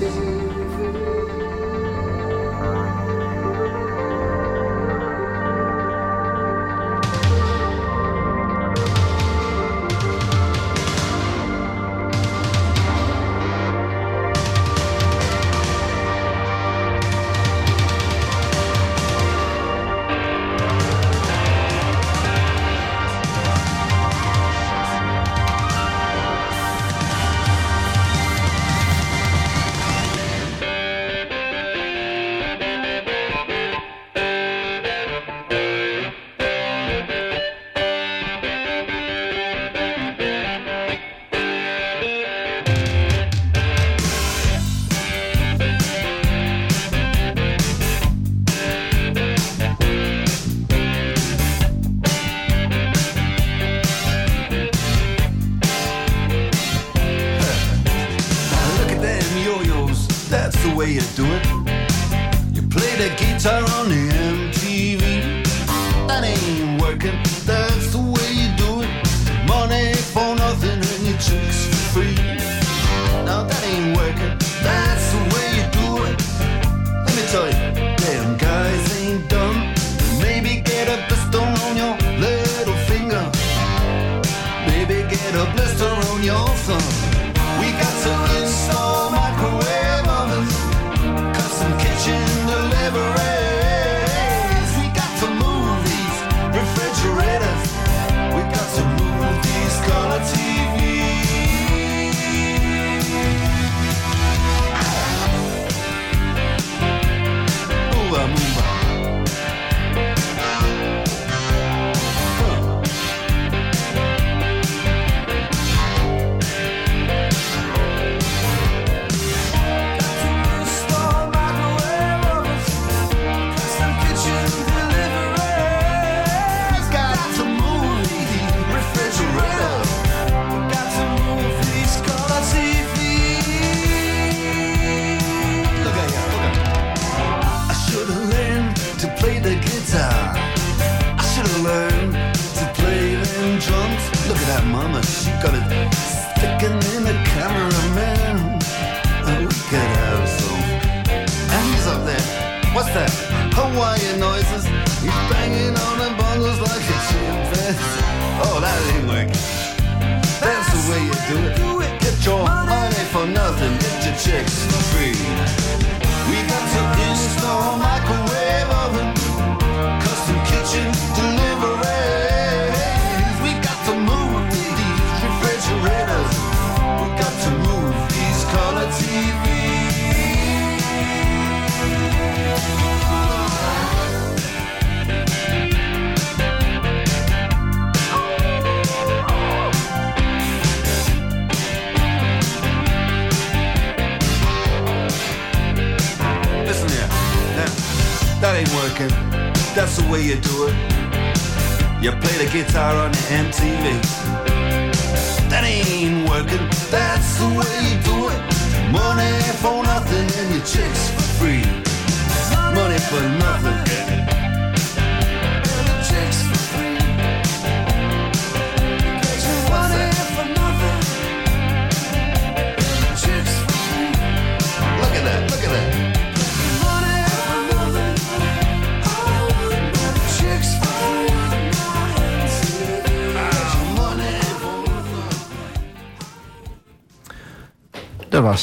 eh. 0.02 0.39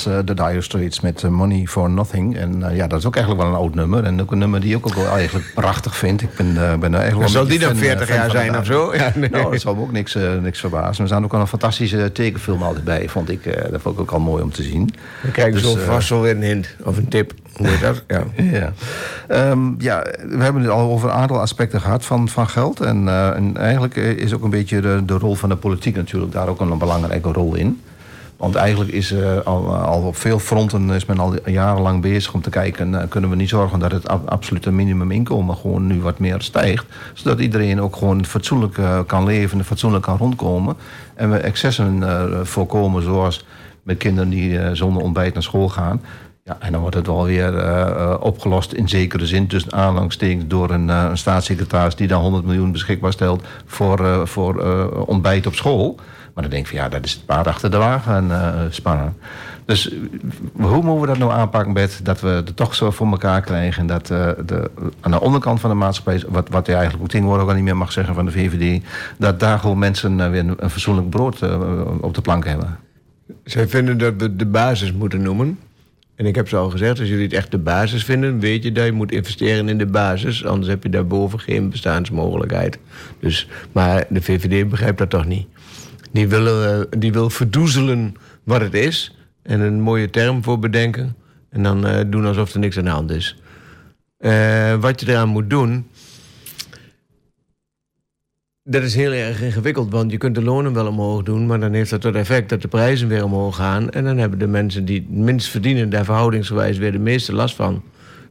Was 0.04 0.14
eh, 0.14 0.20
de 0.26 0.34
Dire 0.34 0.62
Straits 0.62 1.00
met 1.00 1.24
eh, 1.24 1.30
Money 1.30 1.66
for 1.66 1.90
Nothing. 1.90 2.38
En 2.38 2.70
eh, 2.70 2.76
ja, 2.76 2.88
dat 2.88 3.00
is 3.00 3.06
ook 3.06 3.16
eigenlijk 3.16 3.46
wel 3.46 3.54
een 3.54 3.60
oud 3.60 3.76
nummer. 3.76 4.04
En 4.04 4.22
ook 4.22 4.32
een 4.32 4.38
nummer 4.38 4.60
die 4.60 4.76
ik 4.76 4.88
ook 4.88 4.94
wel 4.94 5.08
eigenlijk 5.08 5.52
prachtig 5.56 5.96
vind. 5.96 6.22
Ik 6.22 6.36
ben, 6.36 6.80
ben 6.80 6.94
er 6.94 7.00
eigenlijk 7.00 7.30
Zal 7.30 7.48
die 7.48 7.60
dan 7.60 7.70
fan, 7.70 7.78
eh, 7.78 7.84
40 7.84 8.08
fan 8.08 8.16
jaar 8.16 8.26
de 8.26 8.32
zijn 8.32 8.58
of 8.58 8.66
zo? 8.66 8.96
Ja, 8.96 9.12
nee. 9.16 9.30
Nou, 9.30 9.52
dat 9.52 9.62
zal 9.62 9.76
me 9.76 9.82
ook 9.82 9.92
niks, 9.92 10.18
niks 10.42 10.60
verbazen. 10.60 11.02
Er 11.02 11.10
staan 11.10 11.24
ook 11.24 11.34
al 11.34 11.40
een 11.40 11.48
fantastische 11.48 12.12
tekenfilm 12.12 12.64
altijd 12.64 12.84
bij, 12.84 13.10
vond 13.10 13.30
ik. 13.30 13.70
dat 13.72 13.82
vond 13.82 13.96
ik 13.96 14.02
ook 14.02 14.12
al 14.12 14.20
mooi 14.20 14.44
om 14.44 14.52
te 14.52 14.64
zien. 14.64 14.90
Dan 15.22 15.32
krijg 15.32 15.48
je 15.48 15.62
Dus, 15.62 15.72
zo 15.72 15.78
vast 15.86 16.10
wel 16.10 16.22
weer 16.22 16.36
een 16.36 16.44
hint 16.44 16.76
of 16.84 16.98
een 16.98 17.08
tip. 17.08 17.34
Hoe 17.54 17.68
heet 17.68 17.82
dat? 17.82 18.04
Ja. 18.08 18.24
Ja. 18.58 18.74
Ehm, 19.28 19.60
ja, 19.78 20.02
we 20.30 20.44
hebben 20.44 20.62
het 20.62 20.72
al 20.72 20.90
over 20.90 21.10
een 21.10 21.16
aantal 21.16 21.40
aspecten 21.40 21.82
gehad 21.82 22.06
van, 22.06 22.30
van 22.30 22.48
geld. 22.48 22.80
En, 22.80 23.08
en 23.36 23.58
eigenlijk 23.58 23.96
is 23.96 24.34
ook 24.34 24.44
een 24.44 24.50
beetje 24.50 24.82
de, 24.82 25.02
de 25.06 25.18
rol 25.18 25.36
van 25.36 25.50
de 25.50 25.56
politiek 25.56 25.96
natuurlijk 25.96 26.32
daar 26.32 26.48
ook 26.48 26.62
een 26.62 26.78
belangrijke 26.78 27.32
rol 27.32 27.56
in. 27.56 27.82
Want 28.38 28.56
eigenlijk 28.56 28.92
is 28.92 29.12
eh, 29.12 29.38
al, 29.44 29.76
al 29.76 30.02
op 30.02 30.16
veel 30.16 30.40
fronten 30.40 30.90
is 30.90 31.06
men 31.06 31.20
al 31.20 31.50
jarenlang 31.50 32.02
bezig 32.02 32.34
om 32.34 32.42
te 32.42 32.50
kijken... 32.50 33.02
eh, 33.02 33.08
kunnen 33.10 33.30
we 33.30 33.36
niet 33.36 33.50
zorgen 33.50 33.80
dat 33.80 33.92
het 33.92 34.08
ab- 34.08 34.30
absolute 34.30 34.72
minimuminkomen 34.72 35.56
gewoon 35.56 35.88
nu 35.88 36.02
wat 36.02 36.20
meer 36.20 36.42
stijgt. 36.42 36.86
Zodat 37.14 37.40
iedereen 37.40 37.82
ook 37.82 37.96
gewoon 37.96 38.26
fatsoenlijk 38.26 38.78
eh, 38.78 39.00
kan 39.06 39.26
leven 39.26 39.58
en 39.60 39.66
fatsoenlijk 39.66 40.04
kan 40.04 40.18
rondkomen. 40.18 40.76
En 41.16 41.32
we 41.32 41.38
excessen 41.38 42.04
voorkomen 42.46 43.04
zoals 43.04 43.46
met 43.84 43.98
kinderen 43.98 44.30
die 44.30 44.76
zonder 44.76 45.04
ontbijt 45.04 45.34
naar 45.34 45.44
school 45.44 45.70
gaan... 45.70 46.02
Ja, 46.44 46.58
en 46.60 46.72
dan 46.72 46.82
wordt 46.82 46.96
het 46.96 47.08
wel 47.08 47.26
weer 47.26 48.22
opgelost 48.22 48.72
in 48.72 48.90
zekere 48.90 49.26
zin, 49.26 49.48
tussen 49.48 49.74
aanhalingstekens, 49.74 50.44
door 50.48 50.70
een, 50.70 51.18
staatssecretaris 51.18 51.96
die 51.96 52.08
dan 52.08 52.22
100 52.22 52.46
miljoen 52.46 52.72
beschikbaar 52.72 53.12
stelt 53.12 53.44
voor, 53.66 54.28
voor 54.28 54.62
ontbijt 55.06 55.48
op 55.48 55.56
school. 55.56 56.00
Maar 56.38 56.46
dan 56.46 56.56
denk 56.56 56.68
ik 56.68 56.76
van 56.76 56.84
ja, 56.84 56.90
dat 56.90 57.06
is 57.06 57.14
het 57.14 57.26
paard 57.26 57.48
achter 57.48 57.72
de 57.72 57.78
wagen 57.78 58.26
uh, 58.26 58.54
spannen. 58.70 59.16
Dus 59.66 59.92
eh, 59.92 59.98
hoe 60.54 60.84
moeten 60.84 61.00
we 61.00 61.08
dat 61.08 61.18
nou 61.18 61.32
aanpakken, 61.32 61.74
Bert, 61.74 62.06
dat 62.06 62.22
we 62.22 62.28
het 62.28 62.56
toch 62.56 62.76
zo 62.76 62.92
voor 62.92 63.08
elkaar 63.08 63.42
krijgen 63.42 63.82
en 63.82 63.88
dat 63.88 64.10
eh, 64.10 64.30
de, 64.46 64.72
aan 65.00 65.12
de 65.12 65.22
onderkant 65.22 65.60
van 65.60 65.70
de 65.70 65.76
maatschappij, 65.76 66.24
wat, 66.28 66.50
wat 66.50 66.66
je 66.66 66.74
eigenlijk 66.74 67.04
ook 67.04 67.10
tegenwoordig 67.10 67.44
ook 67.44 67.50
al 67.50 67.56
niet 67.56 67.64
meer 67.64 67.78
mag 67.78 67.92
zeggen 67.92 68.16
van 68.16 68.26
de 68.26 68.32
VVD, 68.32 68.84
dat 69.18 69.40
daar 69.40 69.60
gewoon 69.60 69.78
mensen 69.78 70.32
weer 70.32 70.40
een, 70.40 70.98
een 70.98 71.10
brood 71.10 71.42
op 72.02 72.14
de 72.14 72.22
plank 72.22 72.46
hebben. 72.46 72.78
Zij 73.44 73.68
vinden 73.68 73.98
dat 73.98 74.14
we 74.18 74.36
de 74.36 74.46
basis 74.46 74.94
moeten 74.94 75.22
noemen. 75.22 75.60
En 76.16 76.26
ik 76.26 76.36
heb 76.36 76.48
ze 76.50 76.56
al 76.56 76.70
gezegd, 76.70 77.00
als 77.00 77.10
jullie 77.10 77.24
het 77.24 77.34
echt 77.34 77.52
de 77.52 77.58
basis 77.58 78.04
vinden, 78.04 78.40
weet 78.40 78.64
je 78.64 78.72
dat 78.72 78.86
je 78.86 78.92
moet 78.92 79.12
investeren 79.12 79.70
in 79.70 79.78
de 79.78 79.86
basis. 79.86 80.46
Anders 80.46 80.68
heb 80.68 80.84
je 80.84 80.90
daarboven 80.90 81.40
geen 81.40 81.70
bestaansmogelijkheid. 81.70 82.78
Dus, 83.20 83.48
maar 83.72 84.06
de 84.10 84.22
VVD 84.22 84.70
begrijpt 84.70 84.98
dat 84.98 85.10
toch 85.10 85.26
niet. 85.26 85.48
Die, 86.12 86.28
willen, 86.28 86.80
eh, 86.92 87.00
die 87.00 87.12
wil 87.12 87.30
verdoezelen 87.30 88.14
wat 88.44 88.62
het 88.62 88.74
is. 88.74 89.16
En 89.42 89.60
een 89.60 89.82
mooie 89.82 90.10
term 90.10 90.44
voor 90.44 90.60
bedenken. 90.60 91.16
En 91.50 91.64
dan 91.64 91.86
eh, 91.86 92.04
doen 92.08 92.26
alsof 92.26 92.54
er 92.54 92.60
niks 92.60 92.78
aan 92.78 92.84
de 92.84 92.90
hand 92.90 93.12
is. 93.12 93.42
Eh, 94.18 94.76
wat 94.76 95.00
je 95.00 95.10
eraan 95.10 95.30
moet 95.30 95.50
doen. 95.50 95.88
Dat 98.64 98.84
is 98.84 98.96
heel 98.96 99.12
erg 99.12 99.42
ingewikkeld, 99.42 99.92
want 99.92 100.12
je 100.12 100.18
kunt 100.18 100.36
de 100.36 100.44
lonen 100.44 100.74
wel 100.74 100.88
omhoog 100.88 101.24
doen, 101.24 101.46
maar 101.46 101.60
dan 101.60 101.74
heeft 101.74 101.90
dat 101.90 102.02
tot 102.02 102.16
effect 102.16 102.50
dat 102.50 102.62
de 102.62 102.68
prijzen 102.68 103.08
weer 103.08 103.24
omhoog 103.24 103.56
gaan. 103.56 103.90
En 103.90 104.04
dan 104.04 104.18
hebben 104.18 104.40
de 104.40 104.48
mensen 104.48 104.86
die 104.86 105.00
het 105.00 105.10
minst 105.10 105.50
verdienen 105.50 105.90
daar 105.90 106.06
verhoudingsgewijs 106.06 106.78
weer 106.78 106.92
de 106.92 107.00
meeste 107.00 107.34
last 107.34 107.56
van. 107.56 107.84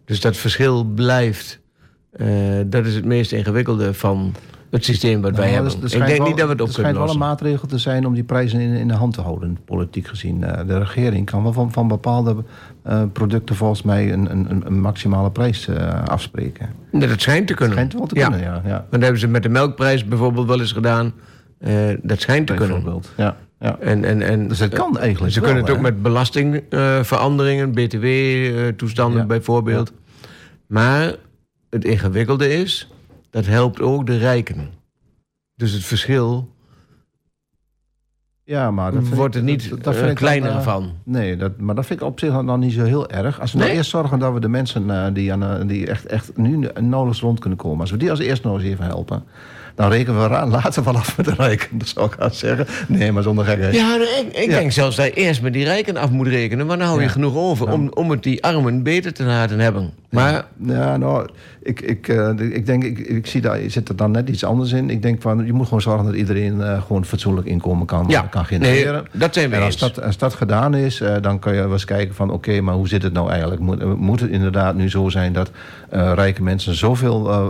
Dus 0.04 0.20
dat 0.20 0.36
verschil 0.36 0.84
blijft. 0.84 1.60
Eh, 2.16 2.26
dat 2.66 2.86
is 2.86 2.94
het 2.94 3.04
meest 3.04 3.32
ingewikkelde 3.32 3.94
van 3.94 4.34
het 4.70 4.84
systeem 4.84 5.20
wat 5.20 5.30
wij 5.36 5.40
Nou, 5.40 5.52
hebben. 5.54 5.80
dus 5.80 5.92
er 5.94 6.00
Ik 6.00 6.06
denk 6.06 6.18
wel- 6.18 6.26
niet 6.26 6.36
dat 6.36 6.46
we 6.46 6.52
het 6.52 6.60
op 6.60 6.66
kunnen 6.72 6.90
schijnt 6.92 6.96
wel 6.98 7.10
een 7.14 7.28
maatregel 7.28 7.68
te 7.68 7.78
zijn 7.78 8.06
om 8.06 8.14
die 8.14 8.22
prijzen 8.24 8.60
in, 8.60 8.70
in 8.72 8.88
de 8.88 8.94
hand 8.94 9.14
te 9.14 9.20
houden, 9.20 9.58
politiek 9.64 10.06
gezien. 10.06 10.44
Eh, 10.44 10.66
de 10.66 10.78
regering 10.78 11.26
kan 11.26 11.42
wel 11.42 11.52
van, 11.52 11.72
van 11.72 11.88
bepaalde 11.88 12.36
eh, 12.82 13.02
producten 13.12 13.56
volgens 13.56 13.82
mij 13.82 14.12
een, 14.12 14.30
een, 14.30 14.62
een 14.66 14.80
maximale 14.80 15.30
prijs 15.30 15.68
afspreken. 16.04 16.68
Dat 16.92 17.08
het 17.10 17.20
schijnt 17.22 17.46
te 17.46 17.54
kunnen. 17.54 17.74
Schijnt 17.74 17.92
wel 17.92 18.06
te 18.06 18.14
Ja. 18.14 18.28
kunnen, 18.28 18.46
ja. 18.46 18.62
ja, 18.64 18.86
Dat 18.90 19.00
hebben 19.00 19.20
ze 19.20 19.28
met 19.28 19.42
de 19.42 19.48
melkprijs 19.48 20.04
bijvoorbeeld 20.04 20.46
wel 20.46 20.60
eens 20.60 20.72
gedaan. 20.72 21.12
Dat 22.02 22.20
schijnt 22.20 22.46
te 22.46 22.54
kunnen. 22.54 23.02
Ja, 23.16 23.36
ja. 23.60 23.76
En, 23.80 24.04
en, 24.04 24.22
en, 24.22 24.48
Dus 24.48 24.58
het 24.58 24.74
kan 24.74 24.98
eigenlijk 24.98 25.32
Ze 25.34 25.40
wel, 25.40 25.48
kunnen 25.48 25.66
het 25.68 25.76
ook 25.76 25.82
met 25.82 26.02
belastingveranderingen, 26.02 27.70
btw-toestanden 27.72 29.26
bijvoorbeeld. 29.26 29.92
Maar 30.66 31.14
het 31.76 31.84
ingewikkelde 31.84 32.52
is, 32.54 32.88
dat 33.30 33.46
helpt 33.46 33.80
ook 33.80 34.06
de 34.06 34.16
rijken. 34.18 34.70
Dus 35.54 35.72
het 35.72 35.84
verschil 35.84 36.54
Ja, 38.44 38.70
maar 38.70 38.92
dat 38.92 39.08
wordt 39.08 39.34
er 39.34 39.42
niet 39.42 39.70
dat- 39.70 39.82
dat 39.84 39.96
eh, 39.96 40.14
kleiner 40.14 40.48
dan, 40.48 40.58
eh, 40.58 40.64
van. 40.64 40.92
Nee, 41.04 41.36
dat, 41.36 41.58
maar 41.60 41.74
dat 41.74 41.86
vind 41.86 42.00
ik 42.00 42.06
op 42.06 42.18
zich 42.18 42.30
dan 42.44 42.60
niet 42.60 42.72
zo 42.72 42.84
heel 42.84 43.10
erg. 43.10 43.40
Als 43.40 43.52
we 43.52 43.58
nou 43.58 43.70
eerst 43.70 43.90
zorgen 43.90 44.18
dat 44.18 44.32
we 44.32 44.40
de 44.40 44.48
mensen 44.48 44.90
eh, 44.90 45.06
die, 45.14 45.32
aan, 45.32 45.66
die 45.66 45.86
echt, 45.86 46.06
echt 46.06 46.36
nu 46.36 46.68
nauwelijks 46.80 47.20
rond 47.20 47.38
kunnen 47.40 47.58
komen... 47.58 47.80
als 47.80 47.90
we 47.90 47.96
die 47.96 48.10
als 48.10 48.18
eerst 48.18 48.42
nog 48.42 48.54
eens 48.54 48.64
even 48.64 48.84
helpen... 48.84 49.24
dan 49.74 49.90
rekenen 49.90 50.20
we 50.20 50.26
ra- 50.26 50.46
later 50.62 50.84
wel 50.84 50.96
af 50.96 51.16
met 51.16 51.26
de 51.26 51.34
rijken. 51.34 51.78
Dat 51.78 51.88
zou 51.88 52.06
ik 52.06 52.12
gaan 52.18 52.34
zeggen. 52.34 52.66
Nee, 52.88 53.12
maar 53.12 53.22
zonder 53.22 53.44
gekheid. 53.44 53.74
Ja, 53.74 53.94
ik, 53.96 54.26
ik 54.36 54.50
Ja. 54.50 54.58
denk 54.58 54.72
zelfs 54.72 54.96
dat 54.96 55.06
je 55.06 55.12
eerst 55.12 55.42
met 55.42 55.52
die 55.52 55.64
rijken 55.64 55.96
af 55.96 56.10
moet 56.10 56.26
rekenen. 56.26 56.66
Want 56.66 56.78
dan 56.78 56.88
hou 56.88 57.00
je 57.00 57.06
Ja. 57.06 57.12
genoeg 57.12 57.34
over 57.34 57.72
om, 57.72 57.88
om 57.94 58.10
het 58.10 58.22
die 58.22 58.44
armen 58.44 58.82
beter 58.82 59.12
te 59.12 59.24
laten 59.24 59.58
hebben. 59.58 59.92
Maar 60.10 60.44
Ja, 60.66 60.96
nou, 60.96 61.28
ik, 61.62 61.80
ik, 61.80 62.08
eh, 62.08 62.30
ik 62.38 62.66
denk, 62.66 62.84
ik, 62.84 62.98
ik 62.98 63.26
zie 63.26 63.40
daar 63.40 63.58
zit 63.66 63.88
er 63.88 63.96
dan 63.96 64.10
net 64.10 64.28
iets 64.28 64.44
anders 64.44 64.72
in. 64.72 64.90
Ik 64.90 65.02
denk 65.02 65.22
van, 65.22 65.46
je 65.46 65.52
moet 65.52 65.64
gewoon 65.64 65.80
zorgen 65.80 66.04
dat 66.04 66.14
iedereen 66.14 66.62
eh, 66.62 66.82
gewoon 66.82 67.04
fatsoenlijk 67.04 67.46
inkomen 67.46 67.86
kan, 67.86 68.04
Ja, 68.08 68.20
kan 68.20 68.44
genereren. 68.44 68.92
nee, 69.12 69.20
dat 69.20 69.34
zijn 69.34 69.50
we 69.50 69.56
en 69.56 69.62
als 69.62 69.80
eens. 69.82 69.92
dat, 69.94 70.04
als 70.04 70.18
dat 70.18 70.34
gedaan 70.34 70.74
is, 70.74 71.00
eh, 71.00 71.14
dan 71.20 71.38
kan 71.38 71.54
je 71.54 71.60
wel 71.60 71.72
eens 71.72 71.84
kijken 71.84 72.14
van, 72.14 72.30
oké, 72.30 72.60
maar 72.60 72.74
hoe 72.74 72.88
zit 72.88 73.02
het 73.02 73.12
nou 73.12 73.30
eigenlijk? 73.30 73.60
Moet, 73.60 73.80
eh, 73.80 73.92
moet 73.94 74.20
het 74.20 74.30
inderdaad 74.30 74.74
nu 74.74 74.90
zo 74.90 75.08
zijn 75.08 75.32
dat 75.32 75.50
eh, 75.90 76.12
rijke 76.14 76.42
mensen 76.42 76.74
zoveel 76.74 77.30
eh, 77.30 77.46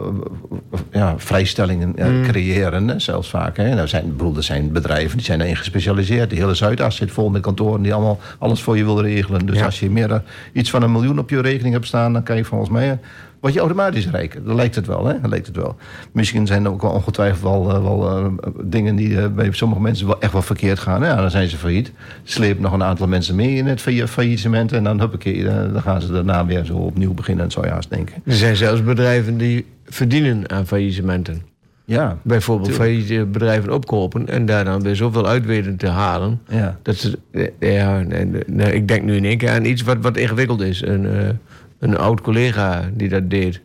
ja, 0.91 1.15
vrijstellingen 1.17 1.97
eh, 1.97 2.23
creëren, 2.29 2.89
hè, 2.89 2.99
zelfs 2.99 3.31
vaak. 3.31 3.57
Hè. 3.57 3.75
Nou 3.75 3.89
zijn, 3.89 4.17
bedoel, 4.17 4.37
er 4.37 4.43
zijn 4.43 4.73
bedrijven 4.73 5.17
die 5.17 5.27
zijn 5.27 5.41
erin 5.41 5.57
gespecialiseerd. 5.57 6.31
De 6.31 6.37
hele 6.37 6.55
Zuidas 6.55 6.97
zit 6.97 7.11
vol 7.11 7.31
met 7.31 7.43
kantoren 7.43 7.83
die 7.83 7.95
allemaal 7.95 8.19
alles 8.39 8.63
voor 8.63 8.77
je 8.77 8.85
willen 8.85 9.03
regelen. 9.03 9.47
Dus 9.47 9.57
Ja. 9.59 9.65
als 9.65 9.81
je 9.81 9.91
meer 9.91 10.23
iets 10.53 10.71
van 10.71 10.83
een 10.83 10.93
miljoen 10.93 11.19
op 11.19 11.31
je 11.31 11.41
rekening 11.41 11.75
hebt 11.75 11.87
staan, 11.87 12.13
dan 12.13 12.23
kan 12.23 12.37
je 12.37 12.45
volgens 12.57 12.77
mij. 12.79 12.91
eh, 12.91 12.97
Word 13.41 13.55
je 13.55 13.61
automatisch 13.61 14.09
rijk. 14.11 14.39
Dat 14.45 14.55
lijkt 14.55 14.75
het 14.75 14.87
wel, 14.87 15.07
hè? 15.07 15.21
Dat 15.21 15.31
lijkt 15.31 15.47
het 15.47 15.57
wel. 15.57 15.77
Misschien 16.13 16.47
zijn 16.47 16.65
er 16.65 16.71
ook 16.71 16.83
wel 16.83 16.91
ongetwijfeld 16.91 17.43
wel, 17.43 17.75
eh, 17.75 17.83
wel 17.83 18.09
eh, 18.11 18.27
dingen 18.65 18.97
die 18.97 19.29
bij 19.31 19.49
sommige 19.53 19.81
mensen 19.81 20.07
wel 20.07 20.21
echt 20.21 20.33
wel 20.33 20.43
verkeerd 20.43 20.79
gaan. 20.79 21.03
Ja, 21.03 21.17
dan 21.17 21.31
zijn 21.31 21.49
ze 21.49 21.57
failliet. 21.57 21.93
Sleep 22.23 22.59
nog 22.59 22.73
een 22.73 22.83
aantal 22.83 23.07
mensen 23.07 23.35
mee 23.35 23.55
in 23.55 23.67
het 23.67 23.81
failli- 23.81 24.07
faillissement. 24.07 24.73
En 24.73 24.85
dan, 24.85 25.01
huppakee, 25.01 25.45
dan 25.45 25.83
gaan 25.83 26.01
ze 26.01 26.13
daarna 26.13 26.47
weer 26.47 26.65
zo 26.65 26.75
opnieuw 26.77 27.15
beginnen, 27.15 27.51
zou 27.51 27.67
je 27.67 27.73
haast 27.73 27.91
denken. 27.91 28.15
Er 28.25 28.35
zijn 28.35 28.57
zelfs 28.57 28.83
bedrijven 28.85 29.37
die 29.39 29.67
verdienen 29.85 30.51
aan 30.51 30.67
faillissementen. 30.67 31.43
Ja, 31.85 32.17
Bijvoorbeeld 32.23 32.73
failliete 32.73 33.25
bedrijven 33.33 33.73
opkopen 33.73 34.29
en 34.29 34.47
daar 34.47 34.65
dan 34.65 34.83
weer 34.83 34.97
zoveel 34.97 35.27
uit 35.27 35.47
weten 35.47 35.77
te 35.77 35.89
halen. 35.89 36.41
ja. 36.49 36.79
Dat 36.83 36.97
ze, 36.97 37.19
ja, 37.61 38.01
nee, 38.01 38.29
nee, 38.47 38.73
ik 38.73 38.89
denk 38.89 39.03
nu 39.03 39.17
in 39.17 39.25
één 39.25 39.39
keer 39.39 39.51
aan 39.51 39.65
iets 39.65 39.83
wat, 39.83 39.97
wat 40.01 40.17
ingewikkeld 40.17 40.61
is. 40.61 40.83
Een, 40.83 41.39
een 41.87 41.99
oud 41.99 42.20
collega 42.20 42.91
die 42.95 43.09
dat 43.09 43.30
deed. 43.30 43.61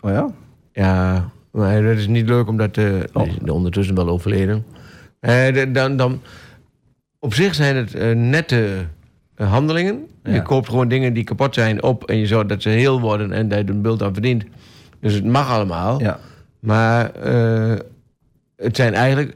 Oh 0.00 0.10
ja? 0.10 0.30
Ja, 0.72 1.28
maar 1.50 1.82
dat 1.82 1.96
is 1.96 2.06
niet 2.06 2.28
leuk 2.28 2.48
omdat 2.48 2.76
eh 2.76 2.86
Oh. 3.12 3.26
is 3.26 3.50
ondertussen 3.50 3.94
wel 3.94 4.08
overleden. 4.08 4.64
Eh, 5.20 5.54
de- 5.54 5.70
dan, 5.70 5.96
dan, 5.96 6.20
op 7.18 7.34
zich 7.34 7.54
zijn 7.54 7.76
het 7.76 7.94
eh, 7.94 8.10
nette 8.16 8.68
handelingen. 9.36 10.06
Ja. 10.22 10.32
Je 10.34 10.42
koopt 10.42 10.68
gewoon 10.68 10.88
dingen 10.88 11.12
die 11.14 11.24
kapot 11.24 11.54
zijn 11.54 11.82
op 11.82 12.04
en 12.04 12.16
je 12.18 12.26
zorgt 12.26 12.48
dat 12.48 12.62
ze 12.62 12.68
heel 12.68 13.00
worden 13.00 13.32
en 13.32 13.48
dat 13.48 13.58
je 13.58 13.68
een 13.72 13.82
beeld 13.82 14.02
aan 14.02 14.12
verdient. 14.12 14.44
Dus 15.00 15.14
het 15.14 15.24
mag 15.24 15.50
allemaal. 15.50 16.00
Ja. 16.00 16.18
Maar 16.60 17.10
het 18.56 18.76
zijn 18.76 18.94
eigenlijk 18.94 19.34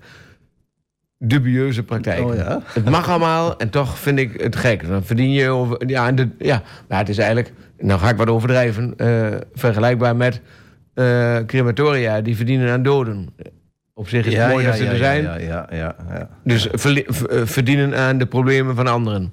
dubieuze 1.19 1.83
praktijken. 1.83 2.25
Oh 2.27 2.35
ja? 2.35 2.61
Het 2.67 2.91
mag 2.91 3.09
allemaal 3.09 3.59
en 3.59 3.71
toch 3.71 3.99
vind 3.99 4.19
ik 4.19 4.41
het 4.41 4.57
gek. 4.57 4.89
Dan 4.89 5.05
verdien 5.05 5.31
je 5.33 5.49
over. 5.49 5.89
Ja, 5.89 6.07
en 6.07 6.15
de, 6.15 6.29
ja 6.39 6.63
maar 6.89 6.99
het 6.99 7.09
is 7.09 7.19
eigenlijk. 7.19 7.53
Nou 7.79 8.01
ga 8.01 8.09
ik 8.09 8.17
wat 8.17 8.29
overdrijven. 8.29 8.95
eh, 8.97 9.27
vergelijkbaar 9.55 10.17
met 10.17 10.41
eh, 10.95 11.37
crematoria 11.47 12.21
die 12.21 12.37
verdienen 12.37 12.73
aan 12.73 12.83
doden. 12.83 13.29
Op 13.95 14.09
zich 14.09 14.27
is 14.27 14.37
het 14.37 14.49
mooi 14.49 14.67
dat 14.67 14.77
ze 14.77 14.87
er 14.87 14.97
zijn. 14.97 15.23
Ja, 15.23 15.37
ja, 15.37 15.67
ja, 15.71 15.97
ja. 16.11 16.29
Dus 16.45 16.71
eh, 16.71 17.03
verdienen 17.45 17.97
aan 17.97 18.19
de 18.19 18.27
problemen 18.27 18.75
van 18.77 18.87
anderen. 18.87 19.33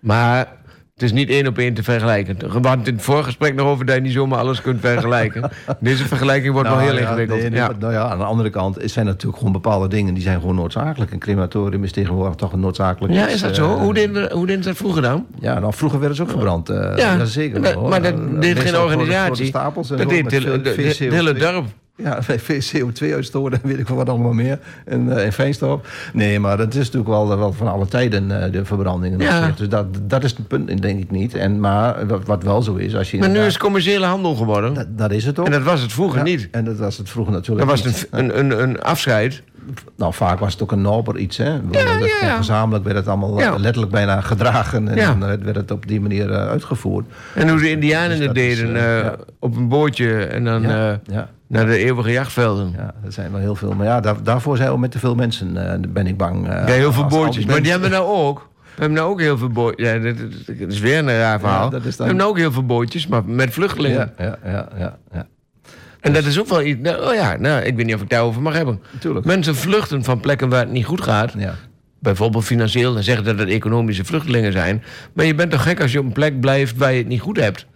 Maar 0.00 0.46
het 0.94 1.02
is 1.02 1.12
niet 1.12 1.28
één 1.28 1.46
op 1.46 1.58
één 1.58 1.74
te 1.74 1.82
vergelijken. 1.82 2.36
We 2.38 2.46
hadden 2.48 2.78
het 2.78 2.86
in 2.88 2.94
het 2.94 3.02
voorgesprek 3.02 3.54
nog 3.54 3.66
over 3.66 3.84
dat 3.86 3.94
je 3.94 4.00
niet 4.00 4.12
zomaar 4.12 4.38
alles 4.38 4.60
kunt 4.60 4.80
vergelijken. 4.80 5.50
Deze 5.80 6.06
vergelijking 6.06 6.52
wordt 6.52 6.68
wel 6.68 6.76
Nou, 6.78 6.90
heel 6.90 6.98
ja, 7.00 7.04
ingewikkeld. 7.06 7.40
nee, 7.40 7.50
nee, 7.50 7.58
ja. 7.58 7.70
Nou 7.78 7.92
ja, 7.92 8.08
aan 8.08 8.18
de 8.18 8.24
andere 8.24 8.50
kant 8.50 8.78
zijn 8.84 9.06
natuurlijk 9.06 9.36
gewoon 9.38 9.52
bepaalde 9.52 9.88
dingen 9.88 10.14
die 10.14 10.22
zijn 10.22 10.40
gewoon 10.40 10.54
noodzakelijk. 10.54 11.12
Een 11.12 11.18
crematorium 11.18 11.84
is 11.84 11.92
tegenwoordig 11.92 12.34
toch 12.34 12.52
een 12.52 12.60
noodzakelijk. 12.60 13.12
ja, 13.14 13.26
is 13.28 13.40
dat 13.40 13.50
eh, 13.50 13.56
zo? 13.56 13.78
Hoe 13.78 13.94
deden, 13.94 14.32
hoe 14.32 14.46
deden 14.46 14.62
ze 14.62 14.68
dat 14.68 14.78
vroeger 14.78 15.02
dan? 15.02 15.26
Ja, 15.40 15.58
nou, 15.58 15.72
vroeger 15.74 15.98
werden 15.98 16.16
ze 16.16 16.22
ook 16.22 16.30
gebrand. 16.30 16.68
eh 16.68 16.92
Ja, 16.96 17.24
zeker. 17.24 17.60
maar- 17.60 17.70
wel, 17.72 17.80
hoor. 17.80 17.88
maar 17.90 18.02
dat 18.02 18.12
Eh, 18.14 18.40
deed 18.40 18.58
geen 18.58 18.76
organisatie. 18.78 19.46
stapels 19.46 19.88
Dat 19.88 19.98
deed 19.98 20.06
met 20.08 20.32
het 20.32 20.42
veel 20.42 20.50
hele, 20.52 20.62
de- 20.62 20.74
de- 20.74 20.82
VCO2. 20.94 21.04
het 21.04 21.14
hele 21.14 21.32
dorp. 21.32 21.66
Ja, 21.96 22.18
VCO2-uitstoot 22.38 23.52
en 23.52 23.60
weet 23.62 23.78
ik 23.78 23.88
wat 23.88 24.08
allemaal 24.08 24.32
meer. 24.32 24.58
En, 24.84 25.16
eh 25.16 25.24
en 25.24 25.32
fijnstof. 25.32 26.10
Nee, 26.12 26.40
maar 26.40 26.56
dat 26.56 26.68
is 26.68 26.76
natuurlijk 26.76 27.08
wel, 27.08 27.38
wel 27.38 27.52
van 27.52 27.68
alle 27.68 27.86
tijden, 27.86 28.42
eh, 28.42 28.52
de. 28.52 29.14
Ja. 29.18 29.46
zich. 29.46 29.56
Dus 29.56 29.68
dat, 29.68 29.86
dat 30.02 30.24
is 30.24 30.30
het 30.36 30.48
punt, 30.48 30.82
denk 30.82 31.00
ik 31.00 31.10
niet. 31.10 31.34
En, 31.34 31.60
maar 31.60 32.06
wat, 32.06 32.26
wat 32.26 32.42
wel 32.42 32.62
zo 32.62 32.74
is, 32.74 32.96
als 32.96 33.10
je 33.10 33.18
Maar 33.18 33.30
nu 33.30 33.38
is 33.38 33.52
het 33.52 33.62
commerciële 33.62 34.06
handel 34.06 34.34
geworden. 34.34 34.74
dat, 34.74 34.98
dat 34.98 35.10
is 35.10 35.24
het 35.24 35.38
ook. 35.38 35.46
En 35.46 35.52
dat 35.52 35.62
was 35.62 35.80
het 35.80 35.92
vroeger 35.92 36.18
Ja, 36.18 36.24
niet. 36.24 36.48
En 36.50 36.64
dat 36.64 36.76
was 36.76 36.98
het 36.98 37.10
vroeger 37.10 37.32
natuurlijk 37.32 37.68
Dat 37.68 37.80
was 37.80 38.06
een, 38.10 38.38
een, 38.38 38.62
een, 38.62 38.82
afscheid. 38.82 39.42
Nou, 39.96 40.14
vaak 40.14 40.38
was 40.38 40.52
het 40.52 40.62
ook 40.62 40.72
een 40.72 40.82
nober 40.82 41.18
iets, 41.18 41.36
hè? 41.36 41.68
Dat 41.70 41.82
ja, 41.82 41.98
ja. 42.20 42.36
Gezamenlijk 42.36 42.84
werd 42.84 42.96
het 42.96 43.08
allemaal 43.08 43.40
eh, 43.40 43.54
letterlijk 43.56 43.92
bijna 43.92 44.20
gedragen. 44.20 44.88
En 44.88 45.20
dan 45.20 45.44
werd 45.44 45.56
het 45.56 45.70
op 45.70 45.86
die 45.88 46.00
manier 46.00 46.30
uitgevoerd. 46.32 47.06
En 47.34 47.48
hoe 47.48 47.60
de 47.60 47.70
indianen 47.70 48.16
Dus 48.16 48.26
dat 48.26 48.34
deden. 48.34 49.18
Op 49.38 49.56
een 49.56 49.68
bootje 49.68 50.24
en 50.24 50.44
dan 50.44 50.62
ja. 50.62 51.28
Naar 51.46 51.66
de 51.66 51.76
eeuwige 51.78 52.10
jachtvelden. 52.12 52.72
Ja, 52.76 52.82
Ja, 52.82 52.94
er 53.04 53.12
zijn 53.12 53.30
wel 53.32 53.40
heel 53.40 53.54
veel. 53.54 53.72
Maar 53.72 53.86
ja, 53.86 54.00
daar, 54.00 54.22
daarvoor 54.22 54.56
zijn 54.56 54.72
we 54.72 54.78
met 54.78 54.90
te 54.90 54.98
veel 54.98 55.14
mensen, 55.14 55.70
eh, 55.72 55.78
ben 55.88 56.06
ik 56.06 56.16
bang. 56.16 56.48
eh, 56.48 56.64
heel 56.64 56.92
veel 56.92 57.30
die 57.30 57.46
Maar 57.46 57.62
die 57.62 57.70
hebben 57.70 57.90
nou 57.90 58.06
ook. 58.06 58.48
We 58.64 58.80
hebben 58.80 58.98
nou 58.98 59.10
ook 59.10 59.20
heel 59.20 59.38
veel 59.38 59.48
bootjes. 59.48 59.88
Ja, 59.88 59.98
dit 59.98 60.18
is 60.72 60.78
weer 60.80 60.98
een 60.98 61.06
raar 61.18 61.40
verhaal. 61.40 61.70
dat 61.70 61.84
is 61.84 61.90
We 61.90 61.96
dan- 61.96 62.06
hebben 62.06 62.16
nou 62.24 62.30
ook 62.30 62.38
heel 62.38 62.52
veel 62.52 62.66
bootjes, 62.66 63.06
maar 63.06 63.24
met 63.24 63.52
vluchtelingen. 63.52 64.12
Ja, 64.18 64.24
ja, 64.24 64.50
ja, 64.50 64.68
ja, 64.78 64.98
ja. 65.12 65.26
En 66.00 66.12
dat 66.12 66.24
is 66.24 66.40
ook 66.40 66.48
wel 66.48 66.62
iets. 66.62 66.80
Nou, 66.82 67.06
oh 67.08 67.14
ja, 67.14 67.36
nou, 67.36 67.62
ik 67.62 67.76
weet 67.76 67.86
niet 67.86 67.94
of 67.94 68.02
ik 68.02 68.08
daarover 68.10 68.42
mag 68.42 68.54
hebben. 68.54 68.80
Tuurlijk. 69.00 69.26
Mensen 69.26 69.54
vluchten 69.56 70.04
van 70.04 70.20
plekken 70.20 70.48
waar 70.48 70.60
het 70.60 70.70
niet 70.70 70.84
goed 70.84 71.00
gaat. 71.00 71.32
Ja. 71.38 71.54
Bijvoorbeeld 71.98 72.44
financieel, 72.44 72.94
dan 72.94 73.02
zeggen 73.02 73.24
dat 73.24 73.38
het 73.38 73.48
economische 73.48 74.04
vluchtelingen 74.04 74.52
zijn. 74.52 74.82
Maar 75.12 75.24
je 75.24 75.34
bent 75.34 75.50
toch 75.50 75.62
gek 75.62 75.80
als 75.80 75.92
je 75.92 75.98
op 75.98 76.04
een 76.04 76.12
plek 76.12 76.40
blijft 76.40 76.76
waar 76.76 76.92
je 76.92 76.98
het 76.98 77.08
niet 77.08 77.20
goed 77.20 77.36
hebt. 77.40 77.66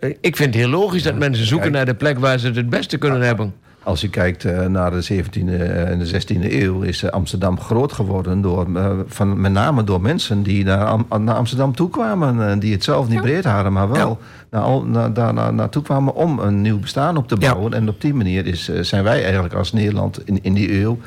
Ik 0.00 0.36
vind 0.36 0.54
het 0.54 0.62
heel 0.64 0.68
logisch 0.72 1.02
dat 1.02 1.14
mensen 1.14 1.46
zoeken 1.46 1.70
kijk. 1.72 1.84
naar 1.84 1.94
de 1.94 1.98
plek 1.98 2.18
waar 2.18 2.38
ze 2.38 2.46
het 2.46 2.56
het 2.56 2.70
beste 2.70 2.98
kunnen 2.98 3.20
hebben. 3.20 3.54
Als 3.82 4.00
je 4.00 4.08
kijkt 4.10 4.44
eh, 4.44 4.66
naar 4.66 4.90
de 4.90 5.06
17e 5.12 5.60
en 5.86 5.98
de 5.98 6.10
16e 6.22 6.52
eeuw, 6.52 6.80
is 6.82 7.02
eh, 7.02 7.10
Amsterdam 7.10 7.60
groot 7.60 7.92
geworden. 7.92 8.40
Door, 8.40 8.66
eh, 8.76 8.90
van, 9.06 9.40
met 9.40 9.52
name 9.52 9.84
door 9.84 10.00
mensen 10.00 10.42
die 10.42 10.64
naar, 10.64 10.84
Am- 10.84 11.06
naar 11.24 11.34
Amsterdam 11.34 11.74
toe 11.74 11.90
kwamen. 11.90 12.48
en 12.48 12.58
die 12.58 12.72
het 12.72 12.84
zelf 12.84 13.08
niet 13.08 13.20
breed 13.20 13.44
hadden, 13.44 13.72
maar 13.72 13.90
wel 13.90 14.18
naar, 14.50 14.62
al- 14.62 14.82
naar, 14.84 15.12
daar 15.12 15.34
naar, 15.34 15.54
naartoe 15.54 15.82
kwamen 15.82 16.14
om 16.14 16.38
een 16.38 16.60
nieuw 16.60 16.78
bestaan 16.78 17.16
op 17.16 17.28
te 17.28 17.36
Ja. 17.38 17.50
bouwen. 17.50 17.72
En 17.74 17.88
op 17.88 18.00
die 18.00 18.14
manier 18.14 18.46
is, 18.46 18.68
eh, 18.68 18.82
zijn 18.82 19.04
wij 19.04 19.22
eigenlijk 19.24 19.54
als 19.54 19.72
Nederland 19.72 20.20
in, 20.26 20.38
in 20.42 20.54
die 20.54 20.80
eeuw. 20.80 20.98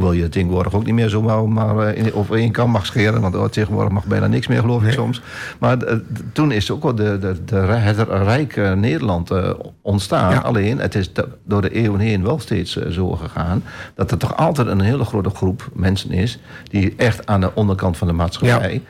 Hoewel 0.00 0.18
je 0.18 0.28
tegenwoordig 0.28 0.74
ook 0.74 0.84
niet 0.84 0.94
meer 0.94 1.08
zo 1.08 1.46
maar 1.46 1.94
in, 1.94 2.14
op 2.14 2.34
één 2.34 2.50
kant 2.50 2.72
mag 2.72 2.86
scheren. 2.86 3.20
Want 3.20 3.36
oh, 3.36 3.44
tegenwoordig 3.44 3.92
mag 3.92 4.04
bijna 4.04 4.26
niks 4.26 4.46
meer, 4.46 4.60
geloof 4.60 4.84
ik 4.84 4.92
soms. 4.92 5.22
Maar 5.58 5.78
eh, 5.82 5.96
toen 6.32 6.52
is 6.52 6.70
ook 6.70 6.82
wel 6.82 6.94
de, 6.94 7.18
de, 7.18 7.44
de, 7.44 7.56
het 7.56 8.08
rijke 8.08 8.74
Nederland 8.76 9.30
eh, 9.30 9.50
ontstaan. 9.82 10.32
Ja. 10.32 10.38
Alleen, 10.38 10.78
het 10.78 10.94
is 10.94 11.12
door 11.44 11.62
de 11.62 11.70
eeuwen 11.70 12.00
heen 12.00 12.22
wel 12.22 12.38
steeds 12.38 12.76
eh, 12.76 12.90
zo 12.90 13.10
gegaan... 13.10 13.62
dat 13.94 14.10
er 14.10 14.18
toch 14.18 14.36
altijd 14.36 14.68
een 14.68 14.80
hele 14.80 15.04
grote 15.04 15.30
groep 15.30 15.68
mensen 15.72 16.10
is... 16.10 16.38
die 16.70 16.94
echt 16.96 17.26
aan 17.26 17.40
de 17.40 17.54
onderkant 17.54 17.96
van 17.96 18.06
de 18.06 18.12
maatschappij... 18.12 18.72
Ja. 18.72 18.80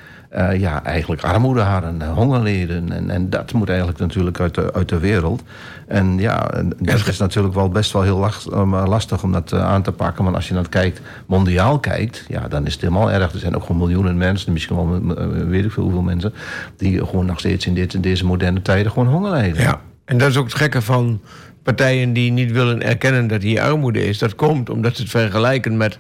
Ja, 0.59 0.85
eigenlijk 0.85 1.23
armoede 1.23 1.61
hadden, 1.61 2.03
eh, 2.03 2.13
hongerleden. 2.13 2.93
En, 2.93 3.11
en 3.11 3.31
dat 3.31 3.53
moet 3.53 3.69
eigenlijk 3.69 3.99
natuurlijk 3.99 4.41
uit 4.41 4.55
de, 4.55 4.73
uit 4.73 4.89
de 4.89 4.99
wereld. 4.99 5.43
En 5.91 6.19
ja, 6.19 6.51
dat 6.79 7.07
is 7.07 7.19
natuurlijk 7.19 7.55
wel 7.55 7.69
best 7.69 7.93
wel 7.93 8.03
heel 8.03 8.25
eh, 8.53 8.83
lastig 8.87 9.23
om 9.23 9.33
dat 9.33 9.53
eh, 9.53 9.65
aan 9.65 9.83
te 9.83 9.93
pakken. 9.93 10.25
Want 10.25 10.37
als 10.37 10.49
je 10.49 10.55
dan 10.55 10.69
kijkt, 10.69 11.01
mondiaal 11.27 11.79
kijkt, 11.79 12.25
ja, 12.29 12.49
dan 12.49 12.67
is 12.67 12.73
het 12.73 12.83
helemaal 12.83 13.11
erg. 13.11 13.33
Er 13.33 13.39
zijn 13.39 13.57
ook 13.57 13.63
gewoon 13.63 13.77
miljoenen 13.77 14.17
mensen, 14.17 14.53
misschien 14.53 14.77
wel 14.77 15.17
eh, 15.17 15.27
weet 15.47 15.65
ik 15.65 15.71
veel 15.71 15.83
hoeveel 15.83 16.03
mensen... 16.03 16.33
die 16.77 17.07
gewoon 17.07 17.27
nog 17.27 17.39
steeds 17.39 17.67
in, 17.67 17.75
dit, 17.75 17.95
in 17.95 18.01
deze 18.01 18.25
moderne 18.25 18.63
tijden 18.63 18.93
gewoon 18.93 19.09
honger 19.09 19.31
lijden. 19.31 19.63
Ja. 19.63 19.81
En 20.05 20.19
dat 20.19 20.29
is 20.29 20.37
ook 20.37 20.45
het 20.45 20.55
gekke 20.55 20.83
van 20.83 21.21
partijen 21.63 22.13
die 22.13 22.33
niet 22.33 22.53
willen 22.53 22.83
erkennen 22.83 23.27
dat 23.27 23.43
hier 23.43 23.61
armoede 23.61 24.07
is. 24.07 24.19
Dat 24.19 24.35
komt 24.35 24.71
omdat 24.71 24.97
ze 24.97 25.03
het 25.03 25.11
vergelijken 25.11 25.77
met 25.77 25.99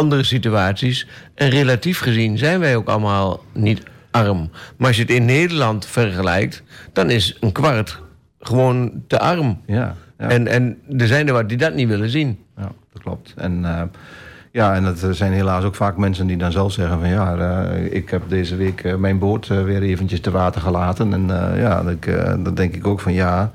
andere 0.00 0.22
situaties. 0.24 1.06
En 1.34 1.48
relatief 1.48 2.00
gezien 2.00 2.38
zijn 2.38 2.60
wij 2.60 2.76
ook 2.76 2.88
allemaal 2.88 3.44
niet 3.52 3.82
arm. 4.10 4.50
Maar 4.76 4.86
als 4.86 4.96
je 4.96 5.02
het 5.02 5.10
in 5.10 5.24
Nederland 5.24 5.86
vergelijkt, 5.86 6.62
dan 6.92 7.10
is 7.10 7.36
een 7.40 7.52
kwart 7.52 8.00
gewoon 8.40 9.02
te 9.06 9.18
arm. 9.18 9.60
Ja, 9.66 9.96
ja. 10.18 10.28
En, 10.28 10.46
en 10.46 10.78
er 10.98 11.06
zijn 11.06 11.26
er 11.26 11.32
wat 11.32 11.48
die 11.48 11.58
dat 11.58 11.74
niet 11.74 11.88
willen 11.88 12.10
zien. 12.10 12.38
Ja, 12.56 12.72
dat 12.92 13.02
klopt. 13.02 13.34
En, 13.36 13.64
eh, 13.64 13.82
ja, 14.52 14.74
en 14.74 14.84
het 14.84 15.06
zijn 15.10 15.32
helaas 15.32 15.64
ook 15.64 15.74
vaak 15.74 15.96
mensen 15.96 16.26
die 16.26 16.36
dan 16.36 16.52
zelf 16.52 16.72
zeggen 16.72 16.98
van 16.98 17.08
ja, 17.08 17.36
eh, 17.36 17.92
ik 17.92 18.10
heb 18.10 18.22
deze 18.28 18.56
week 18.56 18.84
eh, 18.84 18.94
mijn 18.94 19.18
boot 19.18 19.46
weer 19.46 19.82
eventjes 19.82 20.20
te 20.20 20.30
water 20.30 20.60
gelaten. 20.60 21.12
En 21.12 21.26
ja, 21.56 21.82
dat, 21.82 21.92
ik, 21.92 22.14
dan 22.44 22.54
denk 22.54 22.74
ik 22.74 22.86
ook 22.86 23.00
van 23.00 23.12
ja, 23.12 23.52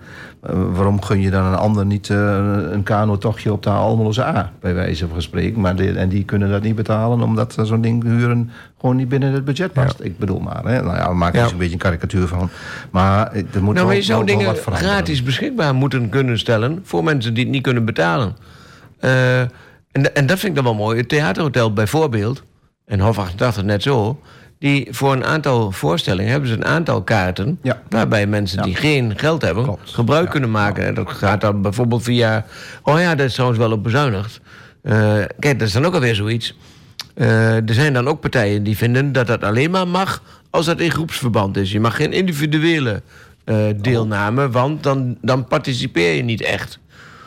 waarom 0.53 1.01
gun 1.01 1.21
je 1.21 1.29
dan 1.29 1.45
een 1.45 1.55
ander 1.55 1.85
niet 1.85 2.09
eh, 2.09 2.17
een 2.71 2.83
kano-tochtje 2.83 3.51
op 3.51 3.63
de 3.63 3.69
Almeloze 3.69 4.23
A, 4.25 4.51
bij 4.59 4.73
wijze 4.73 5.07
van 5.07 5.21
spreken. 5.21 5.61
Maar 5.61 5.75
en 5.77 6.09
die 6.09 6.23
kunnen 6.23 6.49
dat 6.49 6.61
niet 6.61 6.75
betalen 6.75 7.21
omdat 7.21 7.57
zo'n 7.63 7.81
ding 7.81 8.03
huren 8.03 8.51
gewoon 8.79 8.95
niet 8.95 9.09
binnen 9.09 9.33
het 9.33 9.45
budget 9.45 9.73
past. 9.73 9.99
Ik 10.03 10.17
bedoel 10.17 10.39
maar, 10.39 10.63
hè. 10.65 10.81
Nou 10.81 10.95
ja, 10.97 11.09
we 11.09 11.15
maken 11.15 11.33
er 11.33 11.37
Ja. 11.39 11.43
eens 11.43 11.51
een 11.51 11.57
beetje 11.57 11.73
een 11.73 11.79
karikatuur 11.79 12.27
van. 12.27 12.49
Maar 12.91 13.31
eh, 13.31 13.43
er 13.53 13.63
moet 13.63 13.73
Nou, 13.75 13.87
wel, 13.87 13.95
je 13.95 14.01
zou 14.01 14.17
wel- 14.17 14.27
dingen 14.27 14.45
wat 14.45 14.59
veranderen. 14.59 14.89
gratis 14.93 15.23
beschikbaar 15.23 15.75
moeten 15.75 16.09
kunnen 16.09 16.39
stellen 16.39 16.79
voor 16.83 17.03
mensen 17.03 17.33
die 17.33 17.43
het 17.43 17.53
niet 17.53 17.63
kunnen 17.63 17.85
betalen. 17.85 18.35
Eh, 18.99 19.39
en, 19.41 20.15
en 20.15 20.25
dat 20.25 20.39
vind 20.39 20.43
ik 20.43 20.55
dan 20.55 20.63
wel 20.63 20.73
mooi. 20.83 20.97
Het 20.97 21.09
Theaterhotel 21.09 21.73
bijvoorbeeld, 21.73 22.43
en 22.85 22.99
Hof 22.99 23.19
88 23.19 23.63
net 23.63 23.83
zo, 23.83 24.19
die 24.59 24.87
voor 24.91 25.13
een 25.13 25.25
aantal 25.25 25.71
voorstellingen 25.71 26.31
hebben 26.31 26.49
ze 26.49 26.55
een 26.55 26.65
aantal 26.65 27.03
kaarten. 27.03 27.59
Ja. 27.61 27.81
Waarbij 27.89 28.27
mensen 28.27 28.61
die 28.63 28.75
geen 28.75 29.13
geld 29.17 29.41
hebben, 29.41 29.63
Klopt. 29.63 29.89
gebruik 29.93 30.25
Ja. 30.25 30.31
kunnen 30.31 30.51
maken. 30.51 30.85
En 30.85 30.93
dat 30.93 31.09
gaat 31.09 31.41
dan 31.41 31.61
bijvoorbeeld 31.61 32.03
via. 32.03 32.45
Oh 32.83 32.99
ja, 32.99 33.15
dat 33.15 33.25
is 33.25 33.33
trouwens 33.33 33.59
wel 33.59 33.71
op 33.71 33.83
bezuinigd. 33.83 34.39
Eh, 34.81 34.93
kijk, 35.39 35.59
dat 35.59 35.67
is 35.67 35.73
dan 35.73 35.85
ook 35.85 35.93
alweer 35.93 36.15
zoiets. 36.15 36.57
Eh, 37.13 37.55
er 37.69 37.73
zijn 37.73 37.93
dan 37.93 38.07
ook 38.07 38.19
partijen 38.19 38.63
die 38.63 38.77
vinden 38.77 39.11
dat 39.11 39.27
dat 39.27 39.43
alleen 39.43 39.71
maar 39.71 39.87
mag 39.87 40.21
als 40.49 40.65
dat 40.65 40.79
in 40.79 40.91
groepsverband 40.91 41.57
is. 41.57 41.71
Je 41.71 41.79
mag 41.79 41.95
geen 41.95 42.13
individuele 42.13 43.01
eh, 43.43 43.57
deelname, 43.81 44.49
want 44.49 44.83
dan, 44.83 45.17
dan 45.21 45.45
participeer 45.47 46.13
je 46.15 46.23
niet 46.23 46.41
echt. 46.41 46.79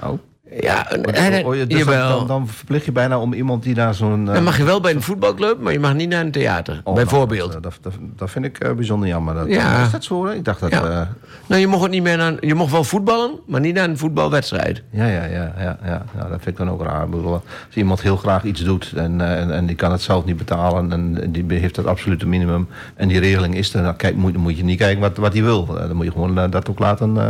Oh. 0.03 0.19
Ja, 0.61 0.91
en, 0.91 1.07
Oh, 1.09 1.15
en- 1.25 1.45
oh, 1.45 1.53
dus 1.69 1.85
dan, 1.85 2.27
dan, 2.27 2.49
verplicht 2.49 2.85
je 2.85 2.93
bijna 2.93 3.19
om 3.19 3.33
iemand 3.33 3.63
die 3.63 3.75
daar 3.75 3.95
zo'n... 3.95 4.29
eh, 4.29 4.35
dan 4.35 4.43
mag 4.43 4.57
je 4.57 4.65
wel 4.65 4.81
bij 4.81 4.95
een 4.95 5.03
voetbalclub, 5.03 5.61
maar 5.61 5.73
je 5.73 5.81
mag 5.81 5.95
niet 5.95 6.09
naar 6.09 6.21
een 6.25 6.31
theater. 6.31 6.81
oh, 6.85 6.95
bijvoorbeeld. 6.95 7.49
nou, 7.51 7.61
dat, 7.63 7.79
dat, 7.81 7.93
dat 8.17 8.31
vind 8.31 8.45
ik 8.45 8.59
eh, 8.59 8.73
bijzonder 8.73 9.09
jammer. 9.09 9.35
Dat, 9.35 9.47
Ja. 9.49 9.83
Is 9.83 9.91
dat 9.91 10.05
zo? 10.05 10.27
hè? 10.27 10.35
Ik 10.35 10.45
dacht 10.45 10.61
dat... 10.61 10.71
Ja. 10.71 10.85
eh, 10.85 11.07
nou, 11.47 11.61
je 11.61 11.67
mocht 11.67 11.83
het 11.83 11.91
niet 11.91 12.03
meer 12.03 12.17
naar, 12.17 12.35
je 12.41 12.55
mocht 12.55 12.73
wel 12.73 12.85
voetballen, 12.85 13.31
maar 13.47 13.61
niet 13.61 13.75
naar 13.75 13.89
een 13.89 13.99
voetbalwedstrijd. 13.99 14.83
Ja, 14.91 15.07
ja, 15.07 15.25
ja, 15.25 15.53
ja, 15.59 15.79
ja. 15.85 16.03
ja 16.17 16.23
dat 16.29 16.29
vind 16.29 16.47
ik 16.47 16.57
dan 16.57 16.71
ook 16.71 16.83
raar. 16.83 17.05
Ik 17.05 17.11
bedoel, 17.11 17.33
als 17.33 17.75
iemand 17.75 18.03
heel 18.03 18.17
graag 18.17 18.43
iets 18.45 18.65
doet 18.65 18.93
en, 18.97 19.21
eh, 19.21 19.41
en, 19.41 19.51
en 19.55 19.67
die 19.67 19.77
kan 19.77 19.93
het 19.93 20.03
zelf 20.03 20.25
niet 20.25 20.37
betalen 20.37 20.93
en 20.93 21.33
die 21.33 21.59
heeft 21.59 21.77
het 21.77 21.87
absolute 21.87 22.27
minimum 22.27 22.69
en 22.97 23.09
die 23.09 23.21
regeling 23.21 23.55
is 23.55 23.75
er, 23.75 23.83
dan 23.83 23.97
kijk, 23.97 24.17
moet, 24.17 24.37
moet 24.37 24.57
je 24.57 24.65
niet 24.65 24.79
kijken 24.79 25.01
wat, 25.01 25.17
wat 25.17 25.33
hij 25.33 25.43
wil. 25.43 25.69
Eh, 25.69 25.87
Dan 25.87 25.97
moet 25.97 26.05
je 26.05 26.13
gewoon 26.13 26.39
eh, 26.39 26.51
dat 26.51 26.71
ook 26.71 26.79
laten 26.79 27.17
eh, 27.17 27.29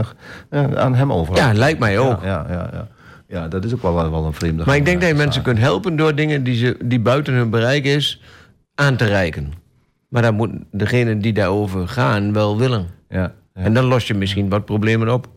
eh, 0.64 0.72
aan 0.74 0.94
hem 0.94 1.12
overlaten. 1.12 1.52
Ja, 1.52 1.58
lijkt 1.58 1.78
mij 1.78 1.98
ook. 1.98 2.22
Ja, 2.22 2.46
ja, 2.48 2.68
ja. 2.72 2.86
Ja, 3.28 3.48
dat 3.48 3.64
is 3.64 3.74
ook 3.74 3.82
wel, 3.82 4.10
wel 4.10 4.24
een 4.24 4.32
vreemde 4.32 4.64
Maar 4.64 4.76
ik 4.76 4.84
denk 4.84 5.00
dat 5.00 5.08
je 5.08 5.14
mensen 5.14 5.42
kunt 5.42 5.58
helpen 5.58 5.96
door 5.96 6.14
dingen 6.14 6.44
die, 6.44 6.56
ze, 6.56 6.76
die 6.84 7.00
buiten 7.00 7.34
hun 7.34 7.50
bereik 7.50 7.84
is 7.84 8.22
aan 8.74 8.96
te 8.96 9.04
reiken. 9.04 9.52
Maar 10.08 10.22
dan 10.22 10.34
moet 10.34 10.50
degene 10.70 11.18
die 11.18 11.32
daarover 11.32 11.88
gaan 11.88 12.32
wel 12.32 12.58
willen. 12.58 12.86
Ja, 13.08 13.20
ja. 13.54 13.62
En 13.62 13.74
dan 13.74 13.84
los 13.84 14.06
je 14.06 14.14
misschien 14.14 14.48
wat 14.48 14.64
problemen 14.64 15.12
op. 15.12 15.28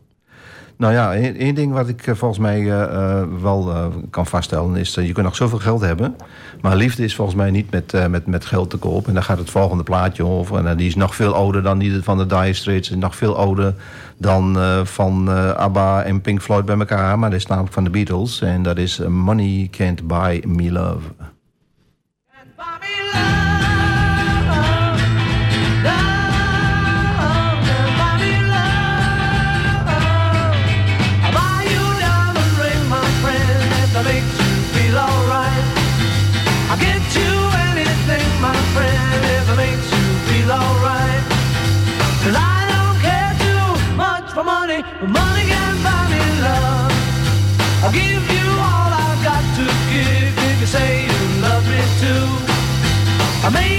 Nou 0.82 0.94
ja, 0.94 1.14
één 1.14 1.54
ding 1.54 1.72
wat 1.72 1.88
ik 1.88 2.06
eh, 2.06 2.14
volgens 2.14 2.40
mij 2.40 2.60
eh, 2.60 2.82
eh, 2.82 3.26
wel 3.42 3.92
kan 4.10 4.26
vaststellen 4.26 4.76
is... 4.76 4.94
dat 4.94 5.06
je 5.06 5.12
kunt 5.12 5.26
nog 5.26 5.36
zoveel 5.36 5.58
geld 5.58 5.80
hebben... 5.80 6.16
maar 6.60 6.76
liefde 6.76 7.04
is 7.04 7.14
volgens 7.14 7.36
mij 7.36 7.50
niet 7.50 7.70
met, 7.70 8.08
met, 8.08 8.26
met 8.26 8.44
geld 8.44 8.70
te 8.70 8.76
koop. 8.76 9.06
En 9.06 9.14
daar 9.14 9.22
gaat 9.22 9.38
het 9.38 9.50
volgende 9.50 9.82
plaatje 9.82 10.26
over. 10.26 10.66
En 10.66 10.76
die 10.76 10.86
is 10.86 10.94
nog 10.94 11.14
veel 11.14 11.34
ouder 11.34 11.62
dan 11.62 11.78
die 11.78 12.02
van 12.02 12.18
de 12.18 12.26
Dire 12.26 12.52
Straits. 12.52 12.90
En 12.90 12.98
nog 12.98 13.16
veel 13.16 13.36
ouder 13.36 13.74
dan 14.16 14.56
van 14.84 15.28
ABBA 15.56 16.02
en 16.02 16.20
Pink 16.20 16.42
Floyd 16.42 16.64
bij 16.64 16.78
elkaar. 16.78 17.18
Maar 17.18 17.30
dat 17.30 17.38
is 17.38 17.46
namelijk 17.46 17.74
van 17.74 17.84
de 17.84 17.90
Beatles. 17.90 18.40
En 18.40 18.62
dat 18.62 18.78
is 18.78 18.98
Money 18.98 19.68
Can't 19.70 20.06
Buy 20.06 20.42
Me 20.46 20.72
Love. 20.72 21.31
I 53.44 53.50
made 53.50 53.71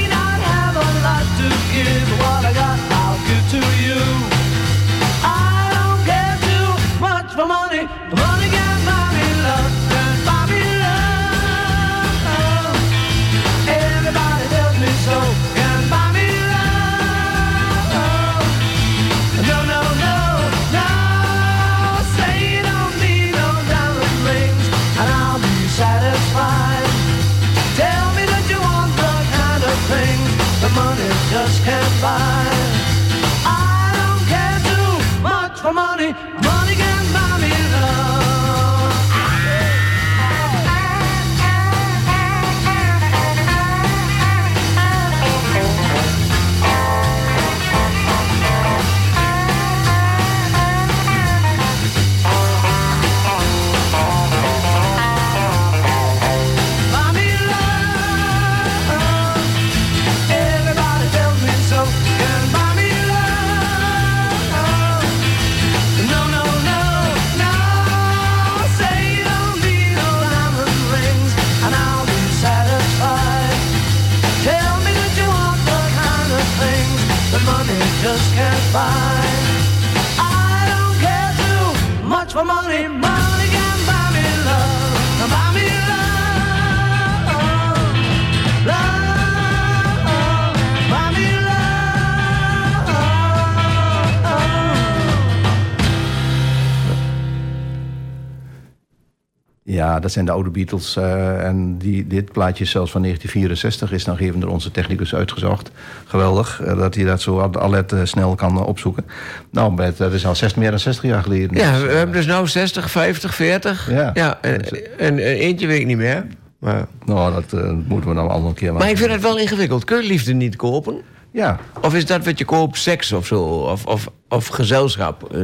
Ja, 99.94 100.00
dat 100.00 100.12
zijn 100.12 100.26
de 100.26 100.32
oude 100.32 100.50
Beatles. 100.50 100.96
eh, 100.96 101.46
en 101.48 101.78
die, 101.78 102.08
dit 102.08 102.32
plaatje 102.32 102.64
is 102.64 102.70
zelfs 102.72 102.92
van 102.92 103.02
1964. 103.02 103.92
Is 103.92 104.06
nog 104.06 104.20
even 104.20 104.40
door 104.40 104.50
onze 104.50 104.72
technicus 104.72 105.16
uitgezocht. 105.16 105.72
Geweldig 106.06 106.62
eh, 106.62 106.78
dat 106.78 106.96
hij 106.96 107.04
dat 107.04 107.22
zo 107.22 107.40
al- 107.40 107.60
alert 107.62 107.92
eh, 107.92 108.00
snel 108.04 108.36
kan 108.36 108.66
opzoeken. 108.66 109.06
Nou, 109.52 109.76
Bert, 109.76 109.98
dat 109.98 110.14
is 110.14 110.26
al 110.26 110.36
zes, 110.36 110.54
meer 110.54 110.70
dan 110.70 110.80
60 110.80 111.04
jaar 111.04 111.24
geleden. 111.24 111.58
Ja, 111.58 111.72
Dus, 111.72 111.82
we 111.82 111.92
hebben 111.92 112.16
dus 112.16 112.26
nou 112.26 112.48
60, 112.48 112.92
50, 112.92 113.36
40. 113.36 113.90
Ja. 113.92 114.14
en, 114.42 114.62
en, 114.62 114.80
en 114.98 115.18
eentje 115.20 115.68
weet 115.68 115.80
ik 115.80 115.86
niet 115.86 115.98
meer. 115.98 116.26
Maar, 116.60 116.86
Nou, 117.06 117.34
dat 117.34 117.62
moeten 117.88 118.10
we 118.10 118.16
dan 118.16 118.24
een 118.26 118.32
andere 118.32 118.54
keer 118.54 118.74
maar 118.74 118.90
ik 118.90 118.98
vind 118.98 119.12
het 119.12 119.22
wel 119.22 119.38
ingewikkeld. 119.40 119.84
Kun 119.84 120.02
je 120.02 120.08
liefde 120.08 120.34
niet 120.34 120.56
kopen? 120.56 121.02
Ja, 121.32 121.60
Of 121.82 121.94
is 121.96 122.06
dat 122.06 122.26
wat 122.26 122.38
je 122.38 122.46
koopt, 122.46 122.78
seks 122.78 123.12
of 123.12 123.26
zo? 123.28 123.42
Of, 123.44 123.86
of, 123.86 124.08
of 124.30 124.48
gezelschap? 124.48 125.36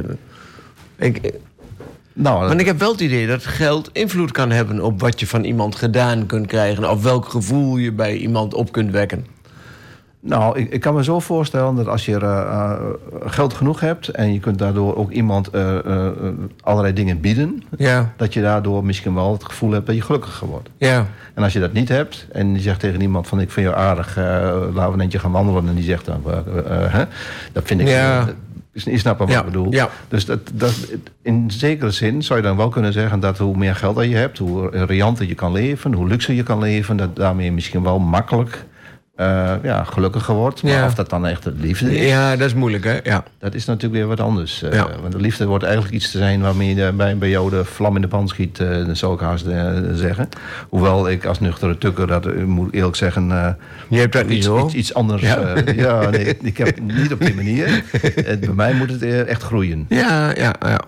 Ik, 0.97 1.31
nou, 2.21 2.47
want 2.47 2.59
ik 2.59 2.65
heb 2.65 2.79
wel 2.79 2.91
het 2.91 3.01
idee 3.01 3.27
dat 3.27 3.45
geld 3.45 3.89
invloed 3.93 4.31
kan 4.31 4.49
hebben 4.51 4.81
op 4.81 5.01
wat 5.01 5.19
je 5.19 5.27
van 5.27 5.43
iemand 5.43 5.75
gedaan 5.75 6.25
kunt 6.25 6.47
krijgen. 6.47 6.89
Of 6.89 7.03
welk 7.03 7.29
gevoel 7.29 7.77
je 7.77 7.91
bij 7.91 8.15
iemand 8.15 8.53
op 8.53 8.71
kunt 8.71 8.91
wekken. 8.91 9.25
Nou, 10.21 10.59
ik, 10.59 10.71
ik 10.71 10.79
kan 10.81 10.93
me 10.93 11.03
zo 11.03 11.19
voorstellen 11.19 11.75
dat 11.75 11.87
als 11.87 12.05
je 12.05 12.19
eh, 12.19 12.21
eh, 12.21 12.79
geld 13.25 13.53
genoeg 13.53 13.79
hebt... 13.79 14.07
en 14.07 14.33
je 14.33 14.39
kunt 14.39 14.57
daardoor 14.59 14.95
ook 14.95 15.11
iemand 15.11 15.47
eh, 15.47 15.77
eh, 15.77 16.05
eh, 16.07 16.13
allerlei 16.61 16.93
dingen 16.93 17.19
bieden... 17.21 17.63
Ja, 17.77 18.13
dat 18.17 18.33
je 18.33 18.41
daardoor 18.41 18.85
misschien 18.85 19.13
wel 19.13 19.31
het 19.31 19.43
gevoel 19.43 19.71
hebt 19.71 19.85
dat 19.85 19.95
je 19.95 20.01
gelukkiger 20.01 20.47
wordt. 20.47 20.69
ja, 20.77 21.05
En 21.33 21.43
als 21.43 21.53
je 21.53 21.59
dat 21.59 21.73
niet 21.73 21.89
hebt 21.89 22.27
en 22.31 22.53
je 22.53 22.59
zegt 22.59 22.79
tegen 22.79 23.01
iemand 23.01 23.27
van... 23.27 23.39
ik 23.39 23.51
vind 23.51 23.65
jou 23.65 23.79
aardig, 23.79 24.17
eh, 24.17 24.23
laten 24.73 24.87
we 24.87 24.93
een 24.93 24.99
eentje 24.99 25.19
gaan 25.19 25.31
wandelen... 25.31 25.67
en 25.67 25.75
die 25.75 25.83
zegt 25.83 26.05
dan, 26.05 26.21
eh, 26.25 26.37
eh, 26.37 26.93
hè? 26.93 27.03
dat 27.51 27.63
vind 27.65 27.81
ik... 27.81 27.87
Ja. 27.87 28.27
Eh, 28.85 28.93
je 28.93 28.99
snapt 28.99 29.19
wat 29.19 29.29
Ja, 29.29 29.39
ik 29.39 29.45
bedoel. 29.45 29.71
ja. 29.73 29.89
Dus 30.07 30.25
dat, 30.25 30.39
dat, 30.53 30.73
in 31.21 31.51
zekere 31.51 31.91
zin 31.91 32.23
zou 32.23 32.39
je 32.39 32.45
dan 32.45 32.57
wel 32.57 32.69
kunnen 32.69 32.93
zeggen... 32.93 33.19
dat 33.19 33.37
hoe 33.37 33.57
meer 33.57 33.75
geld 33.75 33.95
dat 33.95 34.05
je 34.05 34.15
hebt, 34.15 34.37
hoe 34.37 34.85
rianter 34.85 35.27
je 35.27 35.35
kan 35.35 35.51
leven... 35.51 35.93
hoe 35.93 36.07
luxer 36.07 36.33
je 36.33 36.43
kan 36.43 36.59
leven, 36.59 36.97
dat 36.97 37.15
daarmee 37.15 37.51
misschien 37.51 37.83
wel 37.83 37.99
makkelijk... 37.99 38.65
eh, 39.19 39.53
ja, 39.63 39.83
gelukkiger 39.83 40.33
wordt. 40.35 40.63
Maar 40.63 40.71
Ja. 40.71 40.85
of 40.85 40.93
dat 40.95 41.09
dan 41.09 41.27
echt 41.27 41.43
het 41.43 41.53
liefde 41.59 41.97
is... 41.97 42.07
ja, 42.07 42.35
dat 42.35 42.47
is 42.47 42.53
moeilijk, 42.53 42.83
hè? 42.83 42.99
Ja. 43.03 43.23
Dat 43.37 43.53
is 43.55 43.65
natuurlijk 43.65 43.93
weer 43.93 44.07
wat 44.07 44.19
anders. 44.19 44.61
eh. 44.63 44.83
Want 45.01 45.11
de 45.11 45.19
liefde 45.19 45.45
wordt 45.45 45.63
eigenlijk 45.63 45.93
iets 45.95 46.11
te 46.11 46.17
zijn 46.17 46.41
waarmee 46.41 46.75
je 46.75 46.91
bij, 46.91 47.17
bij 47.17 47.29
jou 47.29 47.49
de 47.49 47.65
vlam 47.65 47.95
in 47.95 48.01
de 48.01 48.07
pan 48.07 48.27
schiet, 48.27 48.57
dat 48.57 48.97
zou 48.97 49.13
ik 49.13 49.19
haast 49.19 49.45
zeggen. 49.93 50.29
Hoewel 50.69 51.09
ik 51.09 51.25
als 51.25 51.39
nuchtere 51.39 51.77
tukker, 51.77 52.07
dat 52.07 52.35
moet 52.45 52.67
ik 52.67 52.73
eerlijk 52.73 52.95
zeggen, 52.95 53.27
Je 53.89 53.97
hebt 53.99 54.13
dat 54.13 54.27
niet 54.27 54.37
iets, 54.37 54.45
zo. 54.45 54.65
iets, 54.65 54.73
iets 54.73 54.93
anders. 54.93 55.21
Ja. 55.21 55.55
Ja, 55.75 56.09
nee, 56.09 56.37
ik 56.41 56.57
heb 56.57 56.67
het 56.67 56.81
niet 56.83 57.13
op 57.13 57.19
die 57.19 57.35
manier. 57.35 57.83
Bij 58.39 58.53
mij 58.55 58.73
moet 58.73 58.89
het 58.91 59.01
eh, 59.01 59.27
echt 59.27 59.43
groeien. 59.43 59.85
Ja, 59.89 60.33
ja, 60.35 60.55
ja. 60.59 60.79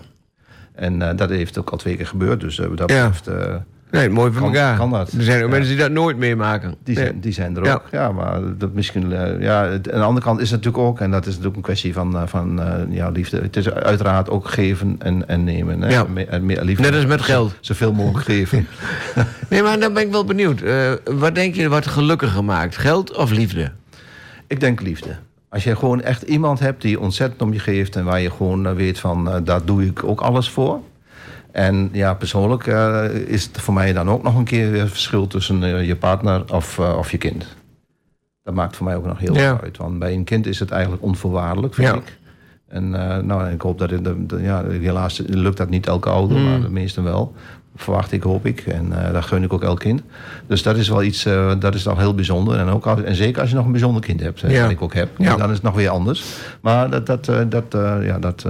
En 0.75 1.15
dat 1.15 1.29
heeft 1.29 1.57
ook 1.59 1.69
al 1.69 1.77
twee 1.77 1.95
keer 1.95 2.07
gebeurd. 2.07 2.39
Dus 2.39 2.55
dat 2.55 2.89
Ja. 2.91 3.09
betreft, 3.09 3.29
Nee, 3.91 4.09
mooi 4.09 4.31
voor 4.31 4.41
Kan- 4.41 4.53
elkaar. 4.55 4.77
kan 4.77 4.89
dat. 4.91 5.11
Er 5.11 5.23
zijn 5.23 5.37
ook 5.43 5.49
Ja. 5.49 5.55
mensen 5.55 5.69
die 5.75 5.79
dat 5.83 5.91
nooit 5.91 6.17
meemaken. 6.17 6.75
Die 6.83 6.95
zijn, 6.95 7.19
die 7.19 7.31
zijn 7.33 7.57
er 7.57 7.73
ook. 7.73 7.83
Ja, 7.91 8.11
maar 8.11 8.39
dat 8.57 8.73
misschien, 8.73 9.11
eh, 9.13 9.41
ja, 9.41 9.71
aan 9.71 9.81
de 9.81 9.91
andere 9.93 10.25
kant 10.25 10.39
is 10.39 10.51
het 10.51 10.63
natuurlijk 10.63 10.89
ook, 10.89 10.99
en 10.99 11.11
dat 11.11 11.21
is 11.25 11.29
natuurlijk 11.31 11.55
een 11.55 11.61
kwestie 11.61 11.93
van, 11.93 12.15
eh, 12.15 12.21
van 12.25 12.59
ja, 12.89 13.09
liefde. 13.09 13.41
Het 13.41 13.55
is 13.55 13.69
uiteraard 13.71 14.29
ook 14.29 14.47
geven 14.49 14.95
en, 14.99 15.27
en 15.27 15.43
nemen. 15.43 15.81
Hè? 15.81 15.89
Ja. 15.89 16.05
Me- 16.09 16.61
liefde. 16.63 16.81
Net 16.83 16.93
als 16.95 17.05
met 17.05 17.21
geld. 17.21 17.55
Zoveel 17.59 17.93
mogelijk 17.93 18.25
geven. 18.25 18.67
Nee, 19.49 19.61
maar 19.63 19.79
dan 19.79 19.93
ben 19.93 20.03
ik 20.03 20.11
wel 20.11 20.25
benieuwd. 20.25 20.63
Wat 21.05 21.35
denk 21.35 21.55
je 21.55 21.69
wat 21.69 21.87
gelukkiger 21.87 22.43
maakt? 22.43 22.77
Geld 22.77 23.15
of 23.17 23.31
liefde? 23.31 23.71
Ik 24.47 24.59
denk 24.59 24.81
liefde. 24.81 25.09
Als 25.49 25.63
je 25.63 25.75
gewoon 25.75 26.01
echt 26.01 26.21
iemand 26.21 26.59
hebt 26.59 26.81
die 26.81 26.99
ontzettend 26.99 27.41
om 27.41 27.53
je 27.53 27.59
geeft 27.59 27.95
en 27.95 28.03
waar 28.05 28.21
je 28.21 28.31
gewoon 28.31 28.75
weet 28.75 28.99
van, 28.99 29.41
daar 29.43 29.65
doe 29.65 29.85
ik 29.85 30.03
ook 30.03 30.21
alles 30.21 30.49
voor. 30.49 30.79
En 31.51 31.89
ja, 31.91 32.13
persoonlijk 32.13 32.67
eh, 32.67 33.05
is 33.13 33.43
het 33.45 33.61
voor 33.61 33.73
mij 33.73 33.93
dan 33.93 34.09
ook 34.09 34.23
nog 34.23 34.35
een 34.35 34.43
keer 34.43 34.71
weer 34.71 34.87
verschil 34.87 35.27
tussen 35.27 35.63
eh, 35.63 35.87
je 35.87 35.95
partner 35.95 36.53
of, 36.53 36.79
eh, 36.79 36.95
of 36.97 37.11
je 37.11 37.17
kind. 37.17 37.45
Dat 38.43 38.53
maakt 38.53 38.75
voor 38.75 38.85
mij 38.85 38.95
ook 38.95 39.05
nog 39.05 39.19
heel 39.19 39.33
Ja. 39.35 39.39
veel 39.55 39.59
uit. 39.63 39.77
Want 39.77 39.99
bij 39.99 40.13
een 40.13 40.23
kind 40.23 40.45
is 40.47 40.59
het 40.59 40.71
eigenlijk 40.71 41.03
onvoorwaardelijk, 41.03 41.73
vind 41.73 41.87
Ja. 41.87 41.93
ik. 41.93 42.17
En 42.67 42.89
nou, 43.25 43.49
ik 43.49 43.61
hoop 43.61 43.79
dat, 43.79 43.89
het, 43.89 44.07
ja, 44.39 44.63
helaas 44.65 45.21
lukt 45.27 45.57
dat 45.57 45.69
niet 45.69 45.87
elke 45.87 46.09
ouder, 46.09 46.37
Hmm. 46.37 46.49
maar 46.49 46.61
de 46.61 46.69
meesten 46.69 47.03
wel. 47.03 47.33
Verwacht 47.75 48.11
ik, 48.11 48.23
hoop 48.23 48.45
ik. 48.45 48.59
En 48.59 48.93
dat 49.13 49.23
gun 49.25 49.43
ik 49.43 49.53
ook 49.53 49.63
elk 49.63 49.79
kind. 49.79 50.01
Dus 50.47 50.63
dat 50.63 50.77
is 50.77 50.89
wel 50.89 51.03
iets, 51.03 51.23
dat 51.59 51.75
is 51.75 51.87
al 51.87 51.97
heel 51.97 52.15
bijzonder. 52.15 52.57
En, 52.57 52.67
ook 52.67 52.85
als, 52.85 53.01
en 53.01 53.15
zeker 53.15 53.41
als 53.41 53.49
je 53.49 53.55
nog 53.55 53.65
een 53.65 53.71
bijzonder 53.71 54.01
kind 54.01 54.19
hebt, 54.19 54.41
hè, 54.41 54.49
Ja. 54.49 54.61
wat 54.61 54.71
ik 54.71 54.81
ook 54.81 54.93
heb. 54.93 55.09
Ja. 55.17 55.35
Dan 55.35 55.47
is 55.49 55.53
het 55.55 55.63
nog 55.63 55.75
weer 55.75 55.89
anders. 55.89 56.23
Maar 56.61 56.89
dat, 56.89 57.05
dat, 57.05 57.25
dat, 57.49 57.65
ja, 58.01 58.19
dat, 58.19 58.45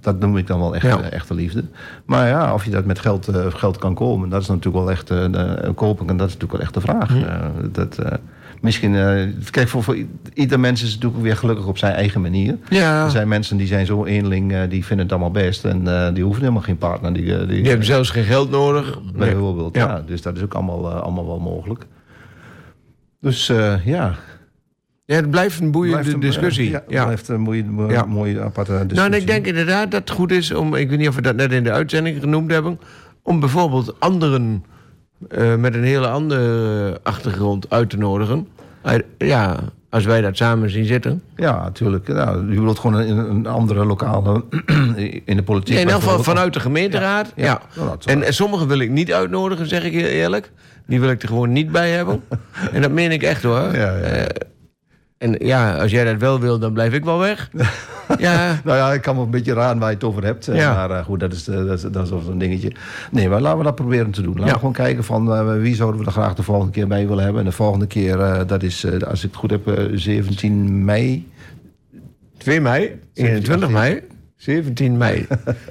dat 0.00 0.18
noem 0.20 0.36
ik 0.36 0.46
dan 0.46 0.58
wel 0.60 0.74
echt, 0.74 0.86
Ja. 0.86 1.00
eh, 1.00 1.12
echte 1.12 1.34
liefde. 1.34 1.64
Maar 2.04 2.28
ja, 2.28 2.54
of 2.54 2.64
je 2.64 2.70
dat 2.70 2.84
met 2.84 2.98
geld, 2.98 3.28
eh, 3.28 3.46
geld 3.48 3.78
kan 3.78 3.94
komen, 3.94 4.28
dat 4.28 4.42
is 4.42 4.48
natuurlijk 4.48 4.76
wel 4.84 4.90
echt 4.90 5.10
eh, 5.10 5.16
de- 5.32 5.72
kopen. 5.74 6.08
En 6.08 6.16
dat 6.16 6.28
is 6.28 6.32
natuurlijk 6.34 6.52
wel 6.52 6.60
echt 6.60 6.74
de 6.74 6.80
vraag. 6.80 7.16
Eh, 7.16 7.46
dat, 7.72 7.98
eh, 7.98 8.12
misschien, 8.60 8.94
eh, 8.96 9.28
kijk, 9.50 9.68
voor, 9.68 9.82
voor 9.82 9.96
ieder 10.34 10.60
mens 10.60 10.82
is 10.82 10.86
het 10.92 10.96
natuurlijk 10.96 11.22
weer 11.22 11.36
gelukkig 11.36 11.66
op 11.66 11.78
zijn 11.78 11.92
eigen 11.94 12.20
manier. 12.20 12.56
Ja. 12.68 13.04
Er 13.04 13.10
zijn 13.10 13.28
mensen 13.28 13.56
die 13.56 13.66
zijn 13.66 13.86
zo 13.86 14.04
eenling, 14.04 14.52
eh, 14.52 14.60
die 14.68 14.84
vinden 14.84 15.04
het 15.06 15.14
allemaal 15.14 15.30
best. 15.42 15.64
En 15.64 15.88
eh, 16.06 16.14
die 16.14 16.22
hoeven 16.24 16.42
helemaal 16.42 16.62
geen 16.62 16.78
partner. 16.78 17.12
Die, 17.12 17.36
eh, 17.36 17.48
die, 17.48 17.62
Je 17.64 17.68
hebt 17.68 17.86
zelfs 17.86 18.10
geen 18.10 18.24
geld 18.24 18.50
nodig. 18.50 18.98
Nee. 19.02 19.12
Bijvoorbeeld, 19.30 19.74
Ja. 19.76 19.86
ja. 19.88 20.02
Dus 20.06 20.22
dat 20.22 20.36
is 20.36 20.42
ook 20.42 20.54
allemaal, 20.54 20.90
eh, 20.90 21.00
allemaal 21.00 21.26
wel 21.26 21.38
mogelijk. 21.40 21.86
Dus 23.20 23.48
eh, 23.48 23.86
ja. 23.86 24.14
Ja, 25.10 25.16
het 25.16 25.30
blijft 25.30 25.60
een 25.60 25.70
boeiende 25.70 25.98
Blijft 25.98 26.14
een, 26.14 26.20
discussie. 26.20 26.66
eh, 26.66 26.72
ja, 26.72 26.82
ja. 26.88 27.04
blijft 27.04 27.28
een 27.28 27.40
mooie, 27.40 27.64
mooie, 27.64 27.92
Ja. 27.92 28.04
mooie 28.04 28.40
aparte 28.40 28.70
discussie. 28.72 28.96
Nou, 28.98 29.10
en 29.12 29.18
ik 29.20 29.26
denk 29.26 29.46
inderdaad 29.46 29.90
dat 29.90 30.00
het 30.00 30.10
goed 30.10 30.30
is 30.30 30.52
om, 30.54 30.74
ik 30.74 30.88
weet 30.88 30.98
niet 30.98 31.08
of 31.08 31.14
we 31.14 31.22
dat 31.22 31.36
net 31.36 31.52
in 31.52 31.64
de 31.64 31.72
uitzending 31.72 32.20
genoemd 32.20 32.50
hebben, 32.50 32.80
om 33.22 33.40
bijvoorbeeld 33.40 34.00
anderen 34.00 34.64
eh, 35.28 35.54
met 35.56 35.74
een 35.74 35.82
hele 35.84 36.08
andere 36.08 37.00
achtergrond 37.02 37.70
uit 37.70 37.90
te 37.90 37.96
nodigen. 37.96 38.48
Ja, 39.18 39.56
als 39.88 40.04
wij 40.04 40.20
dat 40.20 40.36
samen 40.36 40.70
zien 40.70 40.84
zitten. 40.84 41.22
Ja, 41.36 41.62
natuurlijk. 41.62 42.08
Nou, 42.08 42.48
je 42.48 42.54
bedoelt 42.54 42.78
gewoon 42.78 43.00
een, 43.00 43.18
een 43.30 43.46
andere 43.46 43.84
lokale 43.84 44.44
in 45.24 45.36
de 45.36 45.42
politiek. 45.42 45.74
Ja, 45.74 45.80
in 45.80 45.88
elk 45.88 46.02
geval 46.02 46.22
vanuit 46.22 46.52
de 46.52 46.60
gemeenteraad. 46.60 47.32
Ja, 47.36 47.44
ja. 47.44 47.60
Nou, 47.76 47.96
En, 48.04 48.18
waar. 48.18 48.26
en 48.26 48.34
sommige 48.34 48.66
wil 48.66 48.78
ik 48.78 48.90
niet 48.90 49.12
uitnodigen, 49.12 49.68
zeg 49.68 49.84
ik 49.84 49.92
heel 49.92 50.06
eerlijk. 50.06 50.50
Die 50.86 51.00
wil 51.00 51.10
ik 51.10 51.22
er 51.22 51.28
gewoon 51.28 51.52
niet 51.52 51.72
bij 51.72 51.90
hebben. 51.90 52.22
en 52.72 52.82
dat 52.82 52.90
meen 52.90 53.10
ik 53.12 53.22
echt 53.22 53.42
hoor. 53.42 53.76
Ja, 53.76 53.96
ja, 53.96 54.16
ja. 54.16 54.26
En 55.20 55.34
ja, 55.38 55.76
als 55.76 55.90
jij 55.90 56.04
dat 56.04 56.16
wel 56.20 56.40
wil, 56.40 56.58
dan 56.58 56.72
blijf 56.72 56.92
ik 56.92 57.04
wel 57.04 57.18
weg. 57.18 57.50
ja, 58.18 58.60
Nou 58.64 58.76
ja, 58.76 58.92
ik 58.92 59.02
kan 59.02 59.16
me 59.16 59.22
een 59.22 59.30
beetje 59.30 59.52
raden 59.52 59.78
waar 59.78 59.88
je 59.88 59.94
het 59.94 60.04
over 60.04 60.24
hebt. 60.24 60.48
eh, 60.48 60.56
Ja. 60.56 60.72
Maar 60.74 60.90
eh, 60.98 61.04
goed, 61.04 61.20
dat 61.20 61.32
is, 61.32 61.48
eh, 61.48 61.56
dat, 61.56 61.78
is, 61.78 61.82
dat 61.90 62.02
is 62.02 62.08
zo'n 62.24 62.38
dingetje. 62.38 62.72
Nee, 63.10 63.28
maar 63.28 63.40
laten 63.40 63.58
we 63.58 63.64
dat 63.64 63.74
proberen 63.74 64.10
te 64.10 64.22
doen. 64.22 64.30
Laten 64.32 64.46
Ja. 64.46 64.52
we 64.52 64.58
gewoon 64.58 64.72
kijken 64.74 65.04
van 65.04 65.32
eh, 65.34 65.52
wie 65.60 65.74
zouden 65.74 66.00
we 66.00 66.06
er 66.06 66.12
graag 66.12 66.34
de 66.34 66.42
volgende 66.42 66.72
keer 66.72 66.86
bij 66.86 67.08
willen 67.08 67.22
hebben. 67.24 67.40
En 67.42 67.48
de 67.48 67.54
volgende 67.54 67.86
keer, 67.86 68.20
eh, 68.20 68.40
dat 68.46 68.62
is, 68.62 68.84
eh, 68.84 68.98
als 69.00 69.18
ik 69.24 69.30
het 69.30 69.36
goed 69.36 69.50
heb, 69.50 69.66
eh, 69.68 69.84
17 69.94 70.84
mei. 70.84 71.28
2 72.38 72.60
mei, 72.60 73.00
21 73.14 73.70
mei, 73.70 74.00
17 74.40 74.96
mei. 74.96 75.26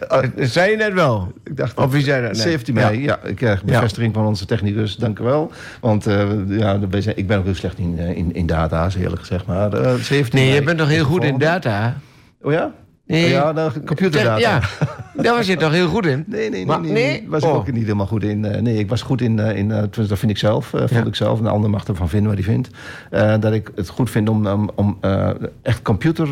Dat 0.07 0.25
zei 0.55 0.71
je 0.71 0.77
net 0.77 0.93
wel. 0.93 1.31
Ik 1.43 1.57
dacht, 1.57 1.77
Of 1.77 1.91
wie 1.91 2.03
zei 2.03 2.21
dat 2.21 2.31
net? 2.31 2.41
17 2.41 2.73
mei, 2.73 3.01
ja. 3.01 3.19
ik 3.23 3.35
krijg 3.35 3.63
bevestiging 3.63 4.13
van 4.13 4.25
onze 4.25 4.45
technicus, 4.45 4.95
dank 4.95 5.19
u 5.19 5.23
wel. 5.23 5.51
Want 5.81 6.07
eh, 6.07 6.27
ja, 6.47 6.79
ik 7.15 7.27
ben 7.27 7.37
ook 7.37 7.45
heel 7.45 7.55
slecht 7.55 7.77
in, 7.77 7.99
eh, 7.99 8.17
in, 8.17 8.33
in 8.33 8.45
data's, 8.45 8.95
eerlijk 8.95 9.19
gezegd. 9.19 9.45
Maar 9.45 9.73
eh, 9.73 9.93
17 9.93 10.39
Nee, 10.39 10.47
mei 10.49 10.59
je 10.59 10.63
bent 10.63 10.77
toch 10.77 10.87
heel 10.87 11.05
goed 11.05 11.23
in 11.23 11.37
data? 11.37 11.97
Oh 12.41 12.51
ja? 12.51 12.73
Nee. 13.05 13.23
Oh 13.23 13.29
ja, 13.29 13.71
computerdata. 13.85 14.37
Ja, 14.37 14.61
daar 15.15 15.35
was 15.35 15.47
je 15.47 15.55
toch 15.57 15.71
heel 15.71 15.87
goed 15.87 16.05
in? 16.05 16.23
Nee, 16.27 16.39
nee, 16.39 16.49
nee. 16.49 16.65
Maar- 16.65 16.81
nee, 16.81 16.91
nee? 16.91 17.03
nee. 17.03 17.25
was 17.29 17.43
ik 17.43 17.49
Oh. 17.49 17.55
ook 17.55 17.71
niet 17.71 17.83
helemaal 17.83 18.05
goed 18.07 18.23
in. 18.23 18.45
Eh, 18.45 18.61
nee, 18.61 18.77
ik 18.77 18.89
was 18.89 19.01
goed 19.01 19.21
in, 19.21 19.39
eh, 19.39 19.57
in 19.57 19.71
eh, 19.71 19.83
dat 20.07 20.19
vind 20.19 20.31
ik 20.31 20.37
zelf, 20.37 20.65
vond 20.65 20.89
Ja. 20.89 21.05
ik 21.05 21.15
zelf. 21.15 21.37
En 21.37 21.43
de 21.43 21.49
ander 21.49 21.69
mag 21.69 21.83
ervan 21.85 22.09
vinden 22.09 22.27
wat 22.35 22.43
hij 22.45 22.53
vindt. 22.53 22.69
Dat 23.41 23.53
ik 23.53 23.71
het 23.75 23.89
goed 23.89 24.09
vind 24.09 24.29
om, 24.29 24.47
om, 24.47 24.69
om 24.75 24.97
echt 25.61 25.81
computer, 25.81 26.27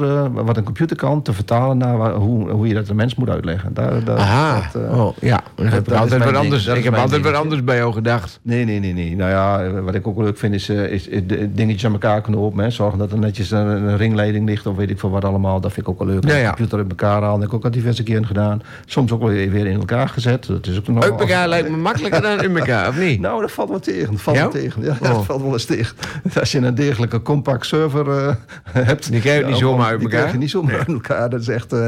wat 0.46 0.58
een 0.58 0.64
computer 0.64 0.96
kan, 0.98 1.22
te 1.22 1.34
vertalen 1.34 1.78
naar 1.78 1.98
waar- 1.98 2.14
hoe, 2.14 2.50
hoe 2.50 2.68
je 2.68 2.74
dat 2.74 2.86
de 2.88 2.94
mens 2.94 3.16
moet 3.16 3.30
uitleggen. 3.30 3.74
Daar, 3.74 4.04
daar, 4.04 4.18
Aha, 4.18 4.70
dat, 4.74 4.92
oh, 4.94 5.18
ja. 5.22 5.42
Heb 5.56 5.74
ik 5.80 5.86
dat 5.90 5.98
altijd 5.98 6.24
wat 6.24 6.36
anders. 6.36 6.68
Ik 6.68 6.84
heb 6.84 6.94
altijd 6.94 7.12
wat 7.12 7.22
dingetje. 7.22 7.38
anders 7.42 7.64
bij 7.64 7.76
jou 7.78 7.94
gedacht. 7.94 8.40
Nee, 8.42 8.66
nee, 8.66 8.80
nee, 8.80 8.94
nee. 8.94 9.16
Nou 9.16 9.30
ja, 9.32 9.72
wat 9.82 9.96
ik 9.96 10.08
ook 10.08 10.18
leuk 10.18 10.38
vind 10.38 10.54
is, 10.54 10.70
is, 10.70 11.10
dingetjes 11.50 11.86
aan 11.86 11.92
elkaar 11.92 12.22
knopen. 12.22 12.64
Hè. 12.64 12.70
Zorgen 12.70 13.00
dat 13.00 13.12
er 13.12 13.20
netjes 13.20 13.52
een, 13.52 13.68
een 13.68 13.98
ringleiding 13.98 14.46
ligt 14.48 14.66
of 14.66 14.76
weet 14.76 14.90
ik 14.90 15.00
veel 15.00 15.10
wat 15.10 15.26
allemaal. 15.26 15.60
Dat 15.62 15.74
vind 15.74 15.88
ik 15.88 15.92
ook 15.94 16.00
wel 16.00 16.08
leuk. 16.08 16.26
Ja, 16.30 16.48
computer 16.48 16.78
uit 16.78 16.90
elkaar 16.90 17.12
halen. 17.22 17.30
Dat 17.30 17.40
heb 17.40 17.48
ik 17.50 17.54
ook 17.56 17.64
al 17.64 17.72
diverse 17.72 18.04
keren 18.04 18.26
gedaan. 18.26 18.62
Soms 18.86 19.12
ook 19.12 19.20
wel 19.20 19.30
weer 19.30 19.66
in 19.68 19.80
elkaar 19.80 20.10
gezet. 20.10 20.48
Dat 20.48 20.68
is 20.68 20.78
ook 20.78 20.88
nog 20.88 21.04
Uit 21.04 21.20
elkaar 21.20 21.48
lijkt 21.48 21.70
me 21.70 21.78
makkelijker 21.78 22.22
dan 22.22 22.42
in 22.44 22.58
elkaar, 22.58 22.88
of 22.88 23.00
niet? 23.00 23.20
Nou, 23.28 23.42
dat 23.42 23.52
valt 23.52 23.70
wel 23.70 23.80
tegen. 23.80 24.12
Dat 24.12 24.22
valt 24.22 24.38
wel 24.38 24.50
tegen. 24.50 24.84
Ja, 24.84 24.98
Oh. 25.02 25.14
dat 25.14 25.26
valt 25.26 25.42
wel 25.42 25.54
eens 25.54 25.66
tegen. 25.66 25.96
Als 26.40 26.52
je 26.52 26.58
een 26.60 26.76
degelijke 26.76 27.22
compact 27.22 27.66
server 27.66 28.10
eh, 28.10 28.36
hebt... 28.86 29.12
Die 29.12 29.22
krijg 29.22 29.40
je 29.40 29.46
niet 29.46 29.58
zomaar 29.58 29.86
uit 29.88 30.00
die 30.00 30.04
elkaar. 30.08 30.20
krijg 30.20 30.32
je 30.34 30.38
niet 30.40 30.50
zomaar 30.50 30.78
uit 30.78 30.88
elkaar. 30.88 31.30
Dat 31.30 31.42
is 31.42 31.48
echt, 31.48 31.74
eh, 31.74 31.88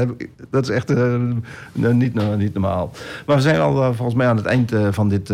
dat 0.50 0.62
is 0.62 0.68
echt 0.68 0.90
eh, 0.90 1.14
niet, 1.72 2.36
niet 2.38 2.52
normaal. 2.52 2.90
Maar 3.26 3.36
we 3.36 3.42
zijn 3.42 3.60
al 3.60 3.94
volgens 3.94 4.16
mij 4.16 4.26
aan 4.26 4.36
het 4.36 4.46
eind 4.46 4.72
van 4.90 5.08
dit 5.08 5.32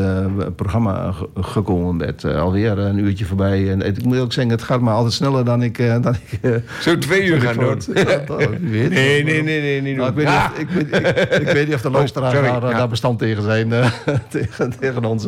programma 0.56 1.12
ge- 1.12 1.28
gekomen. 1.34 1.96
Met 1.96 2.24
alweer 2.24 2.78
een 2.78 2.98
uurtje 2.98 3.24
voorbij. 3.24 3.70
En 3.70 3.80
ik 3.82 4.04
moet 4.04 4.18
ook 4.18 4.32
zeggen, 4.32 4.52
het 4.52 4.62
gaat 4.62 4.80
maar 4.80 4.94
altijd 4.94 5.12
sneller 5.12 5.44
dan 5.44 5.62
ik... 5.62 5.78
dan 6.02 6.14
ik 6.40 6.62
Zo 6.80 6.98
twee 6.98 7.24
uur 7.24 7.40
gaan 7.46 7.54
doen. 7.56 7.78
Dat-. 8.26 8.60
Nee, 8.60 8.88
nee, 8.88 9.42
nee, 9.42 9.42
nee, 9.42 9.82
niet 9.82 9.96
Nou, 9.96 10.08
ik, 10.10 10.14
weet 10.16 10.26
Ah! 10.26 10.50
ik, 10.58 10.68
weet, 10.68 10.86
ik, 10.96 11.35
ik 11.40 11.48
weet 11.48 11.66
niet 11.66 11.74
of 11.74 11.80
de 11.80 11.90
luisteraars 11.90 12.34
sorry, 12.34 12.48
daar, 12.50 12.62
eh, 12.62 12.70
ja. 12.70 12.76
daar 12.76 12.88
bestand 12.88 13.18
tegen 13.18 13.42
zijn. 13.42 13.72
eh, 13.72 13.90
tegen, 14.28 14.78
tegen 14.78 15.04
ons. 15.04 15.26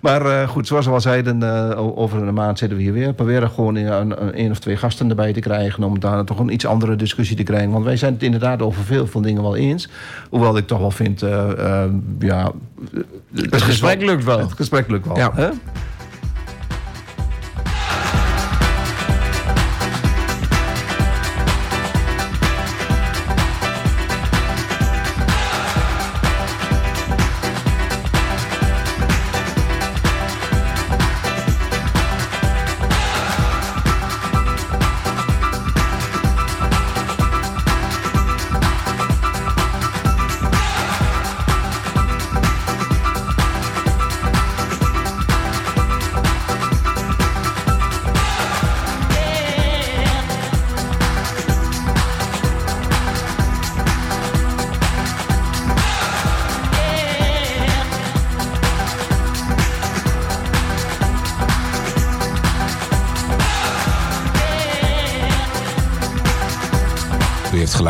Maar 0.00 0.26
eh, 0.26 0.48
goed, 0.48 0.66
zoals 0.66 0.86
we 0.86 0.92
al 0.92 1.00
zeiden, 1.00 1.42
over 1.96 2.22
een 2.22 2.34
maand 2.34 2.58
zitten 2.58 2.76
we 2.76 2.84
hier 2.84 2.92
weer. 2.92 3.12
Proberen 3.12 3.50
gewoon 3.50 3.74
een, 3.74 4.10
een, 4.10 4.44
een 4.44 4.50
of 4.50 4.58
twee 4.58 4.76
gasten 4.76 5.08
erbij 5.08 5.32
te 5.32 5.40
krijgen. 5.40 5.84
Om 5.84 6.00
daar 6.00 6.24
toch 6.24 6.38
een 6.38 6.52
iets 6.52 6.66
andere 6.66 6.96
discussie 6.96 7.36
te 7.36 7.42
krijgen. 7.42 7.70
Want 7.70 7.84
wij 7.84 7.96
zijn 7.96 8.12
het 8.12 8.22
inderdaad 8.22 8.62
over 8.62 8.84
veel 8.84 9.06
van 9.06 9.22
dingen 9.22 9.42
wel 9.42 9.56
eens. 9.56 9.88
Hoewel 10.30 10.56
ik 10.56 10.66
toch 10.66 10.78
wel 10.78 10.90
vind, 10.90 11.20
ja... 12.18 12.52
Het 13.34 13.62
gesprek 13.62 14.02
lukt 14.02 14.24
wel. 14.24 14.38
Het 14.38 14.52
gesprek 14.52 14.88
lukt 14.88 15.06
wel. 15.06 15.16
Ja. 15.16 15.30
Hè? 15.34 15.48